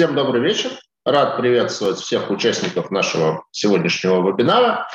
Всем 0.00 0.14
добрый 0.14 0.40
вечер. 0.40 0.70
Рад 1.04 1.36
приветствовать 1.36 1.98
всех 1.98 2.30
участников 2.30 2.90
нашего 2.90 3.44
сегодняшнего 3.50 4.26
вебинара. 4.26 4.88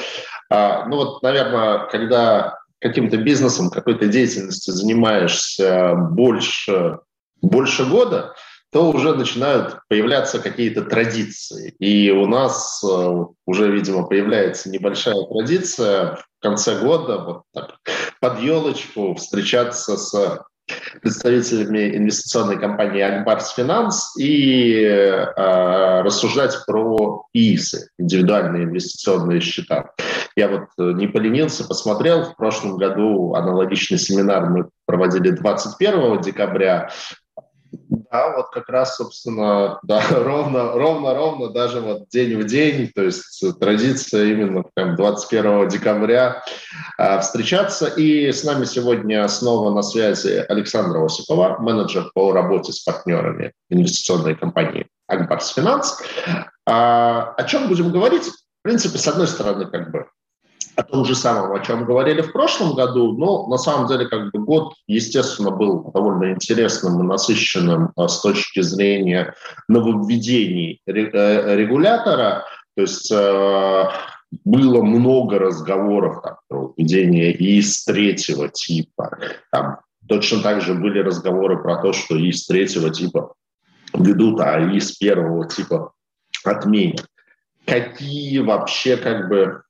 А, 0.50 0.88
ну 0.88 0.96
вот, 0.96 1.22
наверное, 1.22 1.86
когда 1.92 2.58
каким-то 2.82 3.18
бизнесом, 3.18 3.70
какой-то 3.70 4.08
деятельностью 4.08 4.74
занимаешься 4.74 5.94
больше, 5.94 7.02
больше 7.40 7.86
года, 7.86 8.34
то 8.72 8.90
уже 8.90 9.14
начинают 9.14 9.78
появляться 9.90 10.40
какие-то 10.40 10.82
традиции. 10.82 11.76
И 11.78 12.10
у 12.10 12.26
нас 12.26 12.84
э, 12.84 13.26
уже, 13.46 13.72
видимо, 13.72 14.08
появляется 14.08 14.72
небольшая 14.72 15.24
традиция 15.26 16.16
в 16.16 16.42
конце 16.42 16.80
года 16.80 17.20
вот 17.20 17.44
так, 17.54 17.76
под 18.20 18.40
елочку 18.40 19.14
встречаться 19.14 19.98
с 19.98 20.44
представителями 21.02 21.96
инвестиционной 21.96 22.60
компании 22.60 23.02
Акбарс 23.02 23.54
Финанс 23.54 24.16
и 24.18 24.82
э, 24.84 26.02
рассуждать 26.02 26.58
про 26.66 27.26
ИИСы, 27.34 27.90
индивидуальные 27.98 28.64
инвестиционные 28.64 29.42
счета. 29.42 29.92
Я 30.36 30.50
вот 30.50 30.68
э, 30.78 30.94
не 30.94 31.08
поленился, 31.08 31.66
посмотрел. 31.66 32.24
В 32.24 32.36
прошлом 32.36 32.78
году 32.78 33.36
аналогичный 33.36 33.98
семинар 33.98 34.50
мы 34.50 34.70
проводили 34.86 35.32
21 35.32 36.22
декабря. 36.22 36.90
Да, 38.12 38.36
вот 38.36 38.50
как 38.50 38.70
раз, 38.70 38.98
собственно, 38.98 39.80
да, 39.84 40.02
ровно, 40.12 40.74
ровно, 40.74 41.14
ровно, 41.14 41.50
даже 41.50 41.82
вот 41.82 42.08
день 42.10 42.40
в 42.40 42.46
день, 42.46 42.92
то 42.94 43.04
есть 43.04 43.44
традиция 43.60 44.26
именно 44.26 44.64
прям 44.74 44.96
21 44.96 45.68
декабря 45.68 46.44
э, 46.98 47.20
встречаться. 47.20 47.88
И 47.88 48.32
с 48.32 48.44
нами 48.44 48.66
сегодня 48.66 49.28
снова 49.28 49.74
на 49.74 49.82
связи 49.82 50.46
Александра 50.48 51.04
Осипова, 51.04 51.58
менеджер 51.60 52.10
по 52.14 52.32
работе 52.32 52.72
с 52.72 52.80
партнерами 52.80 53.54
инвестиционной 53.70 54.36
компании 54.36 54.88
Акбарс 55.08 55.54
Финанс. 55.54 56.02
А, 56.68 57.34
о 57.38 57.44
чем 57.44 57.68
будем 57.68 57.92
говорить? 57.92 58.26
В 58.26 58.64
принципе, 58.64 58.98
с 58.98 59.08
одной 59.08 59.28
стороны, 59.28 59.66
как 59.66 59.92
бы 59.92 60.08
о 60.76 60.84
том 60.84 61.06
же 61.06 61.16
самом, 61.16 61.54
о 61.54 61.60
чем 61.60 61.86
говорили 61.86 62.22
в 62.22 62.32
прошлом 62.32 62.76
году, 62.76 63.14
но 63.14 63.48
на 63.48 63.58
самом 63.58 63.88
деле 63.88 64.08
как 64.08 64.32
бы 64.32 64.40
год, 64.40 64.74
естественно, 64.88 65.52
был 65.52 65.92
довольно 65.94 66.32
интересным 66.32 67.00
и 67.00 67.04
насыщенным 67.04 67.92
а, 67.96 68.08
с 68.08 68.22
точки 68.22 68.62
зрения 68.62 69.34
нововведений 69.68 70.82
э, 70.86 71.56
регулятора. 71.56 72.46
То 72.76 72.82
есть 72.82 73.10
э, 73.12 73.90
было 74.44 74.82
много 74.82 75.40
разговоров 75.40 76.22
там, 76.22 76.38
про 76.50 76.74
введение 76.76 77.34
ИИС 77.34 77.86
третьего 77.86 78.50
типа. 78.50 79.18
Там, 79.52 79.78
точно 80.08 80.42
так 80.42 80.62
же 80.62 80.74
были 80.74 81.00
разговоры 81.00 81.62
про 81.62 81.78
то, 81.78 81.94
что 81.94 82.18
ИИС 82.18 82.48
третьего 82.48 82.90
типа 82.90 83.34
ведут, 83.94 84.42
а 84.42 84.60
ИИС 84.60 84.98
первого 84.98 85.48
типа 85.48 85.94
отменят. 86.44 87.06
Какие 87.66 88.40
вообще 88.40 88.98
как 88.98 89.30
бы 89.30 89.62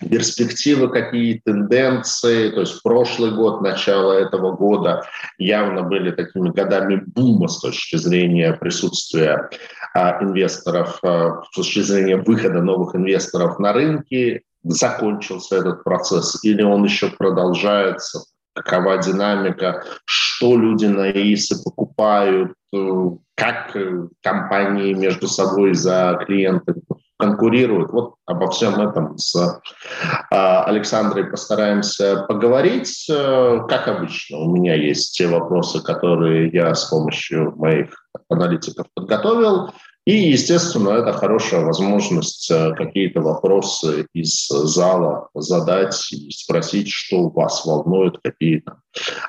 перспективы, 0.00 0.88
какие 0.88 1.38
тенденции. 1.44 2.50
То 2.50 2.60
есть 2.60 2.82
прошлый 2.82 3.32
год, 3.32 3.62
начало 3.62 4.12
этого 4.12 4.52
года 4.52 5.06
явно 5.38 5.82
были 5.82 6.10
такими 6.10 6.50
годами 6.50 7.02
бума 7.06 7.48
с 7.48 7.60
точки 7.60 7.96
зрения 7.96 8.52
присутствия 8.54 9.50
а, 9.94 10.22
инвесторов, 10.22 10.98
а, 11.02 11.42
с 11.50 11.54
точки 11.54 11.80
зрения 11.80 12.16
выхода 12.16 12.62
новых 12.62 12.94
инвесторов 12.94 13.58
на 13.58 13.72
рынки. 13.72 14.42
Закончился 14.64 15.56
этот 15.56 15.82
процесс 15.82 16.42
или 16.44 16.62
он 16.62 16.84
еще 16.84 17.08
продолжается? 17.08 18.20
Какова 18.54 18.98
динамика? 18.98 19.82
Что 20.04 20.56
люди 20.56 20.86
на 20.86 21.10
ИИСы 21.10 21.62
покупают? 21.64 22.52
Как 23.34 23.76
компании 24.22 24.92
между 24.92 25.26
собой 25.26 25.74
за 25.74 26.22
клиентами 26.26 26.82
конкурируют. 27.22 27.92
Вот 27.92 28.14
обо 28.26 28.50
всем 28.50 28.80
этом 28.80 29.16
с 29.16 29.60
а, 30.30 30.64
Александрой 30.64 31.24
постараемся 31.24 32.24
поговорить. 32.28 33.06
Э, 33.08 33.60
как 33.68 33.86
обычно, 33.86 34.38
у 34.38 34.50
меня 34.50 34.74
есть 34.74 35.16
те 35.16 35.28
вопросы, 35.28 35.80
которые 35.80 36.48
я 36.48 36.74
с 36.74 36.86
помощью 36.86 37.54
моих 37.56 37.90
аналитиков 38.28 38.86
подготовил. 38.94 39.70
И, 40.04 40.30
естественно, 40.30 40.90
это 40.90 41.12
хорошая 41.12 41.64
возможность 41.64 42.50
э, 42.50 42.74
какие-то 42.74 43.20
вопросы 43.20 44.06
из 44.12 44.48
зала 44.48 45.28
задать 45.32 46.12
и 46.12 46.28
спросить, 46.32 46.88
что 46.88 47.18
у 47.18 47.30
вас 47.30 47.64
волнует, 47.64 48.18
какие 48.20 48.60
то 48.60 48.78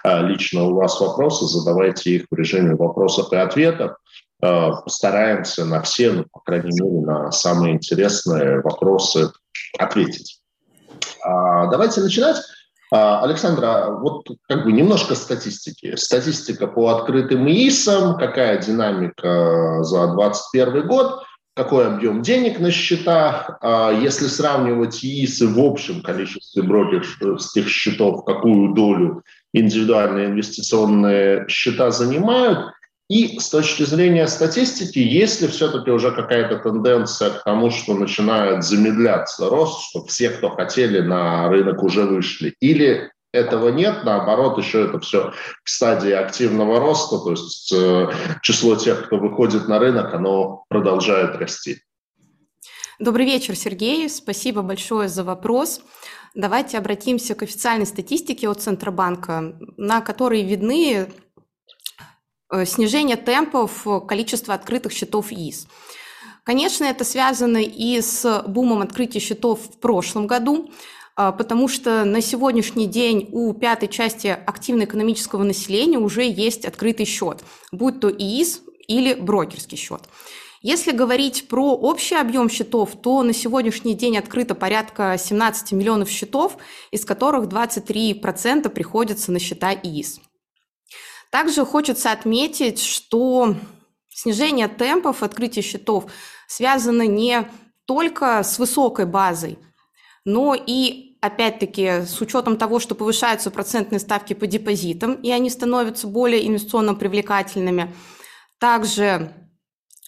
э, 0.03 0.27
лично 0.27 0.63
у 0.63 0.73
вас 0.73 0.99
вопросы, 0.99 1.45
задавайте 1.45 2.15
их 2.15 2.25
в 2.31 2.35
режиме 2.35 2.75
вопросов 2.75 3.31
и 3.33 3.35
ответов. 3.35 3.97
Э, 4.43 4.71
постараемся 4.83 5.63
на 5.63 5.81
все, 5.81 6.11
ну, 6.11 6.25
по 6.29 6.41
крайней 6.41 6.71
мере, 6.71 7.05
на 7.05 7.31
самые 7.31 7.75
интересные 7.75 8.59
вопросы 8.59 9.31
ответить. 9.79 10.41
А, 11.23 11.67
давайте 11.67 12.01
начинать. 12.01 12.37
А, 12.91 13.23
Александра, 13.23 13.87
вот 13.89 14.27
как 14.49 14.65
бы 14.65 14.73
немножко 14.73 15.15
статистики. 15.15 15.95
Статистика 15.95 16.67
по 16.67 16.89
открытым 16.89 17.47
ИИСам, 17.47 18.17
какая 18.17 18.57
динамика 18.61 19.81
за 19.81 20.07
2021 20.07 20.87
год, 20.87 21.23
какой 21.55 21.87
объем 21.87 22.21
денег 22.21 22.59
на 22.59 22.69
счетах, 22.69 23.57
а, 23.61 23.93
если 23.93 24.27
сравнивать 24.27 25.05
ИИСы 25.05 25.47
в 25.47 25.59
общем 25.59 26.01
количестве 26.01 26.63
брокерских 26.63 27.69
счетов, 27.69 28.25
какую 28.25 28.73
долю 28.73 29.23
индивидуальные 29.53 30.27
инвестиционные 30.27 31.47
счета 31.47 31.91
занимают– 31.91 32.73
и 33.09 33.39
с 33.39 33.49
точки 33.49 33.83
зрения 33.83 34.27
статистики, 34.27 34.99
есть 34.99 35.41
ли 35.41 35.47
все-таки 35.47 35.91
уже 35.91 36.11
какая-то 36.11 36.57
тенденция 36.57 37.31
к 37.31 37.43
тому, 37.43 37.69
что 37.69 37.93
начинает 37.95 38.63
замедляться 38.63 39.49
рост, 39.49 39.89
что 39.89 40.05
все, 40.05 40.29
кто 40.29 40.49
хотели 40.49 40.99
на 41.01 41.49
рынок, 41.49 41.83
уже 41.83 42.03
вышли? 42.03 42.55
Или 42.59 43.11
этого 43.33 43.69
нет, 43.69 44.03
наоборот, 44.03 44.57
еще 44.57 44.85
это 44.85 44.99
все 44.99 45.33
в 45.63 45.69
стадии 45.69 46.11
активного 46.11 46.79
роста, 46.79 47.17
то 47.17 47.31
есть 47.31 47.73
э, 47.73 48.09
число 48.41 48.75
тех, 48.75 49.05
кто 49.05 49.17
выходит 49.17 49.67
на 49.67 49.79
рынок, 49.79 50.13
оно 50.13 50.63
продолжает 50.69 51.35
расти. 51.35 51.79
Добрый 52.99 53.25
вечер, 53.25 53.55
Сергей. 53.55 54.07
Спасибо 54.07 54.61
большое 54.61 55.09
за 55.09 55.23
вопрос. 55.23 55.81
Давайте 56.35 56.77
обратимся 56.77 57.35
к 57.35 57.43
официальной 57.43 57.85
статистике 57.85 58.47
от 58.47 58.61
Центробанка, 58.61 59.55
на 59.77 60.01
которой 60.01 60.43
видны 60.43 61.07
снижение 62.65 63.15
темпов 63.15 63.87
э, 63.87 63.99
количества 64.07 64.53
открытых 64.53 64.91
счетов 64.91 65.31
ИИС. 65.31 65.67
Конечно, 66.43 66.83
это 66.85 67.03
связано 67.03 67.57
и 67.63 68.01
с 68.01 68.43
бумом 68.47 68.81
открытия 68.81 69.19
счетов 69.19 69.59
в 69.61 69.79
прошлом 69.79 70.27
году, 70.27 70.69
э, 71.17 71.31
потому 71.37 71.67
что 71.67 72.05
на 72.05 72.21
сегодняшний 72.21 72.87
день 72.87 73.29
у 73.31 73.53
пятой 73.53 73.87
части 73.87 74.27
активно-экономического 74.27 75.43
населения 75.43 75.97
уже 75.97 76.23
есть 76.23 76.65
открытый 76.65 77.05
счет, 77.05 77.43
будь 77.71 77.99
то 77.99 78.09
ИИС 78.09 78.61
или 78.87 79.13
брокерский 79.13 79.77
счет. 79.77 80.01
Если 80.61 80.91
говорить 80.91 81.49
про 81.49 81.73
общий 81.73 82.15
объем 82.15 82.49
счетов, 82.49 82.91
то 83.01 83.21
на 83.21 83.33
сегодняшний 83.33 83.95
день 83.95 84.17
открыто 84.17 84.55
порядка 84.55 85.17
17 85.19 85.73
миллионов 85.73 86.09
счетов, 86.09 86.57
из 86.89 87.03
которых 87.03 87.45
23% 87.45 88.69
приходится 88.69 89.33
на 89.33 89.39
счета 89.39 89.73
ИИС. 89.73 90.21
Также 91.33 91.66
хочется 91.66 92.11
отметить, 92.11 92.79
что 92.79 93.55
снижение 94.07 94.67
темпов 94.67 95.23
открытия 95.23 95.63
счетов 95.63 96.05
связано 96.47 97.07
не 97.07 97.49
только 97.85 98.44
с 98.44 98.59
высокой 98.59 99.07
базой, 99.07 99.57
но 100.25 100.53
и, 100.53 101.17
опять-таки, 101.21 102.05
с 102.05 102.21
учетом 102.21 102.55
того, 102.55 102.79
что 102.79 102.94
повышаются 102.94 103.49
процентные 103.49 103.97
ставки 103.97 104.33
по 104.33 104.45
депозитам, 104.45 105.13
и 105.16 105.31
они 105.31 105.49
становятся 105.49 106.05
более 106.05 106.47
инвестиционно 106.47 106.94
привлекательными. 106.94 107.91
Также 108.59 109.33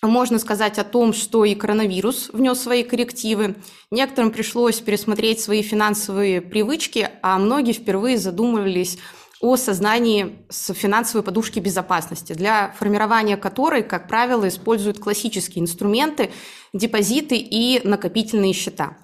можно 0.04 0.38
сказать 0.38 0.78
о 0.78 0.84
том, 0.84 1.12
что 1.12 1.44
и 1.44 1.56
коронавирус 1.56 2.30
внес 2.34 2.60
свои 2.60 2.84
коррективы. 2.84 3.56
Некоторым 3.90 4.30
пришлось 4.30 4.80
пересмотреть 4.80 5.42
свои 5.42 5.64
финансовые 5.64 6.40
привычки, 6.40 7.10
а 7.24 7.40
многие 7.40 7.74
впервые 7.74 8.20
задумывались 8.20 9.00
о 9.46 9.58
создании 9.58 10.44
финансовой 10.50 11.24
подушки 11.24 11.60
безопасности, 11.60 12.34
для 12.34 12.74
формирования 12.80 13.38
которой, 13.38 13.84
как 13.84 14.08
правило, 14.08 14.48
используют 14.48 15.00
классические 15.00 15.62
инструменты, 15.62 16.32
депозиты 16.74 17.38
и 17.38 17.80
накопительные 17.88 18.54
счета. 18.54 18.98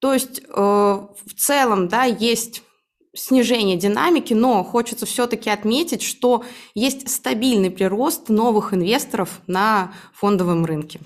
То 0.00 0.12
есть 0.12 0.40
э, 0.40 0.52
в 0.52 1.34
целом 1.36 1.86
да, 1.86 2.02
есть 2.02 2.64
снижение 3.14 3.76
динамики, 3.76 4.34
но 4.34 4.64
хочется 4.64 5.06
все-таки 5.06 5.48
отметить, 5.48 6.02
что 6.02 6.44
есть 6.74 7.08
стабильный 7.08 7.70
прирост 7.70 8.30
новых 8.30 8.74
инвесторов 8.74 9.40
на 9.46 9.92
фондовом 10.12 10.64
рынке. 10.64 10.98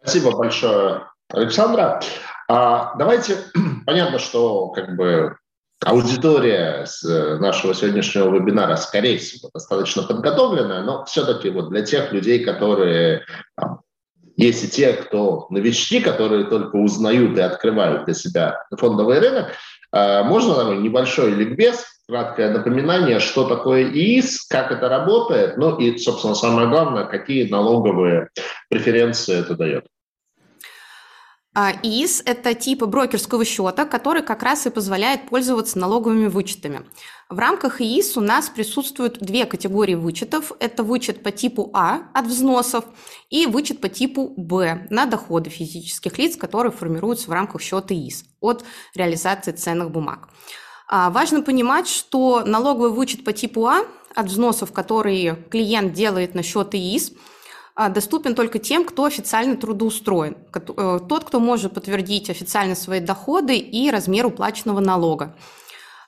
Спасибо 0.00 0.30
большое, 0.34 1.10
Александра. 1.28 2.00
А, 2.48 2.94
давайте, 2.96 3.36
понятно, 3.86 4.18
что 4.18 4.68
как 4.70 4.96
бы 4.96 5.36
аудитория 5.84 6.84
э, 6.84 7.36
нашего 7.36 7.74
сегодняшнего 7.74 8.34
вебинара, 8.34 8.76
скорее 8.76 9.18
всего, 9.18 9.50
достаточно 9.52 10.02
подготовленная, 10.02 10.82
но 10.82 11.04
все-таки 11.04 11.50
вот 11.50 11.70
для 11.70 11.82
тех 11.82 12.12
людей, 12.12 12.44
которые 12.44 13.24
там, 13.56 13.80
есть 14.36 14.64
и 14.64 14.68
те, 14.68 14.92
кто 14.92 15.46
новички, 15.50 16.00
которые 16.00 16.44
только 16.44 16.76
узнают 16.76 17.36
и 17.36 17.40
открывают 17.40 18.04
для 18.04 18.14
себя 18.14 18.64
фондовый 18.76 19.18
рынок, 19.18 19.48
э, 19.92 20.22
можно 20.22 20.54
такой 20.54 20.78
небольшой 20.78 21.32
ликбез, 21.32 21.84
краткое 22.08 22.50
напоминание, 22.50 23.20
что 23.20 23.44
такое 23.44 23.84
ИИС, 23.84 24.46
как 24.48 24.70
это 24.70 24.88
работает, 24.88 25.56
ну 25.56 25.78
и, 25.78 25.96
собственно, 25.98 26.34
самое 26.34 26.68
главное, 26.68 27.04
какие 27.04 27.50
налоговые 27.50 28.28
преференции 28.68 29.40
это 29.40 29.54
дает. 29.54 29.86
А, 31.54 31.72
ИИС– 31.82 32.22
это 32.24 32.54
тип 32.54 32.82
брокерского 32.82 33.44
счета, 33.44 33.84
который 33.84 34.22
как 34.22 34.42
раз 34.42 34.66
и 34.66 34.70
позволяет 34.70 35.28
пользоваться 35.28 35.78
налоговыми 35.78 36.26
вычетами. 36.26 36.86
В 37.28 37.38
рамках 37.38 37.82
ИИС 37.82 38.16
у 38.16 38.22
нас 38.22 38.48
присутствуют 38.48 39.18
две 39.18 39.44
категории 39.44 39.94
вычетов. 39.94 40.52
Это 40.60 40.82
вычет 40.82 41.22
по 41.22 41.30
типу 41.30 41.70
А 41.74 42.08
от 42.14 42.24
взносов 42.24 42.86
и 43.28 43.44
вычет 43.44 43.82
по 43.82 43.90
типу 43.90 44.32
Б 44.34 44.86
на 44.88 45.04
доходы 45.04 45.50
физических 45.50 46.16
лиц, 46.16 46.36
которые 46.36 46.72
формируются 46.72 47.28
в 47.28 47.34
рамках 47.34 47.60
счета 47.60 47.94
ИИС 47.94 48.24
от 48.40 48.64
реализации 48.94 49.52
ценных 49.52 49.90
бумаг. 49.90 50.30
А, 50.88 51.10
важно 51.10 51.42
понимать, 51.42 51.86
что 51.86 52.44
налоговый 52.46 52.92
вычет 52.92 53.24
по 53.24 53.34
типу 53.34 53.66
А 53.66 53.82
от 54.14 54.26
взносов, 54.26 54.72
которые 54.72 55.36
клиент 55.50 55.92
делает 55.92 56.34
на 56.34 56.42
счет 56.42 56.74
ИИС– 56.74 57.12
доступен 57.76 58.34
только 58.34 58.58
тем, 58.58 58.84
кто 58.84 59.04
официально 59.04 59.56
трудоустроен, 59.56 60.36
э, 60.54 61.00
тот, 61.08 61.24
кто 61.24 61.40
может 61.40 61.74
подтвердить 61.74 62.30
официально 62.30 62.74
свои 62.74 63.00
доходы 63.00 63.56
и 63.56 63.90
размер 63.90 64.26
уплаченного 64.26 64.80
налога. 64.80 65.34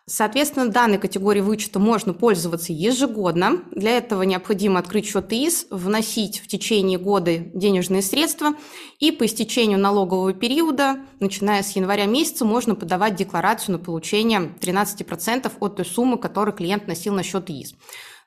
Соответственно, 0.06 0.68
данной 0.68 0.98
категории 0.98 1.40
вычета 1.40 1.78
можно 1.78 2.12
пользоваться 2.12 2.74
ежегодно. 2.74 3.62
Для 3.70 3.96
этого 3.96 4.22
необходимо 4.24 4.78
открыть 4.78 5.06
счет 5.06 5.32
ИИС, 5.32 5.68
вносить 5.70 6.40
в 6.40 6.46
течение 6.46 6.98
года 6.98 7.38
денежные 7.38 8.02
средства, 8.02 8.52
и 8.98 9.12
по 9.12 9.24
истечению 9.24 9.78
налогового 9.78 10.34
периода, 10.34 10.98
начиная 11.20 11.62
с 11.62 11.74
января 11.74 12.04
месяца, 12.04 12.44
можно 12.44 12.74
подавать 12.74 13.16
декларацию 13.16 13.78
на 13.78 13.82
получение 13.82 14.52
13% 14.60 15.50
от 15.58 15.76
той 15.76 15.86
суммы, 15.86 16.18
которую 16.18 16.54
клиент 16.54 16.86
носил 16.86 17.14
на 17.14 17.22
счет 17.22 17.48
ИИС. 17.48 17.74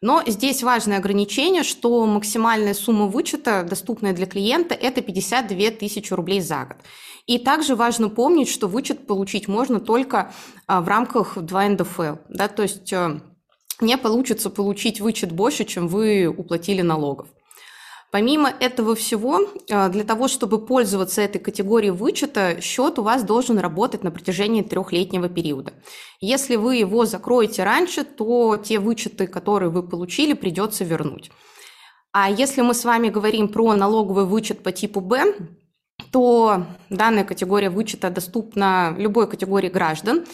Но 0.02 0.22
здесь 0.26 0.64
важное 0.64 0.98
ограничение, 0.98 1.64
что 1.64 2.06
максимальная 2.06 2.74
сумма 2.74 3.08
вычета, 3.08 3.66
доступная 3.68 4.14
для 4.14 4.26
клиента, 4.26 4.76
это 4.76 5.02
52 5.02 5.72
тысячи 5.72 6.14
рублей 6.14 6.42
за 6.42 6.66
год. 6.66 6.78
И 7.26 7.40
также 7.40 7.76
важно 7.76 8.10
помнить, 8.10 8.50
что 8.50 8.68
вычет 8.68 9.06
получить 9.08 9.48
можно 9.48 9.80
только 9.80 10.32
а, 10.66 10.82
в 10.82 10.88
рамках 10.88 11.38
2 11.38 11.70
НДФЛ. 11.70 12.16
Да, 12.30 12.48
то 12.48 12.64
есть 12.64 12.94
э, 12.94 13.20
не 13.82 13.98
получится 13.98 14.50
получить 14.50 15.02
вычет 15.02 15.34
больше, 15.34 15.66
чем 15.66 15.88
вы 15.88 16.28
уплатили 16.28 16.82
налогов. 16.82 17.28
Помимо 18.10 18.50
этого 18.50 18.96
всего, 18.96 19.42
э, 19.42 19.90
для 19.90 20.04
того, 20.04 20.28
чтобы 20.30 20.66
пользоваться 20.66 21.22
этой 21.22 21.40
категорией 21.40 21.92
вычета, 21.92 22.62
счет 22.62 23.00
у 23.00 23.04
вас 23.04 23.24
должен 23.24 23.60
работать 23.60 24.04
на 24.04 24.12
протяжении 24.12 24.62
трехлетнего 24.62 25.28
периода. 25.28 25.74
Если 26.22 26.56
вы 26.56 26.78
его 26.78 27.06
закроете 27.06 27.64
раньше, 27.64 28.06
то 28.06 28.58
те 28.58 28.80
вычеты, 28.80 29.28
которые 29.28 29.70
вы 29.70 29.84
получили, 29.84 30.34
придется 30.34 30.86
вернуть. 30.86 31.32
А 32.14 32.32
если 32.32 32.62
мы 32.62 32.74
с 32.74 32.86
вами 32.86 33.10
говорим 33.10 33.50
про 33.50 33.76
налоговый 33.76 34.26
вычет 34.26 34.64
по 34.64 34.72
типу 34.72 35.02
Б, 35.02 35.36
то 36.12 36.66
данная 36.90 37.26
категория 37.26 37.70
вычета 37.70 38.10
доступна 38.10 38.96
любой 38.98 39.30
категории 39.30 39.70
граждан, 39.70 40.26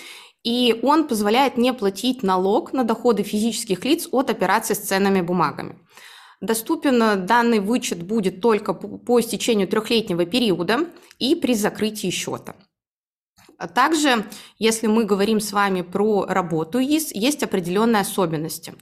и 0.43 0.79
он 0.83 1.07
позволяет 1.07 1.57
не 1.57 1.73
платить 1.73 2.21
налог 2.21 2.73
на 2.73 2.83
доходы 2.83 3.23
физических 3.23 3.83
лиц 3.83 4.07
от 4.11 4.29
операций 4.29 4.75
с 4.75 4.79
ценными 4.79 5.21
бумагами. 5.21 5.79
Доступен 6.43 7.01
э, 7.01 7.15
данный 7.15 7.61
вычет 7.61 8.03
будет 8.03 8.41
только 8.41 8.73
по 8.73 9.21
истечению 9.21 9.65
трехлетнего 9.65 10.25
периода 10.25 10.89
и 11.17 11.35
при 11.35 11.53
закрытии 11.53 12.09
счета. 12.09 12.55
А 13.57 13.69
также, 13.69 14.25
если 14.59 14.87
мы 14.87 15.05
говорим 15.05 15.39
с 15.39 15.53
вами 15.53 15.83
про 15.83 16.25
работу 16.25 16.81
ИИС, 16.81 17.13
есть 17.13 17.43
определенные 17.43 18.01
особенности. 18.01 18.73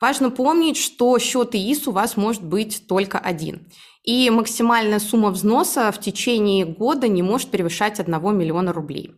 Важно 0.00 0.32
помнить, 0.32 0.76
что 0.76 1.16
счет 1.20 1.54
ИИС 1.54 1.86
у 1.86 1.92
вас 1.92 2.16
может 2.16 2.42
быть 2.42 2.88
только 2.88 3.20
один. 3.20 3.70
И 4.02 4.28
максимальная 4.28 4.98
сумма 4.98 5.30
взноса 5.30 5.92
в 5.92 6.00
течение 6.00 6.64
года 6.64 7.06
не 7.06 7.22
может 7.22 7.52
превышать 7.52 8.00
1 8.00 8.36
миллиона 8.36 8.72
рублей. 8.72 9.14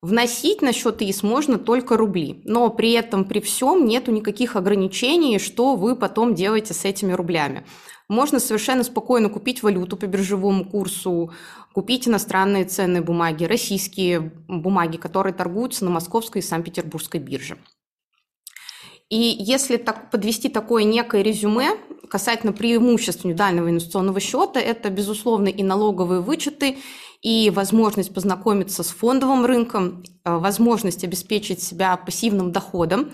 Вносить 0.00 0.62
на 0.62 0.72
счет 0.72 1.02
ИИС 1.02 1.24
можно 1.24 1.58
только 1.58 1.96
рубли, 1.96 2.40
но 2.44 2.70
при 2.70 2.92
этом 2.92 3.24
при 3.24 3.40
всем 3.40 3.84
нету 3.84 4.12
никаких 4.12 4.54
ограничений, 4.54 5.40
что 5.40 5.74
вы 5.74 5.96
потом 5.96 6.36
делаете 6.36 6.72
с 6.72 6.84
этими 6.84 7.12
рублями. 7.12 7.66
Можно 8.08 8.38
совершенно 8.38 8.84
спокойно 8.84 9.28
купить 9.28 9.64
валюту 9.64 9.96
по 9.96 10.06
биржевому 10.06 10.64
курсу, 10.64 11.32
купить 11.74 12.06
иностранные 12.06 12.64
ценные 12.64 13.02
бумаги, 13.02 13.42
российские 13.42 14.32
бумаги, 14.46 14.98
которые 14.98 15.34
торгуются 15.34 15.84
на 15.84 15.90
московской 15.90 16.42
и 16.42 16.44
Санкт-Петербургской 16.44 17.18
бирже. 17.18 17.58
И 19.10 19.16
если 19.16 19.78
так, 19.78 20.10
подвести 20.10 20.48
такое 20.48 20.84
некое 20.84 21.22
резюме 21.22 21.70
касательно 22.08 22.52
преимуществ 22.52 23.24
индивидуального 23.24 23.68
инвестиционного 23.68 24.20
счета, 24.20 24.60
это, 24.60 24.90
безусловно, 24.90 25.48
и 25.48 25.62
налоговые 25.62 26.20
вычеты, 26.20 26.78
и 27.22 27.50
возможность 27.50 28.14
познакомиться 28.14 28.82
с 28.82 28.88
фондовым 28.88 29.44
рынком, 29.44 30.04
э, 30.24 30.36
возможность 30.36 31.04
обеспечить 31.04 31.62
себя 31.62 31.96
пассивным 31.96 32.52
доходом, 32.52 33.12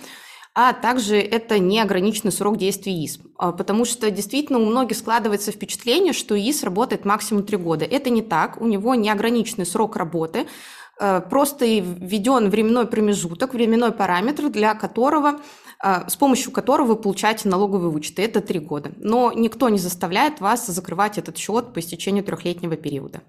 а 0.57 0.73
также 0.73 1.17
это 1.17 1.59
неограниченный 1.59 2.31
срок 2.31 2.59
действия 2.59 3.05
ИС. 3.05 3.19
А, 3.39 3.51
потому 3.51 3.85
что 3.85 4.11
действительно 4.11 4.61
у 4.61 4.65
многих 4.65 4.97
складывается 4.97 5.51
впечатление, 5.51 6.13
что 6.13 6.37
ИС 6.37 6.63
работает 6.63 7.05
максимум 7.05 7.43
три 7.43 7.57
года. 7.57 7.85
Это 7.85 8.09
не 8.11 8.23
так, 8.23 8.61
у 8.61 8.67
него 8.67 8.95
неограниченный 8.95 9.67
срок 9.67 9.97
работы, 9.97 10.47
э, 11.01 11.21
просто 11.29 11.65
введен 11.65 12.51
временной 12.51 12.87
промежуток, 12.87 13.53
временной 13.55 13.91
параметр, 13.91 14.49
для 14.49 14.75
которого, 14.75 15.41
э, 15.83 16.09
с 16.09 16.15
помощью 16.15 16.53
которого 16.53 16.89
вы 16.89 16.97
получаете 16.97 17.49
налоговые 17.49 17.91
вычеты. 17.91 18.23
Это 18.23 18.41
три 18.41 18.61
года. 18.61 18.93
Но 18.99 19.33
никто 19.33 19.69
не 19.71 19.79
заставляет 19.79 20.41
вас 20.41 20.67
закрывать 20.67 21.19
этот 21.19 21.37
счет 21.37 21.73
по 21.73 21.81
истечению 21.81 22.23
трехлетнего 22.23 22.77
периода. 22.77 23.23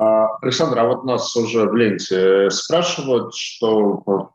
А, 0.00 0.28
Александр, 0.42 0.78
а 0.78 0.84
вот 0.84 1.04
нас 1.04 1.34
уже 1.34 1.64
в 1.64 1.74
ленте 1.74 2.50
спрашивают, 2.50 3.34
что 3.34 4.30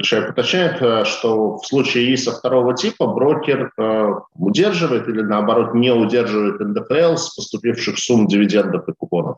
человек 0.00 0.30
уточняет, 0.30 0.80
э, 0.80 1.04
что 1.04 1.58
в 1.58 1.66
случае 1.66 2.14
ИСа 2.14 2.32
второго 2.32 2.74
типа 2.74 3.06
брокер 3.06 3.70
э, 3.76 4.08
удерживает 4.36 5.06
или 5.08 5.20
наоборот 5.20 5.74
не 5.74 5.92
удерживает 5.92 6.60
НДФЛ 6.60 7.16
с 7.16 7.34
поступивших 7.34 7.98
сумм 7.98 8.26
дивидендов 8.26 8.88
и 8.88 8.92
купонов. 8.92 9.36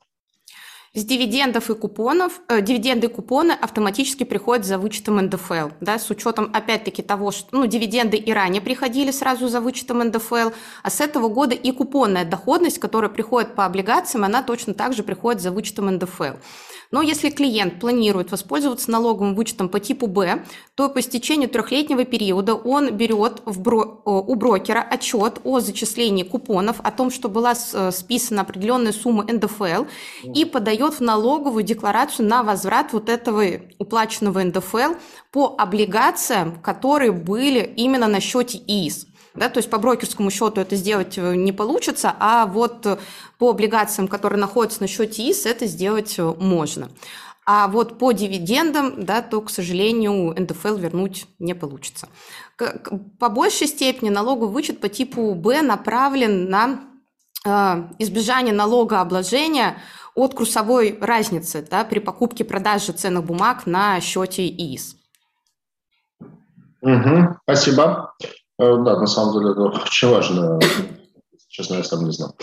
С 0.96 1.04
дивидендов 1.04 1.70
и 1.70 1.74
купонов, 1.74 2.40
э, 2.46 2.60
дивиденды 2.60 3.08
и 3.08 3.10
купоны 3.10 3.50
автоматически 3.50 4.22
приходят 4.22 4.64
за 4.64 4.78
вычетом 4.78 5.16
НДФЛ, 5.16 5.70
да, 5.80 5.98
с 5.98 6.08
учетом, 6.08 6.52
опять-таки, 6.54 7.02
того, 7.02 7.32
что 7.32 7.48
ну, 7.50 7.66
дивиденды 7.66 8.16
и 8.16 8.32
ранее 8.32 8.62
приходили 8.62 9.10
сразу 9.10 9.48
за 9.48 9.60
вычетом 9.60 9.98
НДФЛ, 9.98 10.50
а 10.84 10.90
с 10.90 11.00
этого 11.00 11.26
года 11.26 11.56
и 11.56 11.72
купонная 11.72 12.24
доходность, 12.24 12.78
которая 12.78 13.10
приходит 13.10 13.56
по 13.56 13.64
облигациям, 13.64 14.22
она 14.22 14.44
точно 14.44 14.72
так 14.72 14.92
же 14.92 15.02
приходит 15.02 15.42
за 15.42 15.50
вычетом 15.50 15.86
НДФЛ. 15.86 16.36
Но 16.92 17.02
если 17.02 17.30
клиент 17.30 17.80
планирует 17.80 18.30
воспользоваться 18.30 18.88
налоговым 18.88 19.34
вычетом 19.34 19.68
по 19.68 19.80
типу 19.80 20.06
Б, 20.06 20.44
то 20.76 20.88
по 20.88 21.00
истечению 21.00 21.48
трехлетнего 21.48 22.04
периода 22.04 22.54
он 22.54 22.92
берет 22.92 23.42
в 23.44 23.60
бро... 23.60 24.00
у 24.04 24.34
брокера 24.36 24.78
отчет 24.78 25.40
о 25.42 25.58
зачислении 25.58 26.22
купонов, 26.22 26.76
о 26.84 26.92
том, 26.92 27.10
что 27.10 27.28
была 27.28 27.54
э, 27.54 27.90
списана 27.90 28.42
определенная 28.42 28.92
сумма 28.92 29.24
НДФЛ, 29.24 29.86
и 30.22 30.44
подает 30.44 30.83
в 30.90 31.00
налоговую 31.00 31.64
декларацию 31.64 32.28
на 32.28 32.42
возврат 32.42 32.92
вот 32.92 33.08
этого 33.08 33.44
уплаченного 33.78 34.42
НДФЛ 34.42 34.94
по 35.30 35.54
облигациям, 35.58 36.60
которые 36.60 37.12
были 37.12 37.60
именно 37.76 38.08
на 38.08 38.20
счете 38.20 38.58
ИИС. 38.58 39.06
Да, 39.34 39.48
то 39.48 39.58
есть 39.58 39.68
по 39.68 39.78
брокерскому 39.78 40.30
счету 40.30 40.60
это 40.60 40.76
сделать 40.76 41.18
э, 41.18 41.34
не 41.34 41.50
получится, 41.50 42.14
а 42.20 42.46
вот 42.46 42.86
э, 42.86 42.98
по 43.38 43.50
облигациям, 43.50 44.06
которые 44.06 44.38
находятся 44.38 44.80
на 44.80 44.86
счете 44.86 45.28
ИС, 45.28 45.44
это 45.44 45.66
сделать 45.66 46.14
э, 46.18 46.22
можно. 46.22 46.88
А 47.44 47.66
вот 47.66 47.98
по 47.98 48.12
дивидендам, 48.12 49.04
да, 49.04 49.22
то, 49.22 49.40
к 49.40 49.50
сожалению, 49.50 50.34
НДФЛ 50.38 50.76
вернуть 50.76 51.26
не 51.40 51.52
получится. 51.54 52.08
По 53.18 53.28
большей 53.28 53.66
степени 53.66 54.08
налоговый 54.08 54.52
вычет 54.52 54.80
по 54.80 54.88
типу 54.88 55.34
Б 55.34 55.60
направлен 55.62 56.48
на 56.48 56.80
избежание 57.98 58.54
налогообложения 58.54 59.76
от 60.14 60.35
курсовой 60.35 60.99
разницы 61.00 61.66
да, 61.68 61.85
при 61.85 61.99
покупке-продаже 61.99 62.92
ценных 62.92 63.25
бумаг 63.25 63.66
на 63.66 64.00
счете 64.00 64.47
ИИС. 64.47 64.97
Угу, 66.80 67.38
спасибо. 67.42 68.14
Э, 68.59 68.76
да, 68.85 68.99
на 68.99 69.06
самом 69.06 69.33
деле 69.38 69.52
это 69.52 69.62
очень 69.62 70.09
важно. 70.09 70.61
Честно, 71.49 71.75
я 71.76 71.85
сам 71.85 72.04
не 72.04 72.12
знал. 72.12 72.37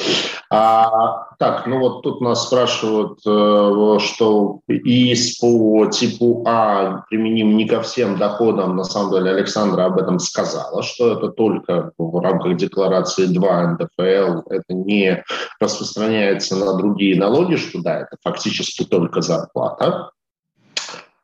А, 0.54 1.30
так, 1.40 1.66
ну 1.66 1.80
вот 1.80 2.02
тут 2.04 2.20
нас 2.20 2.46
спрашивают, 2.48 3.20
э, 3.26 4.00
что 4.00 4.60
ИИС 4.68 5.38
по 5.40 5.86
типу 5.86 6.44
А 6.46 7.06
применим 7.10 7.56
не 7.56 7.66
ко 7.66 7.82
всем 7.82 8.18
доходам. 8.18 8.76
На 8.76 8.84
самом 8.84 9.14
деле 9.14 9.32
Александра 9.32 9.86
об 9.86 9.98
этом 9.98 10.20
сказала, 10.20 10.84
что 10.84 11.14
это 11.14 11.30
только 11.30 11.94
в 11.98 12.22
рамках 12.22 12.58
декларации 12.58 13.28
2 13.28 13.68
НДФЛ. 13.68 14.50
Это 14.50 14.74
не 14.74 15.24
распространяется 15.62 16.58
на 16.58 16.76
другие 16.76 17.18
налоги, 17.18 17.56
что 17.56 17.82
да, 17.82 18.02
это 18.02 18.18
фактически 18.22 18.84
только 18.84 19.22
зарплата. 19.22 20.12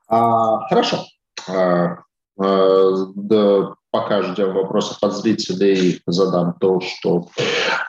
А, 0.07 0.69
хорошо. 0.69 0.99
А, 1.49 1.97
а, 2.39 2.91
да, 3.13 3.73
пока 3.97 4.21
ждем 4.21 4.53
вопросов 4.53 4.97
от 5.01 5.13
зрителей, 5.15 6.01
задам 6.05 6.53
то, 6.59 6.79
что 6.81 7.27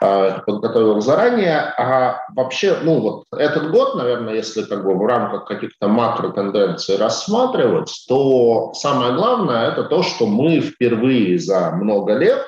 э, 0.00 0.40
подготовил 0.46 1.00
заранее. 1.00 1.58
А 1.58 2.20
вообще, 2.34 2.78
ну 2.82 3.00
вот 3.00 3.24
этот 3.36 3.70
год, 3.70 3.94
наверное, 3.94 4.34
если 4.34 4.62
как 4.62 4.84
бы 4.84 4.94
в 4.94 5.06
рамках 5.06 5.44
каких-то 5.44 5.88
макротенденций 5.88 6.96
рассматривать, 6.96 7.92
то 8.08 8.72
самое 8.74 9.12
главное 9.14 9.70
это 9.70 9.84
то, 9.84 10.02
что 10.02 10.26
мы 10.26 10.60
впервые 10.60 11.38
за 11.38 11.72
много 11.72 12.14
лет 12.14 12.42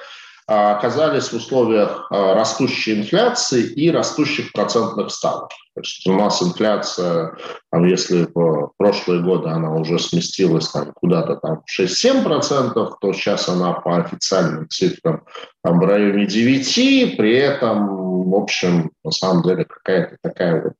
а, 0.49 0.77
оказались 0.77 1.29
в 1.29 1.35
условиях 1.35 2.07
а, 2.11 2.35
растущей 2.35 2.99
инфляции 2.99 3.63
и 3.63 3.91
растущих 3.91 4.53
процентных 4.53 5.11
ставок. 5.11 5.51
То 5.75 5.81
есть 5.83 6.07
у 6.07 6.15
нас 6.15 6.43
инфляция, 6.43 7.37
там, 7.71 7.85
если 7.85 8.27
в 8.35 8.73
прошлые 8.77 9.23
годы 9.23 9.49
она 9.49 9.75
уже 9.75 9.99
сместилась 9.99 10.69
там, 10.69 10.93
куда-то 10.93 11.37
там 11.37 11.63
6-7%, 11.81 12.95
то 13.01 13.13
сейчас 13.13 13.49
она 13.49 13.73
по 13.75 13.97
официальным 13.99 14.69
цифрам 14.69 15.23
там, 15.63 15.79
в 15.79 15.85
районе 15.85 16.25
9%, 16.25 17.17
при 17.17 17.37
этом, 17.37 18.31
в 18.31 18.35
общем, 18.35 18.91
на 19.05 19.13
самом 19.13 19.43
деле 19.45 19.65
какая-то 19.65 20.17
такая 20.21 20.63
вот 20.63 20.73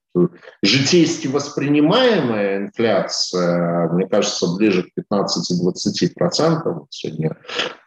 житейски 0.61 1.27
воспринимаемая 1.27 2.57
инфляция, 2.57 3.87
мне 3.93 4.07
кажется, 4.07 4.47
ближе 4.55 4.83
к 4.83 4.87
15-20%. 5.13 6.85
Сегодня 6.89 7.37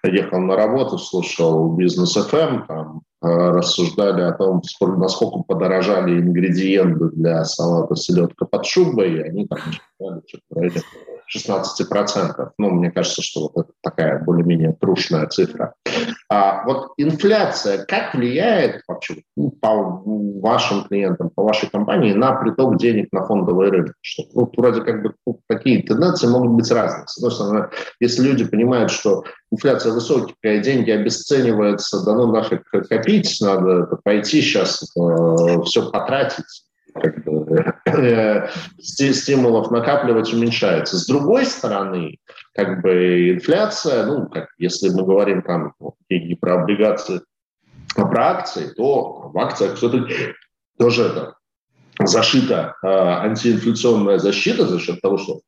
ехал 0.05 0.39
на 0.41 0.57
работу, 0.57 0.97
слушал 0.99 1.75
бизнес 1.77 2.17
FM, 2.17 2.67
там 2.67 3.03
э, 3.14 3.14
рассуждали 3.25 4.23
о 4.23 4.33
том, 4.33 4.63
сколько, 4.63 4.97
насколько 4.99 5.39
подорожали 5.41 6.21
ингредиенты 6.21 7.11
для 7.11 7.45
салата 7.45 7.97
селедка 7.97 8.45
под 8.45 8.67
шубой, 8.67 9.15
и 9.15 9.21
они 9.21 9.47
там 9.47 9.59
считали, 9.59 10.23
что 10.27 10.39
в 10.51 10.57
районе 10.57 10.83
16%. 11.35 12.51
Ну, 12.59 12.71
мне 12.71 12.91
кажется, 12.91 13.23
что 13.23 13.43
вот 13.43 13.53
это 13.57 13.73
такая 13.83 14.23
более-менее 14.23 14.77
трушная 14.79 15.27
цифра. 15.27 15.75
А 16.37 16.65
вот 16.65 16.95
инфляция 16.97 17.85
как 17.85 18.13
влияет 18.13 18.83
вообще 18.89 19.23
по 19.61 20.03
вашим 20.41 20.83
клиентам, 20.83 21.31
по 21.31 21.45
вашей 21.45 21.71
компании 21.71 22.13
на 22.13 22.33
приток 22.33 22.77
денег 22.77 23.07
на 23.13 23.25
фондовый 23.25 23.71
рынок? 23.71 23.95
Что, 24.01 24.25
ну, 24.35 24.53
вроде 24.57 24.81
как 24.81 25.01
бы 25.05 25.15
ну, 25.25 25.41
такие 25.47 25.85
тенденции 25.85 26.27
могут 26.27 26.51
быть 26.51 26.69
разные. 26.73 27.07
С 27.07 27.19
одной 27.19 27.31
стороны, 27.31 27.69
если 28.01 28.25
люди 28.25 28.45
понимают, 28.45 28.91
что 28.91 29.23
инфляция 29.53 29.93
высокая, 29.93 30.59
деньги 30.59 30.91
обесцениваются, 30.91 32.05
да 32.05 32.15
ну 32.15 32.33
нафиг 32.33 32.65
копить, 32.69 33.39
надо 33.41 33.97
пойти 34.03 34.43
сейчас 34.43 34.83
э, 34.83 35.63
все 35.63 35.89
потратить, 35.93 36.65
как 36.95 37.25
бы, 37.25 37.75
э, 37.87 38.49
стимулов 38.81 39.71
накапливать 39.71 40.33
уменьшается. 40.33 40.97
С 40.97 41.07
другой 41.07 41.47
стороны, 41.47 42.19
как 42.55 42.83
бы 42.83 43.31
инфляция, 43.31 44.07
ну, 44.07 44.29
как 44.29 44.49
если 44.59 44.91
мы 44.91 45.05
говорим 45.05 45.43
там 45.43 45.75
не 46.09 46.35
про 46.35 46.63
облигации, 46.63 47.21
а 47.97 48.07
про 48.07 48.31
акции, 48.31 48.73
то 48.77 49.31
в 49.33 49.39
акциях 49.39 49.77
все-таки 49.77 50.35
тоже 50.79 51.05
это 51.05 51.35
зашита 52.01 52.75
э, 52.83 52.87
антиинфляционная 52.87 54.19
защита 54.19 54.67
за 54.67 54.79
счет 54.81 55.01
того, 55.01 55.19
что 55.19 55.41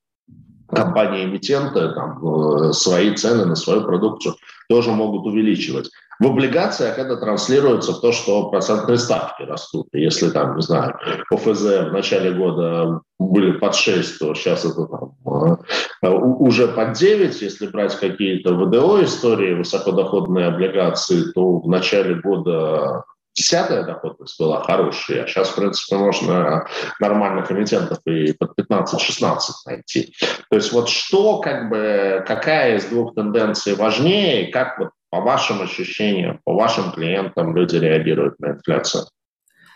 компании-эмитенты 0.69 1.93
там, 1.95 2.69
э, 2.69 2.73
свои 2.73 3.15
цены 3.15 3.45
на 3.45 3.57
свою 3.57 3.83
продукцию 3.83 4.35
тоже 4.69 4.91
могут 4.91 5.27
увеличивать. 5.27 5.91
В 6.19 6.27
облигациях 6.27 6.99
это 6.99 7.17
транслируется 7.17 7.93
в 7.93 8.01
то, 8.01 8.13
что 8.13 8.49
процентные 8.49 8.99
ставки 8.99 9.43
растут. 9.43 9.89
если 9.93 10.31
там, 10.31 10.57
не 10.57 10.63
знаю, 10.63 10.99
ОФЗ 11.31 11.89
в 11.89 11.93
начале 11.93 12.33
года 12.33 13.01
были 13.19 13.53
под 13.53 13.75
6, 13.75 14.19
то 14.19 14.35
сейчас 14.35 14.65
это 14.65 14.87
там, 14.87 15.59
э, 16.03 16.09
уже 16.09 16.69
под 16.69 16.95
9. 16.95 17.43
Если 17.43 17.67
брать 17.67 17.95
какие-то 17.97 18.55
ВДО 18.55 19.03
истории, 19.05 19.55
высокодоходные 19.55 20.47
облигации, 20.47 21.33
то 21.33 21.59
в 21.59 21.69
начале 21.69 22.15
года 22.15 23.05
десятая 23.37 23.85
доходность 23.85 24.39
была 24.41 24.63
хорошая, 24.63 25.25
а 25.25 25.27
сейчас, 25.27 25.51
в 25.51 25.57
принципе, 25.57 25.97
можно 25.97 26.67
нормальных 27.01 27.53
эмитентов 27.53 27.99
и 28.07 28.33
под 28.33 28.59
15-16 28.59 29.39
найти. 29.67 30.15
То 30.49 30.57
есть 30.57 30.73
вот 30.73 30.89
что, 30.89 31.39
как 31.41 31.69
бы, 31.69 32.25
какая 32.27 32.77
из 32.77 32.87
двух 32.87 33.15
тенденций 33.15 33.75
важнее, 33.75 34.51
как 34.51 34.79
вот 34.79 34.91
по 35.11 35.21
вашим 35.21 35.63
ощущениям, 35.63 36.41
по 36.45 36.55
вашим 36.55 36.93
клиентам 36.93 37.55
люди 37.55 37.77
реагируют 37.77 38.39
на 38.41 38.53
инфляцию? 38.53 39.05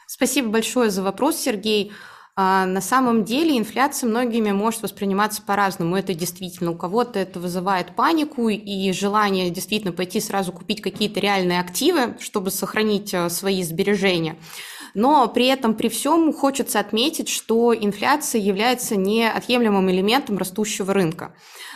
Спасибо 0.07 0.49
большое 0.49 0.91
за 0.91 1.03
вопрос, 1.03 1.37
Сергей. 1.37 1.93
А, 2.37 2.65
на 2.65 2.81
самом 2.81 3.25
деле 3.25 3.59
инфляция 3.59 4.09
многими 4.09 4.51
может 4.51 4.83
восприниматься 4.83 5.43
по-разному. 5.43 5.97
Это 5.97 6.15
действительно 6.15 6.71
у 6.71 6.77
кого-то 6.77 7.19
это 7.19 7.39
вызывает 7.39 7.95
панику 7.95 8.49
и 8.49 8.93
желание 8.93 9.51
действительно 9.51 9.93
пойти 9.93 10.21
сразу 10.21 10.53
купить 10.53 10.81
какие-то 10.81 11.21
реальные 11.21 11.61
активы, 11.61 12.17
чтобы 12.19 12.51
сохранить 12.51 13.13
а, 13.15 13.29
свои 13.29 13.63
сбережения. 13.63 14.37
Но 14.95 15.29
при 15.29 15.47
этом, 15.47 15.75
при 15.75 15.89
всем, 15.89 16.33
хочется 16.33 16.81
отметить, 16.81 17.29
что 17.29 17.75
инфляция 17.75 18.41
является 18.41 18.97
неотъемлемым 18.97 19.91
элементом 19.91 20.39
растущего 20.39 20.93
рынка. 20.93 21.35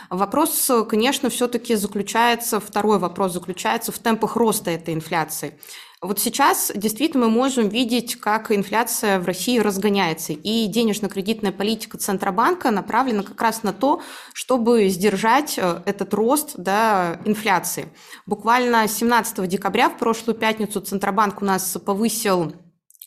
Вопрос, 0.09 0.71
конечно, 0.87 1.29
все-таки 1.29 1.75
заключается, 1.75 2.59
второй 2.59 2.99
вопрос 2.99 3.33
заключается 3.33 3.91
в 3.91 3.99
темпах 3.99 4.35
роста 4.35 4.71
этой 4.71 4.93
инфляции. 4.93 5.59
Вот 6.01 6.19
сейчас 6.19 6.71
действительно 6.75 7.25
мы 7.25 7.31
можем 7.31 7.67
видеть, 7.69 8.15
как 8.17 8.51
инфляция 8.51 9.19
в 9.19 9.25
России 9.25 9.57
разгоняется, 9.57 10.33
и 10.33 10.67
денежно-кредитная 10.67 11.51
политика 11.51 11.97
Центробанка 11.97 12.69
направлена 12.69 13.23
как 13.23 13.41
раз 13.41 13.63
на 13.63 13.73
то, 13.73 14.01
чтобы 14.33 14.87
сдержать 14.89 15.57
э, 15.57 15.81
этот 15.85 16.13
рост 16.13 16.51
да, 16.57 17.19
инфляции. 17.25 17.87
Буквально 18.27 18.87
17 18.87 19.47
декабря 19.47 19.89
в 19.89 19.97
прошлую 19.97 20.37
пятницу 20.37 20.79
Центробанк 20.79 21.41
у 21.41 21.45
нас 21.45 21.75
повысил 21.83 22.53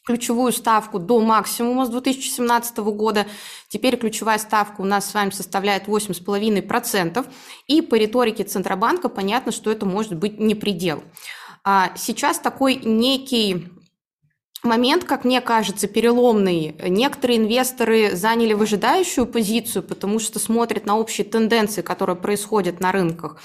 ключевую 0.08 0.52
ставку 0.52 0.98
до 0.98 1.20
максимума 1.20 1.84
с 1.84 1.90
2017 1.90 2.78
года. 2.78 3.26
Теперь 3.68 3.98
ключевая 3.98 4.38
ставка 4.38 4.80
у 4.80 4.84
нас 4.86 5.10
с 5.10 5.12
вами 5.12 5.28
составляет 5.28 5.86
8,5%. 5.86 7.26
И 7.66 7.82
по 7.82 7.94
риторике 7.94 8.44
Центробанка 8.44 9.10
понятно, 9.10 9.52
что 9.52 9.70
это 9.70 9.84
может 9.84 10.14
быть 10.14 10.40
не 10.40 10.54
предел. 10.54 11.04
А 11.62 11.92
сейчас 11.94 12.38
такой 12.38 12.76
некий 12.76 13.68
момент, 14.62 15.04
как 15.04 15.26
мне 15.26 15.42
кажется, 15.42 15.86
переломный. 15.88 16.74
Некоторые 16.88 17.40
инвесторы 17.40 18.16
заняли 18.16 18.54
выжидающую 18.54 19.26
позицию, 19.26 19.82
потому 19.82 20.20
что 20.20 20.38
смотрят 20.38 20.86
на 20.86 20.96
общие 20.96 21.26
тенденции, 21.26 21.82
которые 21.82 22.16
происходят 22.16 22.80
на 22.80 22.92
рынках. 22.92 23.42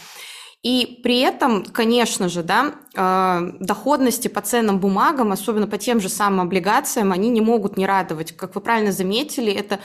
И 0.63 1.01
при 1.03 1.20
этом, 1.20 1.65
конечно 1.65 2.29
же, 2.29 2.41
да, 2.41 2.75
э, 2.96 3.51
доходности 3.60 4.29
по 4.29 4.39
ценным 4.39 4.79
бумагам, 4.79 5.34
особенно 5.34 5.67
по 5.67 5.77
тем 5.77 6.00
же 6.00 6.08
самым 6.08 6.39
облигациям, 6.39 7.12
они 7.12 7.29
не 7.29 7.41
могут 7.41 7.75
не 7.75 7.86
радовать. 7.86 8.32
Как 8.32 8.55
вы 8.55 8.62
правильно 8.62 8.93
заметили, 8.93 9.51
это 9.51 9.82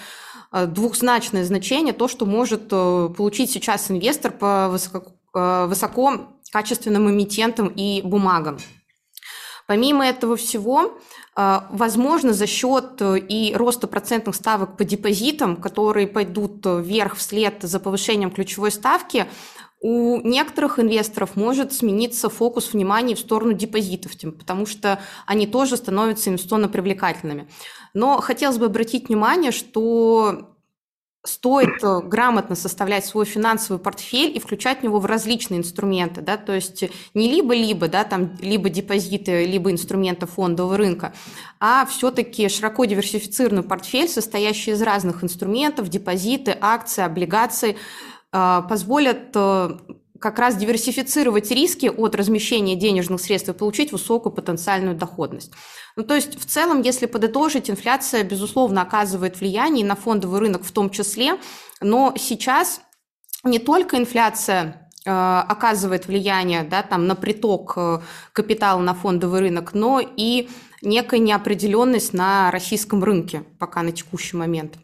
э, 0.53 0.67
двухзначное 0.67 1.45
значение, 1.45 1.93
то, 1.93 2.07
что 2.07 2.27
может 2.27 2.69
э, 2.71 3.09
получить 3.17 3.51
сейчас 3.51 3.91
инвестор 3.91 4.31
по 4.31 4.69
высоко, 4.69 5.13
высоко 5.35 6.29
качественным 6.53 7.11
эмитентам 7.11 7.69
и 7.69 8.01
бумагам. 8.03 8.59
Помимо 9.67 10.07
этого 10.07 10.37
всего, 10.37 10.99
возможно, 11.37 12.33
за 12.33 12.47
счет 12.47 13.03
и 13.03 13.53
роста 13.55 13.87
процентных 13.87 14.35
ставок 14.35 14.79
по 14.79 14.85
депозитам, 14.85 15.57
которые 15.57 16.07
пойдут 16.07 16.65
вверх 16.65 17.17
вслед 17.17 17.59
за 17.61 17.79
повышением 17.79 18.31
ключевой 18.31 18.71
ставки, 18.71 19.27
у 19.81 20.21
некоторых 20.21 20.79
инвесторов 20.79 21.37
может 21.37 21.73
смениться 21.73 22.29
фокус 22.29 22.73
внимания 22.73 23.15
в 23.15 23.21
сторону 23.21 23.53
депозитов, 23.53 24.13
потому 24.37 24.67
что 24.67 25.01
они 25.27 25.47
тоже 25.47 25.77
становятся 25.77 26.31
инвестиционно 26.31 26.69
привлекательными. 26.69 27.49
Но 27.95 28.21
хотелось 28.21 28.59
бы 28.59 28.67
обратить 28.67 29.09
внимание, 29.09 29.53
что 29.53 30.57
стоит 31.25 31.83
э, 31.83 32.01
грамотно 32.01 32.55
составлять 32.55 33.05
свой 33.05 33.25
финансовый 33.25 33.79
портфель 33.79 34.37
и 34.37 34.41
включать 34.41 34.81
в 34.81 34.83
него 34.83 34.99
в 34.99 35.07
различные 35.07 35.59
инструменты, 35.59 36.21
да, 36.21 36.37
то 36.37 36.55
есть 36.55 36.85
не 37.15 37.31
либо-либо, 37.31 37.89
да, 37.89 38.05
там, 38.05 38.37
либо 38.41 38.69
депозиты, 38.69 39.45
либо 39.45 39.71
инструменты 39.71 40.27
фондового 40.27 40.77
рынка, 40.77 41.13
а 41.61 41.87
все-таки 41.87 42.49
широко 42.49 42.85
диверсифицированный 42.85 43.63
портфель, 43.63 44.09
состоящий 44.09 44.71
из 44.71 44.83
разных 44.83 45.25
инструментов, 45.25 45.89
депозиты, 45.89 46.57
акции, 46.61 47.03
облигации, 47.03 47.77
позволят 48.31 49.31
э, 49.35 49.79
как 50.21 50.39
раз 50.39 50.57
диверсифицировать 50.57 51.51
риски 51.51 51.87
от 51.87 52.15
размещения 52.15 52.77
денежных 52.77 53.21
средств 53.21 53.49
и 53.49 53.53
получить 53.53 53.93
высокую 53.93 54.33
потенциальную 54.33 54.97
доходность. 54.97 55.53
Ну, 55.97 56.03
то 56.03 56.15
есть 56.15 56.39
в 56.39 56.45
целом, 56.45 56.83
если 56.83 57.07
подытожить, 57.07 57.71
инфляция, 57.71 58.25
безусловно, 58.25 58.83
оказывает 58.83 59.41
влияние 59.41 59.85
на 59.85 59.97
фондовый 59.97 60.41
рынок 60.41 60.65
в 60.65 60.73
том 60.73 60.91
числе, 60.91 61.39
но 61.81 62.15
сейчас 62.19 62.81
не 63.45 63.59
только 63.59 63.97
инфляция 63.97 64.91
э, 65.05 65.11
оказывает 65.11 66.07
влияние 66.07 66.65
да, 66.65 66.83
там, 66.83 67.07
на 67.07 67.15
приток 67.15 67.75
э, 67.77 68.01
капитала 68.33 68.81
на 68.81 68.95
фондовый 68.95 69.41
рынок, 69.41 69.73
но 69.75 70.01
и 70.01 70.49
некая 70.83 71.21
неопределенность 71.21 72.13
на 72.13 72.51
российском 72.51 73.05
рынке 73.05 73.45
пока 73.59 73.83
на 73.83 73.93
текущий 73.93 74.37
момент. 74.37 74.79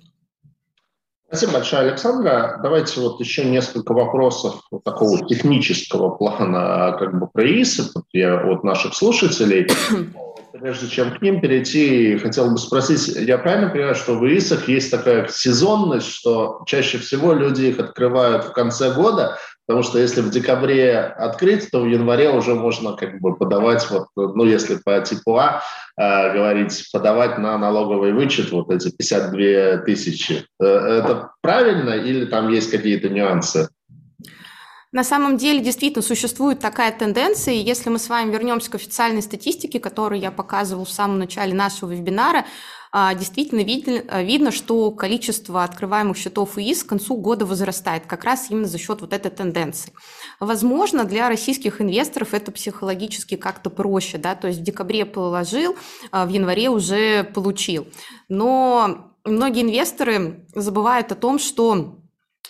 Спасибо 1.28 1.54
большое, 1.54 1.83
Александра. 1.88 2.61
Давайте 2.62 3.00
вот 3.00 3.19
еще 3.19 3.45
несколько 3.45 3.93
вопросов 3.93 4.61
вот 4.71 4.85
такого 4.85 5.26
технического 5.26 6.11
плана 6.11 6.97
как 6.99 7.19
бы 7.19 7.26
про 7.26 7.45
ИСы 7.45 7.85
от 7.95 8.64
наших 8.64 8.95
слушателей. 8.95 9.66
Прежде 10.52 10.87
чем 10.87 11.11
к 11.11 11.21
ним 11.21 11.40
перейти, 11.40 12.16
хотел 12.19 12.49
бы 12.49 12.59
спросить, 12.59 13.09
я 13.09 13.38
правильно 13.38 13.71
понимаю, 13.71 13.97
что 13.97 14.14
в 14.14 14.25
ИИСах 14.25 14.69
есть 14.69 14.88
такая 14.88 15.26
сезонность, 15.26 16.07
что 16.07 16.62
чаще 16.66 16.99
всего 16.99 17.33
люди 17.33 17.62
их 17.62 17.81
открывают 17.81 18.45
в 18.45 18.52
конце 18.52 18.93
года, 18.93 19.37
потому 19.66 19.83
что 19.83 19.99
если 19.99 20.21
в 20.21 20.30
декабре 20.30 20.99
открыть, 20.99 21.71
то 21.71 21.80
в 21.80 21.87
январе 21.87 22.30
уже 22.30 22.54
можно 22.54 22.94
как 22.97 23.21
бы 23.21 23.37
подавать, 23.37 23.88
вот, 23.90 24.09
ну 24.16 24.44
если 24.44 24.76
по 24.76 25.00
типу 25.00 25.37
А 25.37 25.62
э, 25.97 26.33
говорить, 26.33 26.88
подавать 26.92 27.38
на 27.38 27.56
налоговый 27.59 28.12
вычет 28.12 28.50
вот 28.52 28.71
эти 28.71 28.90
52 28.90 29.85
тысячи. 29.85 30.47
Э, 30.61 30.66
это 30.66 31.30
правильно 31.40 31.90
или 31.90 32.26
там 32.26 32.49
есть 32.49 32.71
какие-то 32.71 33.09
нюансы? 33.09 33.68
На 34.94 35.02
самом 35.02 35.38
деле 35.38 35.59
действительно 35.59 36.04
существует 36.04 36.61
такая 36.61 36.92
тенденция, 36.97 37.54
и 37.54 37.59
если 37.59 37.90
мы 37.90 37.99
с 37.99 38.09
вами 38.09 38.30
вернемся 38.30 38.71
к 38.71 38.76
официальной 38.76 39.23
статистике, 39.23 39.80
которую 39.80 40.21
я 40.21 40.30
показывал 40.30 40.85
в 40.85 40.90
самом 40.90 41.18
начале 41.18 41.52
нашего 41.52 41.90
вебинара, 41.90 42.44
действительно 43.16 43.60
видно, 43.60 44.22
видно, 44.22 44.52
что 44.52 44.90
количество 44.92 45.64
открываемых 45.64 46.16
счетов 46.16 46.56
ИИС 46.56 46.84
к 46.84 46.88
концу 46.90 47.16
года 47.16 47.44
возрастает, 47.44 48.06
как 48.06 48.22
раз 48.22 48.46
именно 48.50 48.68
за 48.68 48.78
счет 48.78 49.00
вот 49.00 49.12
этой 49.12 49.32
тенденции. 49.32 49.92
Возможно, 50.38 51.04
для 51.04 51.28
российских 51.28 51.80
инвесторов 51.80 52.34
это 52.34 52.52
психологически 52.52 53.36
как-то 53.36 53.70
проще, 53.70 54.18
да, 54.18 54.36
то 54.36 54.46
есть 54.46 54.60
в 54.60 54.62
декабре 54.62 55.04
положил, 55.04 55.76
а 56.12 56.24
в 56.24 56.28
январе 56.28 56.68
уже 56.68 57.24
получил. 57.24 57.88
Но 58.28 59.12
многие 59.24 59.62
инвесторы 59.62 60.46
забывают 60.54 61.10
о 61.10 61.16
том, 61.16 61.40
что 61.40 61.98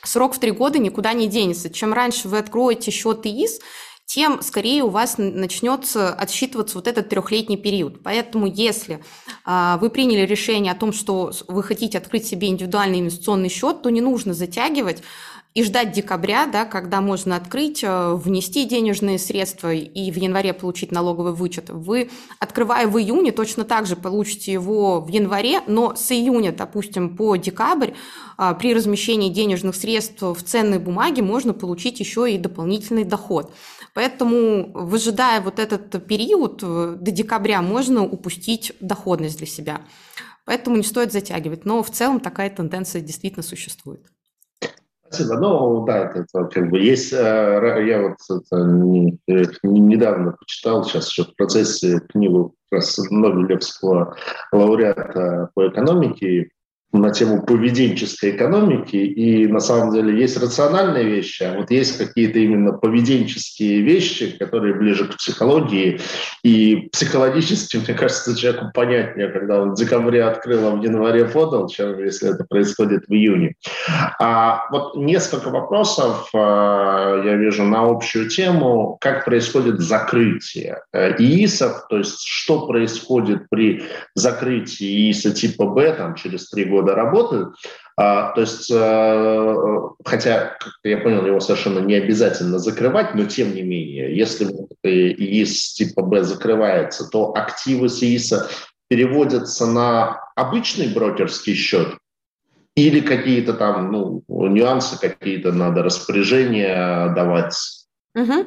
срок 0.03 0.35
в 0.35 0.39
три 0.39 0.51
года 0.51 0.79
никуда 0.79 1.15
не 1.15 1.27
денется. 1.27 1.71
Чем 1.71 1.95
раньше 1.95 2.29
вы 2.29 2.37
откроете 2.37 2.91
счет 2.91 3.25
ИИС, 3.25 3.61
тем 4.07 4.43
скорее 4.43 4.85
у 4.85 4.91
вас 4.91 5.17
начнется 5.19 6.15
отсчитываться 6.15 6.77
вот 6.77 6.87
этот 6.87 7.09
трехлетний 7.09 7.57
период. 7.57 8.03
Поэтому 8.03 8.47
если 8.47 9.03
а, 9.45 9.79
вы 9.79 9.91
приняли 9.91 10.27
решение 10.27 10.73
о 10.73 10.77
том, 10.77 10.93
что 10.93 11.33
вы 11.49 11.63
хотите 11.63 11.99
открыть 11.99 12.27
себе 12.27 12.49
индивидуальный 12.49 13.01
инвестиционный 13.01 13.49
счет, 13.49 13.83
то 13.83 13.91
не 13.91 14.01
нужно 14.01 14.35
затягивать, 14.35 15.03
и 15.55 15.63
ждать 15.63 15.93
декабря, 15.93 16.47
да, 16.47 16.65
когда 16.65 17.01
можно 17.01 17.37
открыть, 17.37 17.85
э, 17.85 18.15
внести 18.15 18.65
денежные 18.65 19.21
средства 19.21 19.73
и 19.73 20.11
в 20.11 20.17
январе 20.17 20.53
получить 20.53 20.91
налоговый 20.91 21.33
вычет. 21.33 21.71
Вы, 21.71 22.11
открывая 22.41 22.89
в 22.89 22.99
июне, 22.99 23.31
точно 23.31 23.63
так 23.63 23.87
же 23.87 23.95
получите 23.95 24.53
его 24.53 25.01
в 25.01 25.07
январе, 25.09 25.61
но 25.69 25.95
с 25.95 26.11
июня, 26.11 26.51
допустим, 26.51 27.17
по 27.17 27.37
декабрь 27.37 27.93
а, 28.37 28.55
при 28.55 28.75
размещении 28.75 29.31
денежных 29.31 29.77
средств 29.77 30.23
в 30.23 30.43
ценной 30.43 30.81
бумаге 30.81 31.23
можно 31.23 31.55
получить 31.55 32.01
еще 32.01 32.33
и 32.33 32.37
дополнительный 32.37 33.05
доход. 33.05 33.53
Поэтому, 33.95 34.73
выжидая 34.75 35.41
вот 35.41 35.61
этот 35.61 36.05
период 36.07 36.63
э, 36.63 36.97
до 37.01 37.11
декабря, 37.13 37.63
можно 37.63 38.03
упустить 38.03 38.73
доходность 38.81 39.39
для 39.39 39.47
себя. 39.47 39.81
Поэтому 40.45 40.77
не 40.77 40.83
стоит 40.83 41.13
затягивать. 41.13 41.65
Но 41.65 41.83
в 41.83 41.91
целом 41.91 42.19
такая 42.21 42.51
тенденция 42.51 43.01
действительно 43.01 43.45
существует. 43.45 44.05
Спасибо. 45.07 45.39
Ну, 45.39 45.85
да, 45.87 46.11
это, 46.11 46.21
это 46.21 46.45
как 46.47 46.71
бы 46.71 46.81
есть. 46.81 47.13
Э, 47.13 47.85
я 47.87 48.03
вот 48.03 48.17
это 48.29 48.65
не, 48.65 49.17
недавно 49.63 50.33
почитал, 50.33 50.85
сейчас 50.85 51.09
еще 51.09 51.25
в 51.25 51.37
процессе 51.37 52.01
книгу 52.01 52.57
как 52.71 52.83
Нобелевского 53.11 54.17
лауреата 54.51 55.51
по 55.55 55.69
экономике 55.69 56.51
на 56.99 57.11
тему 57.11 57.43
поведенческой 57.43 58.31
экономики, 58.31 58.97
и 58.97 59.47
на 59.47 59.61
самом 59.61 59.93
деле 59.93 60.19
есть 60.19 60.37
рациональные 60.37 61.05
вещи, 61.05 61.43
а 61.43 61.57
вот 61.57 61.71
есть 61.71 61.99
какие-то 61.99 62.39
именно 62.39 62.73
поведенческие 62.73 63.81
вещи, 63.81 64.37
которые 64.39 64.75
ближе 64.75 65.07
к 65.07 65.17
психологии, 65.17 66.01
и 66.43 66.89
психологически, 66.93 67.79
мне 67.79 67.95
кажется, 67.95 68.37
человеку 68.37 68.71
понятнее, 68.75 69.29
когда 69.29 69.61
он 69.61 69.73
в 69.73 69.75
декабре 69.77 70.25
открыл, 70.25 70.69
а 70.69 70.71
в 70.73 70.83
январе 70.83 71.25
подал, 71.25 71.69
чем 71.69 71.99
если 71.99 72.33
это 72.33 72.45
происходит 72.45 73.05
в 73.09 73.13
июне. 73.13 73.55
А 74.21 74.67
вот 74.71 74.97
несколько 74.97 75.51
вопросов 75.51 76.29
а, 76.35 77.23
я 77.25 77.35
вижу 77.37 77.65
на 77.65 77.83
общую 77.83 78.29
тему, 78.29 78.97
как 79.01 79.25
происходит 79.25 79.81
закрытие 79.81 80.83
э, 80.93 81.17
ИИСов, 81.19 81.87
то 81.89 81.99
есть 81.99 82.21
что 82.25 82.67
происходит 82.67 83.49
при 83.49 83.83
закрытии 84.15 85.11
ИИСа 85.11 85.33
типа 85.33 85.67
Б 85.67 85.93
там, 85.93 86.15
через 86.15 86.51
три 86.51 86.65
года 86.65 86.84
года 86.85 86.95
работают. 86.95 87.57
А, 87.97 88.33
то 88.33 88.41
есть, 88.41 88.71
а, 88.75 89.91
хотя, 90.05 90.57
как 90.59 90.73
я 90.83 90.99
понял, 90.99 91.25
его 91.25 91.41
совершенно 91.41 91.79
не 91.79 91.95
обязательно 91.95 92.59
закрывать, 92.59 93.15
но 93.15 93.25
тем 93.25 93.55
не 93.55 93.63
менее, 93.63 94.17
если 94.17 94.47
ИИС 94.83 95.75
типа 95.75 96.03
Б 96.03 96.23
закрывается, 96.25 97.09
то 97.09 97.33
активы 97.35 97.89
с 97.89 98.03
ИИСа 98.03 98.49
переводятся 98.89 99.67
на 99.67 100.21
обычный 100.35 100.93
брокерский 100.93 101.55
счет 101.55 101.97
или 102.75 103.01
какие-то 103.01 103.55
там 103.55 103.93
ну, 103.93 104.25
нюансы, 104.29 104.99
какие-то 104.99 105.53
надо 105.53 105.83
распоряжения 105.83 107.15
давать? 107.15 107.57
Угу. 108.17 108.47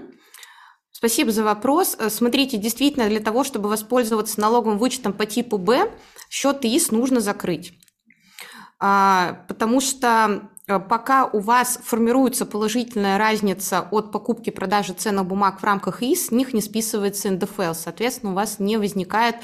Спасибо 0.92 1.32
за 1.32 1.44
вопрос. 1.44 1.96
Смотрите, 2.10 2.58
действительно, 2.58 3.08
для 3.08 3.20
того, 3.22 3.46
чтобы 3.46 3.70
воспользоваться 3.70 4.42
налоговым 4.42 4.78
вычетом 4.78 5.14
по 5.14 5.26
типу 5.26 5.58
Б, 5.58 5.90
счет 6.30 6.66
ИИС 6.66 6.92
нужно 6.92 7.22
закрыть. 7.22 7.80
А, 8.80 9.44
потому 9.48 9.82
что 9.82 10.50
э, 10.68 10.80
пока 10.80 11.26
у 11.26 11.40
вас 11.40 11.80
формируется 11.84 12.46
положительная 12.46 13.18
разница 13.18 13.88
от 13.92 14.12
покупки 14.12 14.50
и 14.50 14.54
продажи 14.54 14.94
ценных 14.94 15.26
бумаг 15.26 15.60
в 15.60 15.64
рамках 15.64 16.04
ИС, 16.04 16.28
с 16.28 16.32
них 16.32 16.54
не 16.54 16.62
списывается 16.62 17.32
НДФЛ. 17.32 17.74
Соответственно, 17.74 18.34
у 18.34 18.36
вас 18.36 18.60
не 18.60 18.78
возникает 18.78 19.38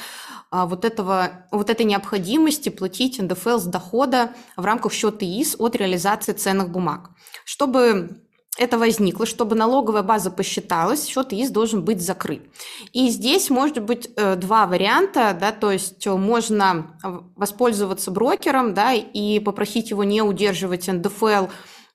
а, 0.51 0.67
вот, 0.67 0.85
этого, 0.85 1.45
вот 1.51 1.69
этой 1.71 1.85
необходимости 1.85 2.69
платить 2.69 3.19
НДФЛ 3.19 3.57
с 3.57 3.65
дохода 3.65 4.33
в 4.55 4.65
рамках 4.65 4.93
счета 4.93 5.25
ИС 5.25 5.55
от 5.57 5.75
реализации 5.75 6.33
ценных 6.33 6.69
бумаг. 6.69 7.09
Чтобы 7.43 8.21
это 8.57 8.77
возникло, 8.77 9.25
чтобы 9.25 9.55
налоговая 9.55 10.03
база 10.03 10.29
посчиталась, 10.29 11.07
счет 11.07 11.33
ИИС 11.33 11.49
должен 11.49 11.83
быть 11.83 12.01
закрыт. 12.01 12.43
И 12.91 13.09
здесь 13.09 13.49
может 13.49 13.81
быть 13.81 14.09
э, 14.15 14.35
два 14.35 14.67
варианта, 14.67 15.35
да, 15.39 15.51
то 15.51 15.71
есть 15.71 16.05
э, 16.05 16.11
можно 16.11 16.97
воспользоваться 17.35 18.11
брокером, 18.11 18.75
да, 18.75 18.93
и 18.93 19.39
попросить 19.39 19.89
его 19.89 20.03
не 20.03 20.21
удерживать 20.21 20.87
НДФЛ 20.87 21.47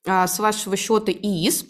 а, 0.06 0.26
с 0.26 0.38
вашего 0.40 0.76
счета 0.76 1.12
ИИС, 1.12 1.64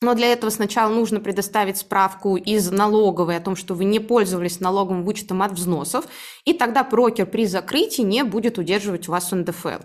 но 0.00 0.14
для 0.14 0.32
этого 0.32 0.50
сначала 0.50 0.92
нужно 0.92 1.20
предоставить 1.20 1.78
справку 1.78 2.36
из 2.36 2.70
налоговой 2.70 3.36
о 3.36 3.40
том, 3.40 3.56
что 3.56 3.74
вы 3.74 3.84
не 3.84 3.98
пользовались 3.98 4.60
налоговым 4.60 5.04
вычетом 5.04 5.42
от 5.42 5.52
взносов, 5.52 6.06
и 6.44 6.54
тогда 6.54 6.84
брокер 6.84 7.26
при 7.26 7.46
закрытии 7.46 8.02
не 8.02 8.22
будет 8.22 8.58
удерживать 8.58 9.08
у 9.08 9.12
вас 9.12 9.30
НДФЛ. 9.32 9.82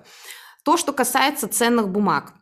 То, 0.64 0.78
что 0.78 0.94
касается 0.94 1.48
ценных 1.48 1.90
бумаг. 1.90 2.34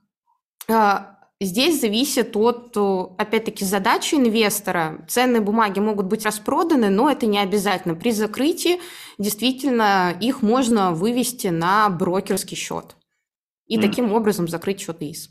Э, 1.43 1.45
Здесь 1.45 1.81
зависит 1.81 2.35
от, 2.35 2.75
опять-таки, 3.17 3.65
задачи 3.65 4.15
инвестора. 4.15 5.05
Ценные 5.07 5.41
бумаги 5.41 5.79
могут 5.79 6.05
быть 6.05 6.25
распроданы, 6.25 6.89
но 6.89 7.09
это 7.09 7.25
не 7.25 7.39
обязательно. 7.39 7.95
При 7.95 8.11
закрытии 8.11 8.79
действительно 9.17 10.15
их 10.19 10.41
можно 10.41 10.91
вывести 10.91 11.47
на 11.47 11.89
брокерский 11.89 12.57
счет 12.57 12.95
и 13.67 13.77
mm. 13.77 13.81
таким 13.81 14.13
образом 14.13 14.47
закрыть 14.47 14.81
счет 14.81 14.97
ИИС. 14.99 15.29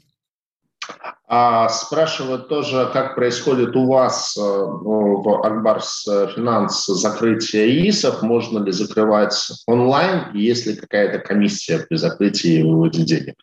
А 1.28 1.68
спрашивают 1.68 2.48
тоже, 2.48 2.90
как 2.92 3.14
происходит 3.14 3.74
у 3.76 3.86
вас 3.86 4.36
э, 4.36 4.40
в 4.40 5.46
Акбарс 5.46 6.04
Финанс 6.34 6.86
закрытие 6.86 7.68
ИИСов, 7.68 8.22
можно 8.22 8.58
ли 8.58 8.72
закрывать 8.72 9.52
онлайн, 9.66 10.34
есть 10.34 10.66
ли 10.66 10.74
какая-то 10.74 11.20
комиссия 11.20 11.78
при 11.78 11.96
закрытии 11.96 12.62
выводе 12.62 13.04
денег? 13.04 13.36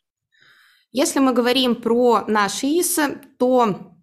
Если 0.92 1.20
мы 1.20 1.34
говорим 1.34 1.76
про 1.76 2.24
наши 2.28 2.66
ИСы, 2.66 3.22
то 3.38 3.94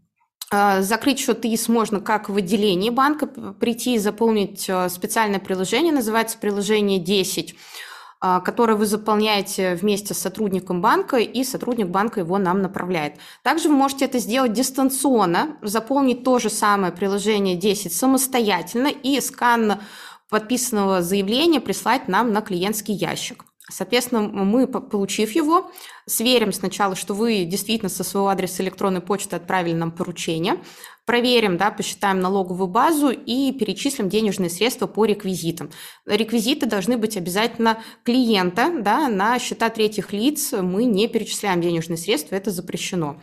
э, 0.53 0.83
Закрыть 0.83 1.19
счет 1.19 1.45
ИИС 1.45 1.69
можно 1.69 2.01
как 2.01 2.29
в 2.29 2.37
отделении 2.37 2.91
банка, 2.91 3.27
прийти 3.27 3.95
и 3.95 3.99
заполнить 3.99 4.69
э, 4.69 4.89
специальное 4.89 5.41
приложение, 5.41 5.93
называется 5.93 6.39
приложение 6.39 6.99
10. 7.01 7.57
а, 8.19 8.41
который 8.41 8.77
вы 8.77 8.87
заполняете 8.87 9.75
вместе 9.75 10.15
с 10.15 10.19
сотрудником 10.19 10.81
банка, 10.81 11.19
и 11.19 11.45
сотрудник 11.45 11.89
банка 11.89 12.21
его 12.21 12.39
нам 12.39 12.63
направляет. 12.63 13.17
Также 13.43 13.69
вы 13.69 13.75
можете 13.75 14.07
это 14.07 14.19
сделать 14.19 14.55
дистанционно, 14.55 15.59
заполнить 15.61 16.25
то 16.25 16.39
же 16.39 16.49
самое 16.49 16.93
приложение 16.95 17.57
10 17.57 17.93
самостоятельно 17.93 18.87
и 18.87 19.21
скан 19.21 19.81
подписанного 20.31 21.03
заявления 21.03 21.61
прислать 21.61 22.09
нам 22.09 22.33
на 22.33 22.41
клиентский 22.41 22.95
ящик. 22.95 23.45
Соответственно, 23.69 24.23
мы, 24.23 24.69
получив 24.69 25.33
его, 25.33 25.73
сверим 26.07 26.53
сначала, 26.53 26.95
что 26.95 27.15
вы 27.15 27.45
действительно 27.45 27.89
со 27.89 28.05
своего 28.05 28.29
адреса 28.29 28.63
электронной 28.63 29.01
почты 29.01 29.35
отправили 29.35 29.75
нам 29.75 29.91
поручение, 29.91 30.59
проверим, 31.05 31.57
да, 31.57 31.73
посчитаем 31.73 32.21
налоговую 32.21 32.69
базу 32.69 33.11
и 33.11 33.53
перечислим 33.53 34.09
денежные 34.09 34.51
средства 34.51 34.87
по 34.87 35.05
реквизитам. 35.05 35.71
Реквизиты 36.05 36.67
должны 36.67 36.97
быть 36.97 37.17
обязательно 37.17 37.83
клиента, 38.05 38.73
да, 38.81 39.09
на 39.09 39.39
счета 39.41 39.69
третьих 39.69 40.13
лиц 40.13 40.53
мы 40.53 40.85
не 40.85 41.09
перечисляем 41.09 41.61
денежные 41.61 41.97
средства, 41.97 42.37
это 42.37 42.53
запрещено. 42.53 43.21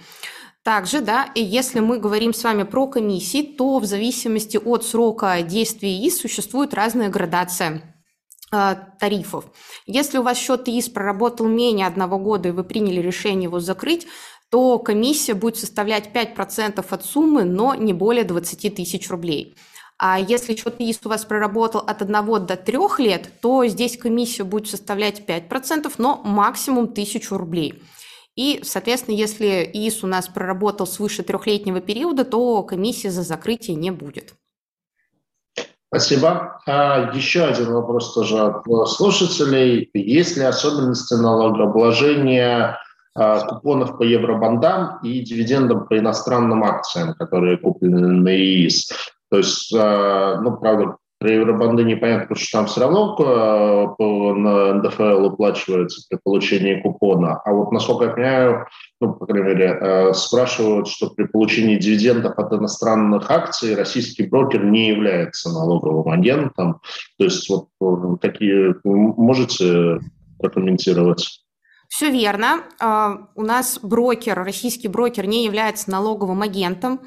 Также, 0.62 1.02
да, 1.02 1.30
если 1.36 1.80
мы 1.80 2.00
говорим 2.00 2.34
с 2.34 2.44
вами 2.44 2.64
про 2.64 2.88
комиссии, 2.88 3.44
то 3.44 3.80
в 3.80 3.86
зависимости 3.86 4.58
от 4.58 4.86
срока 4.86 5.42
действия 5.42 6.06
ИС 6.06 6.20
существует 6.20 6.74
разная 6.74 7.10
градация 7.10 7.93
тарифов. 9.00 9.46
Если 9.86 10.18
у 10.18 10.24
вас 10.24 10.38
счет 10.38 10.68
ИИС 10.68 10.90
проработал 10.90 11.48
менее 11.48 11.88
одного 11.88 12.18
года 12.20 12.50
и 12.50 12.52
вы 12.52 12.64
приняли 12.64 13.00
решение 13.00 13.44
его 13.44 13.60
закрыть, 13.60 14.08
то 14.50 14.78
комиссия 14.78 15.34
будет 15.34 15.58
составлять 15.58 16.12
5% 16.14 16.86
от 16.88 17.06
суммы, 17.06 17.44
но 17.44 17.74
не 17.74 17.94
более 17.94 18.24
20 18.24 18.76
тысяч 18.76 19.10
рублей. 19.10 19.56
А 19.98 20.20
если 20.20 20.56
счет 20.56 20.76
ИИС 20.80 21.00
у 21.06 21.10
вас 21.10 21.26
проработал 21.26 21.82
от 21.82 22.02
1 22.02 22.46
до 22.46 22.56
3 22.56 22.78
лет, 23.00 23.32
то 23.42 23.66
здесь 23.66 23.98
комиссия 23.98 24.44
будет 24.44 24.68
составлять 24.68 25.22
5%, 25.28 25.92
но 25.98 26.22
максимум 26.24 26.86
1000 26.86 27.38
рублей. 27.38 27.82
И, 28.36 28.62
соответственно, 28.64 29.16
если 29.16 29.70
ИИС 29.74 30.04
у 30.04 30.08
нас 30.08 30.28
проработал 30.28 30.88
свыше 30.88 31.24
трехлетнего 31.24 31.82
периода, 31.82 32.26
то 32.26 32.64
комиссии 32.64 33.08
за 33.08 33.24
закрытие 33.24 33.76
не 33.76 33.92
будет. 33.92 34.36
Спасибо. 35.94 36.60
А 36.66 37.12
еще 37.14 37.44
один 37.44 37.72
вопрос 37.72 38.16
тоже 38.16 38.40
от 38.40 38.66
слушателей. 38.90 39.92
Есть 39.94 40.38
ли 40.38 40.44
особенности 40.44 41.14
налогообложения 41.14 42.80
а, 43.14 43.42
купонов 43.42 44.00
по 44.00 44.02
евробандам 44.02 44.98
и 45.04 45.20
дивидендам 45.20 45.86
по 45.86 46.00
иностранным 46.00 46.64
акциям, 46.64 47.14
которые 47.14 47.58
куплены 47.58 48.08
на 48.08 48.36
ИИС? 48.36 48.90
То 49.30 49.38
есть, 49.38 49.72
а, 49.78 50.42
ну, 50.42 50.58
правда, 50.58 50.96
про 51.24 51.32
евробанды 51.32 51.86
непонятно, 51.86 52.36
что 52.36 52.58
там 52.58 52.66
все 52.66 52.82
равно 52.82 53.16
э, 53.18 53.96
по, 53.98 54.34
на 54.36 54.74
НДФЛ 54.74 55.28
уплачивается 55.28 56.06
при 56.10 56.20
получении 56.22 56.82
купона. 56.82 57.40
А 57.46 57.54
вот, 57.54 57.72
насколько 57.72 58.04
я 58.04 58.12
понимаю, 58.12 58.68
ну, 59.00 59.14
по 59.14 59.26
крайней 59.26 59.48
мере, 59.48 59.78
э, 59.80 60.14
спрашивают, 60.14 60.90
что 60.90 61.12
при 61.12 61.24
получении 61.24 61.78
дивидендов 61.78 62.38
от 62.38 62.52
иностранных 62.52 63.32
акций 63.32 63.74
российский 63.74 64.24
брокер 64.24 64.66
не 64.66 64.90
является 64.90 65.50
налоговым 65.50 66.12
агентом. 66.12 66.82
То 67.18 67.24
есть 67.24 67.50
вот 67.50 67.70
э, 67.82 68.18
такие 68.20 68.76
можете 68.84 70.02
прокомментировать? 70.40 71.40
Все 71.88 72.10
верно. 72.12 72.64
У 73.36 73.44
нас 73.44 73.80
брокер, 73.82 74.44
российский 74.44 74.90
брокер 74.90 75.28
не 75.28 75.46
является 75.46 75.90
налоговым 75.92 76.42
агентом. 76.42 77.00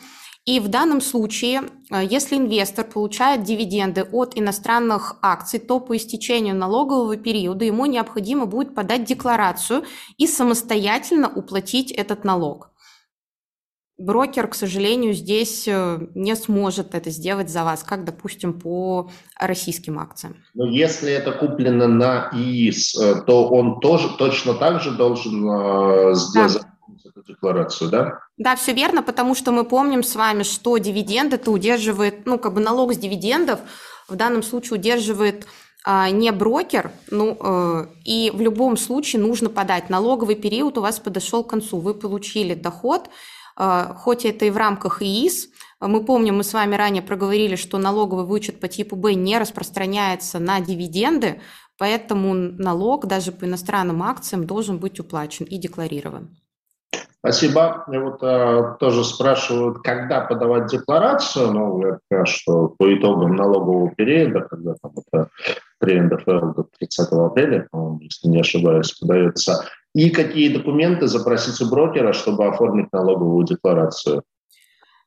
И 0.47 0.61
в 0.61 0.69
данном 0.69 1.01
случае, 1.01 1.63
э, 1.91 2.05
если 2.09 2.37
инвестор 2.37 2.85
получает 2.85 3.43
дивиденды 3.43 4.05
от 4.05 4.39
иностранных 4.39 5.17
акций, 5.21 5.59
то 5.59 5.81
по 5.81 5.97
истечению 5.97 6.55
налогового 6.55 7.17
периода 7.17 7.65
ему 7.65 7.87
необходимо 7.87 8.47
будет 8.47 8.75
подать 8.75 9.05
декларацию 9.05 9.83
и 10.17 10.27
самостоятельно 10.29 11.29
уплатить 11.29 11.91
этот 11.91 12.23
налог. 12.23 12.71
Брокер, 13.99 14.47
к 14.47 14.55
сожалению, 14.55 15.15
здесь 15.15 15.67
э, 15.67 15.99
не 16.15 16.37
сможет 16.37 16.95
это 16.95 17.11
сделать 17.11 17.51
за 17.51 17.65
вас, 17.65 17.83
как, 17.83 18.05
допустим, 18.05 18.61
по 18.61 19.11
российским 19.41 19.99
акциям. 19.99 20.37
Но 20.55 20.67
если 20.67 21.11
это 21.11 21.33
куплено 21.33 21.89
на 21.89 22.31
ИИС, 22.33 22.95
э, 22.95 23.23
то 23.27 23.49
он 23.49 23.81
тоже 23.81 24.11
точно 24.17 24.55
так 24.55 24.81
же 24.81 24.93
должен 24.93 26.15
сделать... 26.15 26.53
Да 26.63 26.76
декларацию, 27.27 27.91
да? 27.91 28.21
Да, 28.37 28.57
все 28.57 28.73
верно, 28.73 29.03
потому 29.03 29.35
что 29.35 29.53
мы 29.53 29.65
помним 29.65 30.03
с 30.03 30.15
вами, 30.15 30.43
что 30.43 30.79
дивиденды 30.79 31.37
это 31.37 31.51
удерживает, 31.51 32.27
ну, 32.27 32.39
как 32.39 32.55
бы 32.55 32.61
налог 32.61 32.93
с 32.93 32.99
дивидендов 32.99 33.61
в 34.09 34.17
данном 34.17 34.43
случае 34.43 34.79
удерживает 34.79 35.47
а, 35.85 36.11
не 36.11 36.33
брокер, 36.33 36.91
ну, 37.11 37.37
э, 37.41 37.87
и 38.05 38.33
в 38.35 38.41
любом 38.41 38.77
случае 38.77 39.23
нужно 39.23 39.49
подать. 39.49 39.89
Налоговый 39.89 40.35
период 40.35 40.79
у 40.79 40.81
вас 40.81 40.99
подошел 40.99 41.45
к 41.45 41.51
концу, 41.51 41.79
вы 41.79 41.95
получили 41.95 42.55
доход, 42.55 43.09
э, 43.57 43.95
хоть 43.97 44.25
это 44.25 44.47
и 44.47 44.51
в 44.51 44.57
рамках 44.57 45.01
ИИС, 45.01 45.49
мы 45.81 46.05
помним, 46.05 46.39
мы 46.39 46.45
с 46.45 46.55
вами 46.55 46.75
ранее 46.75 47.03
проговорили, 47.03 47.55
что 47.55 47.79
налоговый 47.79 48.25
вычет 48.25 48.61
по 48.61 48.67
типу 48.67 48.97
Б 48.97 49.15
не 49.15 49.39
распространяется 49.39 50.39
на 50.39 50.61
дивиденды, 50.61 51.41
поэтому 51.79 52.35
налог 52.35 53.07
даже 53.07 53.31
по 53.31 53.45
иностранным 53.45 54.03
акциям 54.03 54.47
должен 54.47 54.79
быть 54.79 54.99
уплачен 54.99 55.45
и 55.45 55.59
декларирован. 55.59 56.37
Спасибо. 57.27 57.85
И 57.93 57.97
вот 57.99 58.23
э, 58.23 58.77
тоже 58.79 59.05
спрашивают, 59.05 59.79
когда 59.83 60.21
подавать 60.21 60.69
декларацию. 60.69 61.51
Ну, 61.51 61.79
говорю, 61.79 62.27
что 62.27 62.69
по 62.69 62.95
итогам 62.95 63.35
налогового 63.35 63.91
периода, 63.91 64.43
когда 64.43 64.75
там 64.81 64.93
это 64.95 65.29
при 65.81 65.99
НДФЛ 65.99 66.55
до 66.55 66.69
30 66.79 67.12
апреля, 67.12 67.69
если 68.01 68.29
не 68.29 68.41
ошибаюсь, 68.41 68.93
подается. 68.93 69.65
И 69.93 70.11
какие 70.11 70.57
документы 70.57 71.09
запросить 71.09 71.61
у 71.61 71.69
брокера, 71.69 72.12
чтобы 72.12 72.47
оформить 72.47 72.93
налоговую 72.93 73.45
декларацию? 73.45 74.23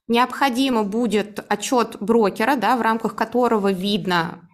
Необходимо 0.10 0.84
будет 0.84 1.40
отчет 1.48 1.96
брокера, 2.02 2.58
да, 2.58 2.76
в 2.76 2.82
рамках 2.82 3.16
которого 3.16 3.72
видно 3.72 4.49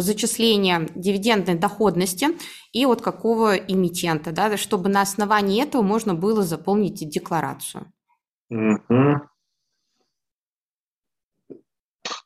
зачисления 0.00 0.88
дивидендной 0.94 1.54
доходности 1.54 2.28
и 2.72 2.84
от 2.84 3.00
какого 3.00 3.56
эмитента, 3.56 4.32
да, 4.32 4.56
чтобы 4.56 4.88
на 4.88 5.02
основании 5.02 5.62
этого 5.62 5.82
можно 5.82 6.14
было 6.14 6.42
заполнить 6.42 7.08
декларацию. 7.08 7.86
Угу. 8.50 9.22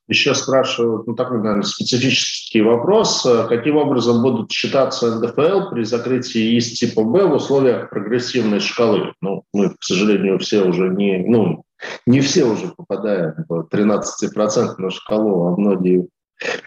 Еще 0.09 0.37
спрашивают, 0.37 1.07
ну 1.09 1.15
такой, 1.15 1.39
наверное, 1.39 1.65
специфический 1.65 2.63
вопрос. 2.63 3.27
Каким 3.49 3.77
образом 3.77 4.23
будут 4.23 4.53
считаться 4.53 5.17
НДФЛ 5.17 5.71
при 5.71 5.83
закрытии 5.83 6.57
из 6.57 6.79
типа 6.79 7.03
Б 7.03 7.27
в 7.27 7.33
условиях 7.33 7.91
прогрессивной 7.91 8.61
шкалы? 8.61 9.15
Ну, 9.21 9.43
мы, 9.53 9.71
к 9.71 9.83
сожалению, 9.83 10.39
все 10.39 10.63
уже 10.63 10.91
не, 10.91 11.27
ну, 11.27 11.65
не 12.07 12.21
все 12.21 12.45
уже 12.45 12.69
попадаем 12.69 13.35
в 13.49 13.67
13% 13.73 14.91
шкалу, 14.91 15.49
а 15.49 15.57
многие 15.57 16.09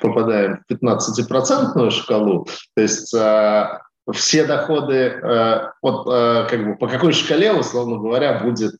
попадаем 0.01 0.63
в 0.67 0.73
15% 0.73 1.89
шкалу, 1.91 2.47
то 2.75 2.81
есть 2.81 3.13
э, 3.13 3.79
все 4.13 4.45
доходы, 4.45 4.95
э, 4.95 5.71
вот 5.81 6.07
э, 6.07 6.47
как 6.49 6.65
бы 6.65 6.75
по 6.75 6.87
какой 6.87 7.13
шкале, 7.13 7.53
условно 7.53 7.97
говоря, 7.97 8.39
будет, 8.39 8.79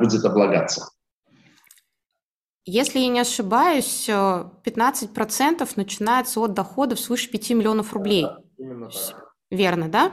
будет 0.00 0.24
облагаться? 0.24 0.90
Если 2.66 3.00
я 3.00 3.08
не 3.08 3.20
ошибаюсь, 3.20 4.08
15% 4.08 5.68
начинается 5.76 6.40
от 6.40 6.52
доходов 6.52 7.00
свыше 7.00 7.30
5 7.30 7.50
миллионов 7.50 7.92
рублей. 7.92 8.26
Да, 8.58 8.90
Верно, 9.50 9.88
да? 9.88 10.12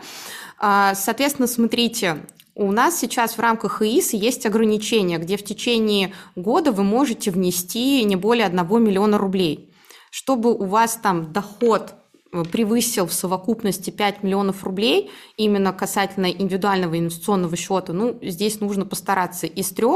А, 0.57 0.95
соответственно, 0.95 1.47
смотрите, 1.47 2.25
у 2.57 2.71
нас 2.71 2.99
сейчас 2.99 3.37
в 3.37 3.39
рамках 3.39 3.83
ИИС 3.83 4.13
есть 4.13 4.47
ограничения, 4.47 5.19
где 5.19 5.37
в 5.37 5.43
течение 5.43 6.13
года 6.35 6.71
вы 6.71 6.83
можете 6.83 7.29
внести 7.29 8.03
не 8.03 8.15
более 8.15 8.47
1 8.47 8.83
миллиона 8.83 9.19
рублей. 9.19 9.71
Чтобы 10.09 10.53
у 10.55 10.65
вас 10.65 10.95
там 10.95 11.31
доход 11.31 11.93
э, 12.33 12.43
превысил 12.51 13.05
в 13.05 13.13
совокупности 13.13 13.91
5 13.91 14.23
миллионов 14.23 14.63
рублей, 14.63 15.11
именно 15.37 15.71
касательно 15.71 16.31
индивидуального 16.31 16.97
инвестиционного 16.97 17.55
счета, 17.55 17.93
ну, 17.93 18.17
здесь 18.23 18.59
нужно 18.59 18.87
постараться 18.87 19.45
из 19.45 19.69
3 19.69 19.87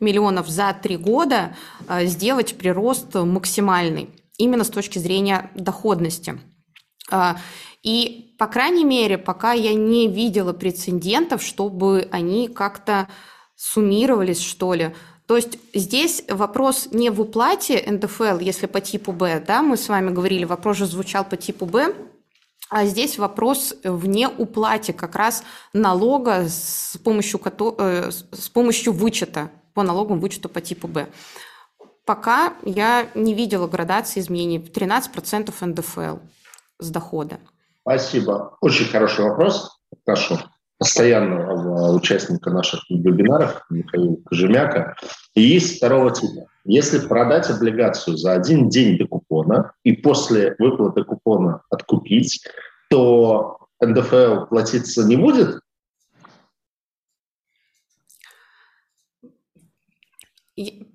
миллионов 0.00 0.48
за 0.48 0.76
3 0.80 0.98
года 0.98 1.56
э, 1.88 2.04
сделать 2.04 2.58
прирост 2.58 3.14
максимальный, 3.14 4.10
именно 4.36 4.64
с 4.64 4.70
точки 4.70 4.98
зрения 4.98 5.50
доходности. 5.54 6.38
А, 7.10 7.38
и, 7.82 8.31
по 8.42 8.48
крайней 8.48 8.84
мере, 8.84 9.18
пока 9.18 9.52
я 9.52 9.72
не 9.72 10.08
видела 10.08 10.52
прецедентов, 10.52 11.44
чтобы 11.44 12.08
они 12.10 12.48
как-то 12.48 13.08
суммировались, 13.54 14.42
что 14.42 14.74
ли. 14.74 14.96
То 15.28 15.36
есть 15.36 15.60
здесь 15.72 16.24
вопрос 16.28 16.88
не 16.90 17.10
в 17.10 17.20
уплате 17.20 17.84
НДФЛ, 17.86 18.40
если 18.40 18.66
по 18.66 18.80
типу 18.80 19.12
Б, 19.12 19.38
да, 19.46 19.62
мы 19.62 19.76
с 19.76 19.88
вами 19.88 20.10
говорили, 20.10 20.44
вопрос 20.44 20.78
же 20.78 20.86
звучал 20.86 21.24
по 21.24 21.36
типу 21.36 21.66
Б, 21.66 21.94
а 22.68 22.84
здесь 22.84 23.16
вопрос 23.16 23.76
в 23.84 24.08
неуплате 24.08 24.92
как 24.92 25.14
раз 25.14 25.44
налога 25.72 26.48
с 26.48 26.98
помощью, 27.04 27.40
э, 27.78 28.10
с 28.10 28.48
помощью 28.48 28.92
вычета 28.92 29.52
по 29.72 29.84
налоговому 29.84 30.20
вычету 30.20 30.48
по 30.48 30.60
типу 30.60 30.88
Б. 30.88 31.06
Пока 32.04 32.54
я 32.64 33.08
не 33.14 33.34
видела 33.34 33.68
градации 33.68 34.18
изменений 34.18 34.58
в 34.58 34.72
13% 34.72 35.54
НДФЛ 35.64 36.16
с 36.80 36.90
дохода. 36.90 37.38
Спасибо. 37.82 38.56
Очень 38.60 38.86
хороший 38.86 39.24
вопрос 39.24 39.78
нашего 40.06 40.40
постоянного 40.78 41.94
участника 41.94 42.50
наших 42.50 42.80
вебинаров 42.88 43.64
Михаила 43.70 44.16
Кожемяка. 44.24 44.96
И 45.34 45.42
есть 45.42 45.76
второго 45.76 46.12
типа. 46.12 46.46
Если 46.64 47.06
продать 47.06 47.50
облигацию 47.50 48.16
за 48.16 48.32
один 48.32 48.68
день 48.68 48.98
до 48.98 49.06
купона 49.06 49.72
и 49.84 49.92
после 49.92 50.54
выплаты 50.58 51.04
купона 51.04 51.62
откупить, 51.70 52.44
то 52.90 53.58
НДФЛ 53.80 54.46
платиться 54.46 55.04
не 55.04 55.16
будет, 55.16 55.60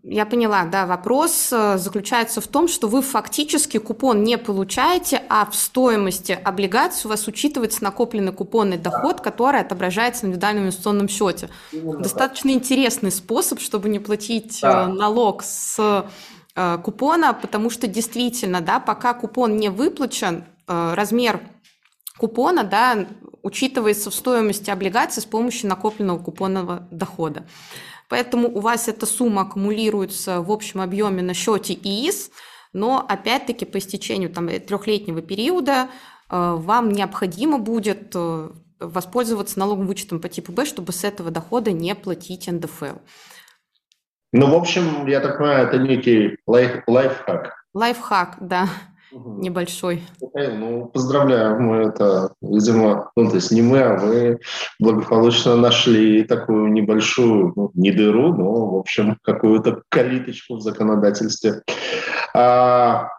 Я 0.03 0.25
поняла, 0.25 0.63
да, 0.65 0.85
вопрос 0.85 1.49
э, 1.51 1.77
заключается 1.77 2.39
в 2.39 2.47
том, 2.47 2.69
что 2.69 2.87
вы 2.87 3.01
фактически 3.01 3.77
купон 3.77 4.23
не 4.23 4.37
получаете, 4.37 5.21
а 5.27 5.45
в 5.45 5.55
стоимости 5.55 6.31
облигаций 6.31 7.07
у 7.07 7.09
вас 7.09 7.27
учитывается 7.27 7.83
накопленный 7.83 8.31
купонный 8.31 8.77
доход, 8.77 9.19
который 9.19 9.59
отображается 9.59 10.23
на 10.23 10.29
индивидуальном 10.29 10.63
инвестиционном 10.63 11.09
счете. 11.09 11.49
Именно 11.73 11.99
Достаточно 11.99 12.53
так. 12.53 12.61
интересный 12.61 13.11
способ, 13.11 13.59
чтобы 13.59 13.89
не 13.89 13.99
платить 13.99 14.59
да. 14.61 14.85
Э, 14.85 14.87
налог 14.87 15.43
с 15.43 16.07
э, 16.55 16.77
купона, 16.83 17.33
потому 17.33 17.69
что 17.69 17.87
действительно, 17.87 18.61
да, 18.61 18.79
пока 18.79 19.13
купон 19.13 19.57
не 19.57 19.69
выплачен, 19.69 20.45
размер 20.67 21.41
купона, 22.17 22.63
да, 22.63 23.07
учитывается 23.43 24.09
в 24.09 24.15
стоимости 24.15 24.69
облигаций 24.69 25.21
с 25.21 25.25
помощью 25.25 25.69
накопленного 25.69 26.19
купонного 26.19 26.87
дохода. 26.91 27.45
Поэтому 28.09 28.47
у 28.49 28.59
вас 28.59 28.87
эта 28.87 29.05
сумма 29.05 29.41
аккумулируется 29.41 30.41
в 30.41 30.51
общем 30.51 30.81
объеме 30.81 31.21
на 31.21 31.33
счете 31.33 31.73
ИИС, 31.73 32.31
но 32.73 33.05
опять-таки 33.07 33.65
по 33.65 33.77
истечению 33.77 34.29
там, 34.29 34.47
трехлетнего 34.47 35.21
периода 35.21 35.87
э, 36.29 36.55
вам 36.57 36.91
необходимо 36.91 37.57
будет 37.57 38.11
э, 38.15 38.49
воспользоваться 38.79 39.59
налоговым 39.59 39.87
вычетом 39.87 40.19
по 40.19 40.29
типу 40.29 40.51
Б, 40.51 40.65
чтобы 40.65 40.93
с 40.93 41.03
этого 41.03 41.31
дохода 41.31 41.71
не 41.71 41.95
платить 41.95 42.47
НДФЛ. 42.47 42.97
Ну, 44.33 44.51
в 44.51 44.55
общем, 44.55 45.07
я 45.07 45.19
так 45.19 45.37
понимаю, 45.37 45.67
это 45.67 45.77
некий 45.77 46.37
лайф, 46.45 46.83
лайфхак. 46.87 47.65
Лайфхак, 47.73 48.37
да. 48.41 48.67
Небольшой. 49.27 50.03
Ну, 50.33 50.85
поздравляю, 50.87 51.59
мы 51.59 51.77
это, 51.87 52.33
видимо, 52.41 53.11
ну, 53.15 53.29
то 53.29 53.35
есть 53.35 53.51
не 53.51 53.61
мы, 53.61 53.79
а 53.79 53.97
вы 53.97 54.39
благополучно 54.79 55.55
нашли 55.55 56.23
такую 56.23 56.71
небольшую, 56.71 57.53
ну, 57.55 57.71
не 57.73 57.91
дыру, 57.91 58.33
но, 58.33 58.71
в 58.71 58.75
общем, 58.77 59.17
какую-то 59.21 59.81
калиточку 59.89 60.55
в 60.55 60.61
законодательстве. 60.61 61.61
А, 62.33 63.09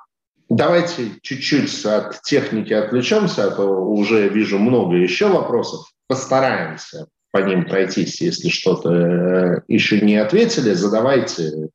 давайте 0.49 1.11
чуть-чуть 1.23 1.85
от 1.85 2.23
техники 2.23 2.73
отвлечемся, 2.73 3.49
а 3.49 3.51
то 3.51 3.65
уже 3.69 4.29
вижу 4.29 4.59
много 4.59 4.97
еще 4.97 5.29
вопросов. 5.29 5.81
Постараемся 6.07 7.07
по 7.31 7.39
ним 7.39 7.67
пройтись. 7.67 8.21
Если 8.21 8.49
что-то 8.49 8.91
э, 8.91 9.61
еще 9.69 10.01
не 10.01 10.17
ответили, 10.17 10.73
задавайте. 10.73 11.69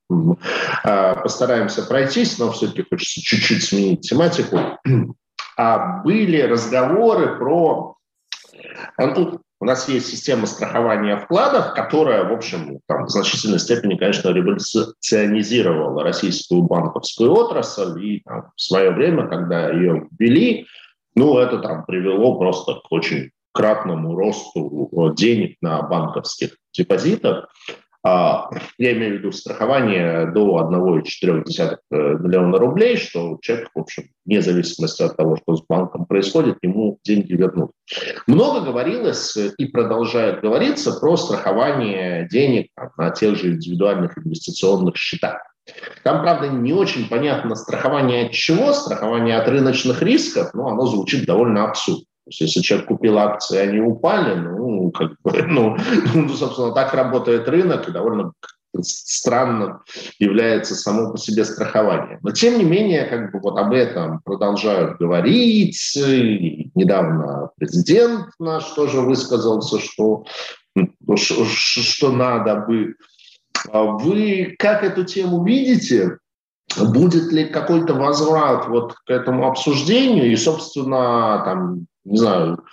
А, 0.83 1.15
постараемся 1.15 1.83
пройтись, 1.83 2.39
но 2.39 2.51
все-таки 2.51 2.85
хочется 2.89 3.21
чуть-чуть 3.21 3.63
сменить 3.63 4.01
тематику. 4.01 4.59
А 5.55 6.01
были 6.01 6.41
разговоры 6.41 7.37
про... 7.37 7.95
Ну, 8.97 9.39
у 9.59 9.65
нас 9.65 9.87
есть 9.87 10.07
система 10.07 10.47
страхования 10.47 11.15
вкладов, 11.15 11.75
которая, 11.75 12.23
в 12.23 12.33
общем, 12.33 12.79
там, 12.87 13.05
в 13.05 13.09
значительной 13.09 13.59
степени, 13.59 13.95
конечно, 13.95 14.29
революционизировала 14.29 16.03
российскую 16.03 16.63
банковскую 16.63 17.31
отрасль. 17.31 18.03
И 18.03 18.21
там, 18.25 18.51
в 18.55 18.61
свое 18.61 18.89
время, 18.89 19.27
когда 19.27 19.69
ее 19.69 20.07
ввели, 20.17 20.65
ну, 21.15 21.37
это 21.37 21.59
там 21.59 21.85
привело 21.85 22.39
просто 22.39 22.81
к 22.83 22.91
очень 22.91 23.29
кратному 23.53 24.15
росту 24.15 24.89
э, 24.91 25.15
денег 25.15 25.57
на 25.61 25.81
банковских 25.83 26.57
депозитах. 26.73 27.49
А, 28.05 28.49
я 28.77 28.91
имею 28.91 29.15
в 29.15 29.17
виду 29.19 29.31
страхование 29.31 30.29
до 30.31 30.59
1,4 30.59 31.43
э, 31.45 31.95
миллиона 32.19 32.57
рублей, 32.57 32.97
что 32.97 33.37
человек, 33.41 33.69
в 33.73 33.79
общем, 33.79 34.03
вне 34.25 34.41
зависимости 34.41 35.03
от 35.03 35.15
того, 35.15 35.37
что 35.37 35.55
с 35.55 35.63
банком 35.65 36.05
происходит, 36.05 36.57
ему 36.63 36.99
деньги 37.05 37.31
вернут. 37.33 37.71
Много 38.27 38.59
говорилось 38.59 39.37
и 39.37 39.65
продолжает 39.67 40.41
говориться 40.41 40.99
про 40.99 41.15
страхование 41.15 42.27
денег 42.29 42.67
на 42.97 43.11
тех 43.11 43.37
же 43.37 43.53
индивидуальных 43.53 44.17
инвестиционных 44.17 44.97
счетах. 44.97 45.37
Там, 46.03 46.21
правда, 46.23 46.49
не 46.49 46.73
очень 46.73 47.07
понятно 47.07 47.55
страхование 47.55 48.25
от 48.25 48.33
чего, 48.33 48.73
страхование 48.73 49.37
от 49.37 49.47
рыночных 49.47 50.01
рисков, 50.01 50.53
но 50.53 50.67
оно 50.67 50.85
звучит 50.87 51.25
довольно 51.25 51.69
абсурдно. 51.69 52.03
То 52.25 52.29
есть, 52.29 52.41
если 52.41 52.61
человек 52.61 52.87
купил 52.87 53.17
акции, 53.17 53.57
они 53.57 53.79
упали, 53.79 54.35
ну, 54.35 54.91
как 54.91 55.11
бы, 55.23 55.43
ну, 55.47 55.77
ну, 56.13 56.29
собственно, 56.29 56.71
так 56.71 56.93
работает 56.93 57.49
рынок, 57.49 57.89
и 57.89 57.91
довольно 57.91 58.31
странно 58.81 59.81
является 60.19 60.73
само 60.73 61.11
по 61.11 61.17
себе 61.17 61.45
страхование. 61.45 62.19
Но, 62.23 62.31
тем 62.31 62.57
не 62.57 62.63
менее, 62.63 63.05
как 63.05 63.31
бы 63.31 63.39
вот 63.39 63.57
об 63.57 63.71
этом 63.73 64.21
продолжают 64.23 64.97
говорить. 64.97 65.95
И 65.97 66.71
недавно 66.73 67.49
президент 67.57 68.27
наш 68.39 68.65
тоже 68.71 69.01
высказался, 69.01 69.79
что, 69.79 70.25
что, 71.15 71.45
что 71.45 72.11
надо 72.11 72.65
бы. 72.67 72.95
А 73.69 73.83
вы 73.83 74.55
как 74.57 74.83
эту 74.83 75.03
тему 75.03 75.43
видите? 75.43 76.17
Будет 76.79 77.31
ли 77.31 77.45
какой-то 77.45 77.93
возврат 77.93 78.67
вот 78.67 78.93
к 79.05 79.09
этому 79.09 79.47
обсуждению? 79.47 80.31
И, 80.31 80.35
собственно, 80.35 81.43
там, 81.45 81.85
не 82.05 82.17
знаю, 82.17 82.63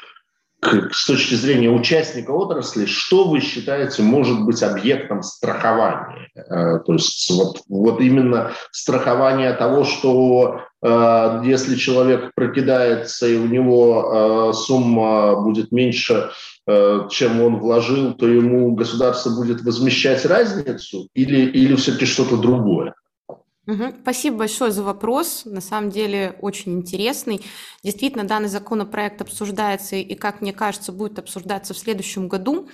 с 0.92 1.06
точки 1.06 1.34
зрения 1.34 1.70
участника 1.70 2.32
отрасли, 2.32 2.84
что 2.84 3.24
вы 3.24 3.40
считаете 3.40 4.02
может 4.02 4.44
быть 4.44 4.62
объектом 4.62 5.22
страхования? 5.22 6.28
Э, 6.34 6.80
то 6.84 6.92
есть 6.92 7.30
вот, 7.30 7.62
вот 7.68 8.00
именно 8.00 8.52
страхование 8.70 9.52
того, 9.54 9.84
что 9.84 10.60
э, 10.82 11.42
если 11.44 11.76
человек 11.76 12.32
прокидается 12.34 13.26
и 13.26 13.36
у 13.36 13.46
него 13.46 14.50
э, 14.50 14.52
сумма 14.54 15.40
будет 15.40 15.72
меньше, 15.72 16.30
чем 17.10 17.40
он 17.40 17.56
вложил, 17.56 18.12
то 18.14 18.28
ему 18.28 18.76
государство 18.76 19.30
будет 19.30 19.62
возмещать 19.62 20.24
разницу 20.24 21.08
или, 21.14 21.40
или 21.50 21.74
все-таки 21.74 22.04
что-то 22.04 22.36
другое? 22.36 22.94
Угу. 23.66 23.94
Спасибо 24.02 24.38
большое 24.38 24.72
за 24.72 24.82
вопрос. 24.82 25.42
На 25.44 25.60
самом 25.60 25.90
деле 25.90 26.36
очень 26.40 26.72
интересный. 26.72 27.44
Действительно, 27.84 28.24
данный 28.24 28.48
законопроект 28.48 29.20
обсуждается 29.20 29.96
и, 29.96 30.14
как 30.14 30.40
мне 30.40 30.52
кажется, 30.52 30.92
будет 30.92 31.18
обсуждаться 31.18 31.74
в 31.74 31.78
следующем 31.78 32.28
году. 32.28 32.68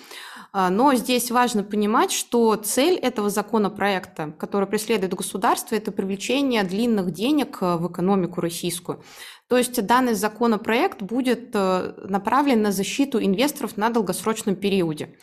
А, 0.53 0.71
но 0.71 0.95
здесь 0.95 1.31
важно 1.31 1.65
понимать, 1.65 2.13
что 2.13 2.55
цель 2.55 2.95
этого 2.95 3.31
законопроекта, 3.31 4.33
который 4.39 4.67
преследует 4.67 5.13
государство, 5.13 5.75
это 5.75 5.93
привлечение 5.93 6.63
длинных 6.63 7.11
денег 7.11 7.59
э, 7.61 7.77
в 7.77 7.93
экономику 7.93 8.41
российскую. 8.41 9.03
То 9.49 9.59
есть 9.59 9.85
данный 9.85 10.15
законопроект 10.15 11.03
будет 11.03 11.51
э, 11.53 11.95
направлен 12.09 12.63
на 12.63 12.73
защиту 12.73 13.23
инвесторов 13.23 13.77
на 13.77 13.91
долгосрочном 13.91 14.57
периоде. 14.57 15.17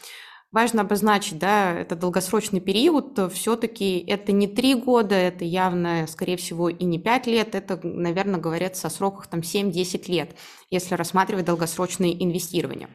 Важно 0.54 0.84
обозначить, 0.84 1.40
да, 1.40 1.74
это 1.74 1.96
долгосрочный 1.96 2.60
период, 2.60 3.20
все-таки 3.34 3.98
это 3.98 4.32
не 4.32 4.46
три 4.46 4.76
года, 4.76 5.16
это 5.16 5.44
явно, 5.44 6.06
скорее 6.08 6.38
всего, 6.38 6.70
и 6.70 6.86
не 6.86 7.00
пять 7.00 7.26
лет, 7.26 7.56
это, 7.56 7.80
наверное, 7.82 8.40
говорится 8.40 8.86
о 8.86 8.92
сроках 8.92 9.26
там 9.26 9.40
7-10 9.40 10.12
лет, 10.12 10.36
если 10.70 10.94
рассматривать 10.94 11.46
долгосрочные 11.46 12.24
инвестирования. 12.24 12.92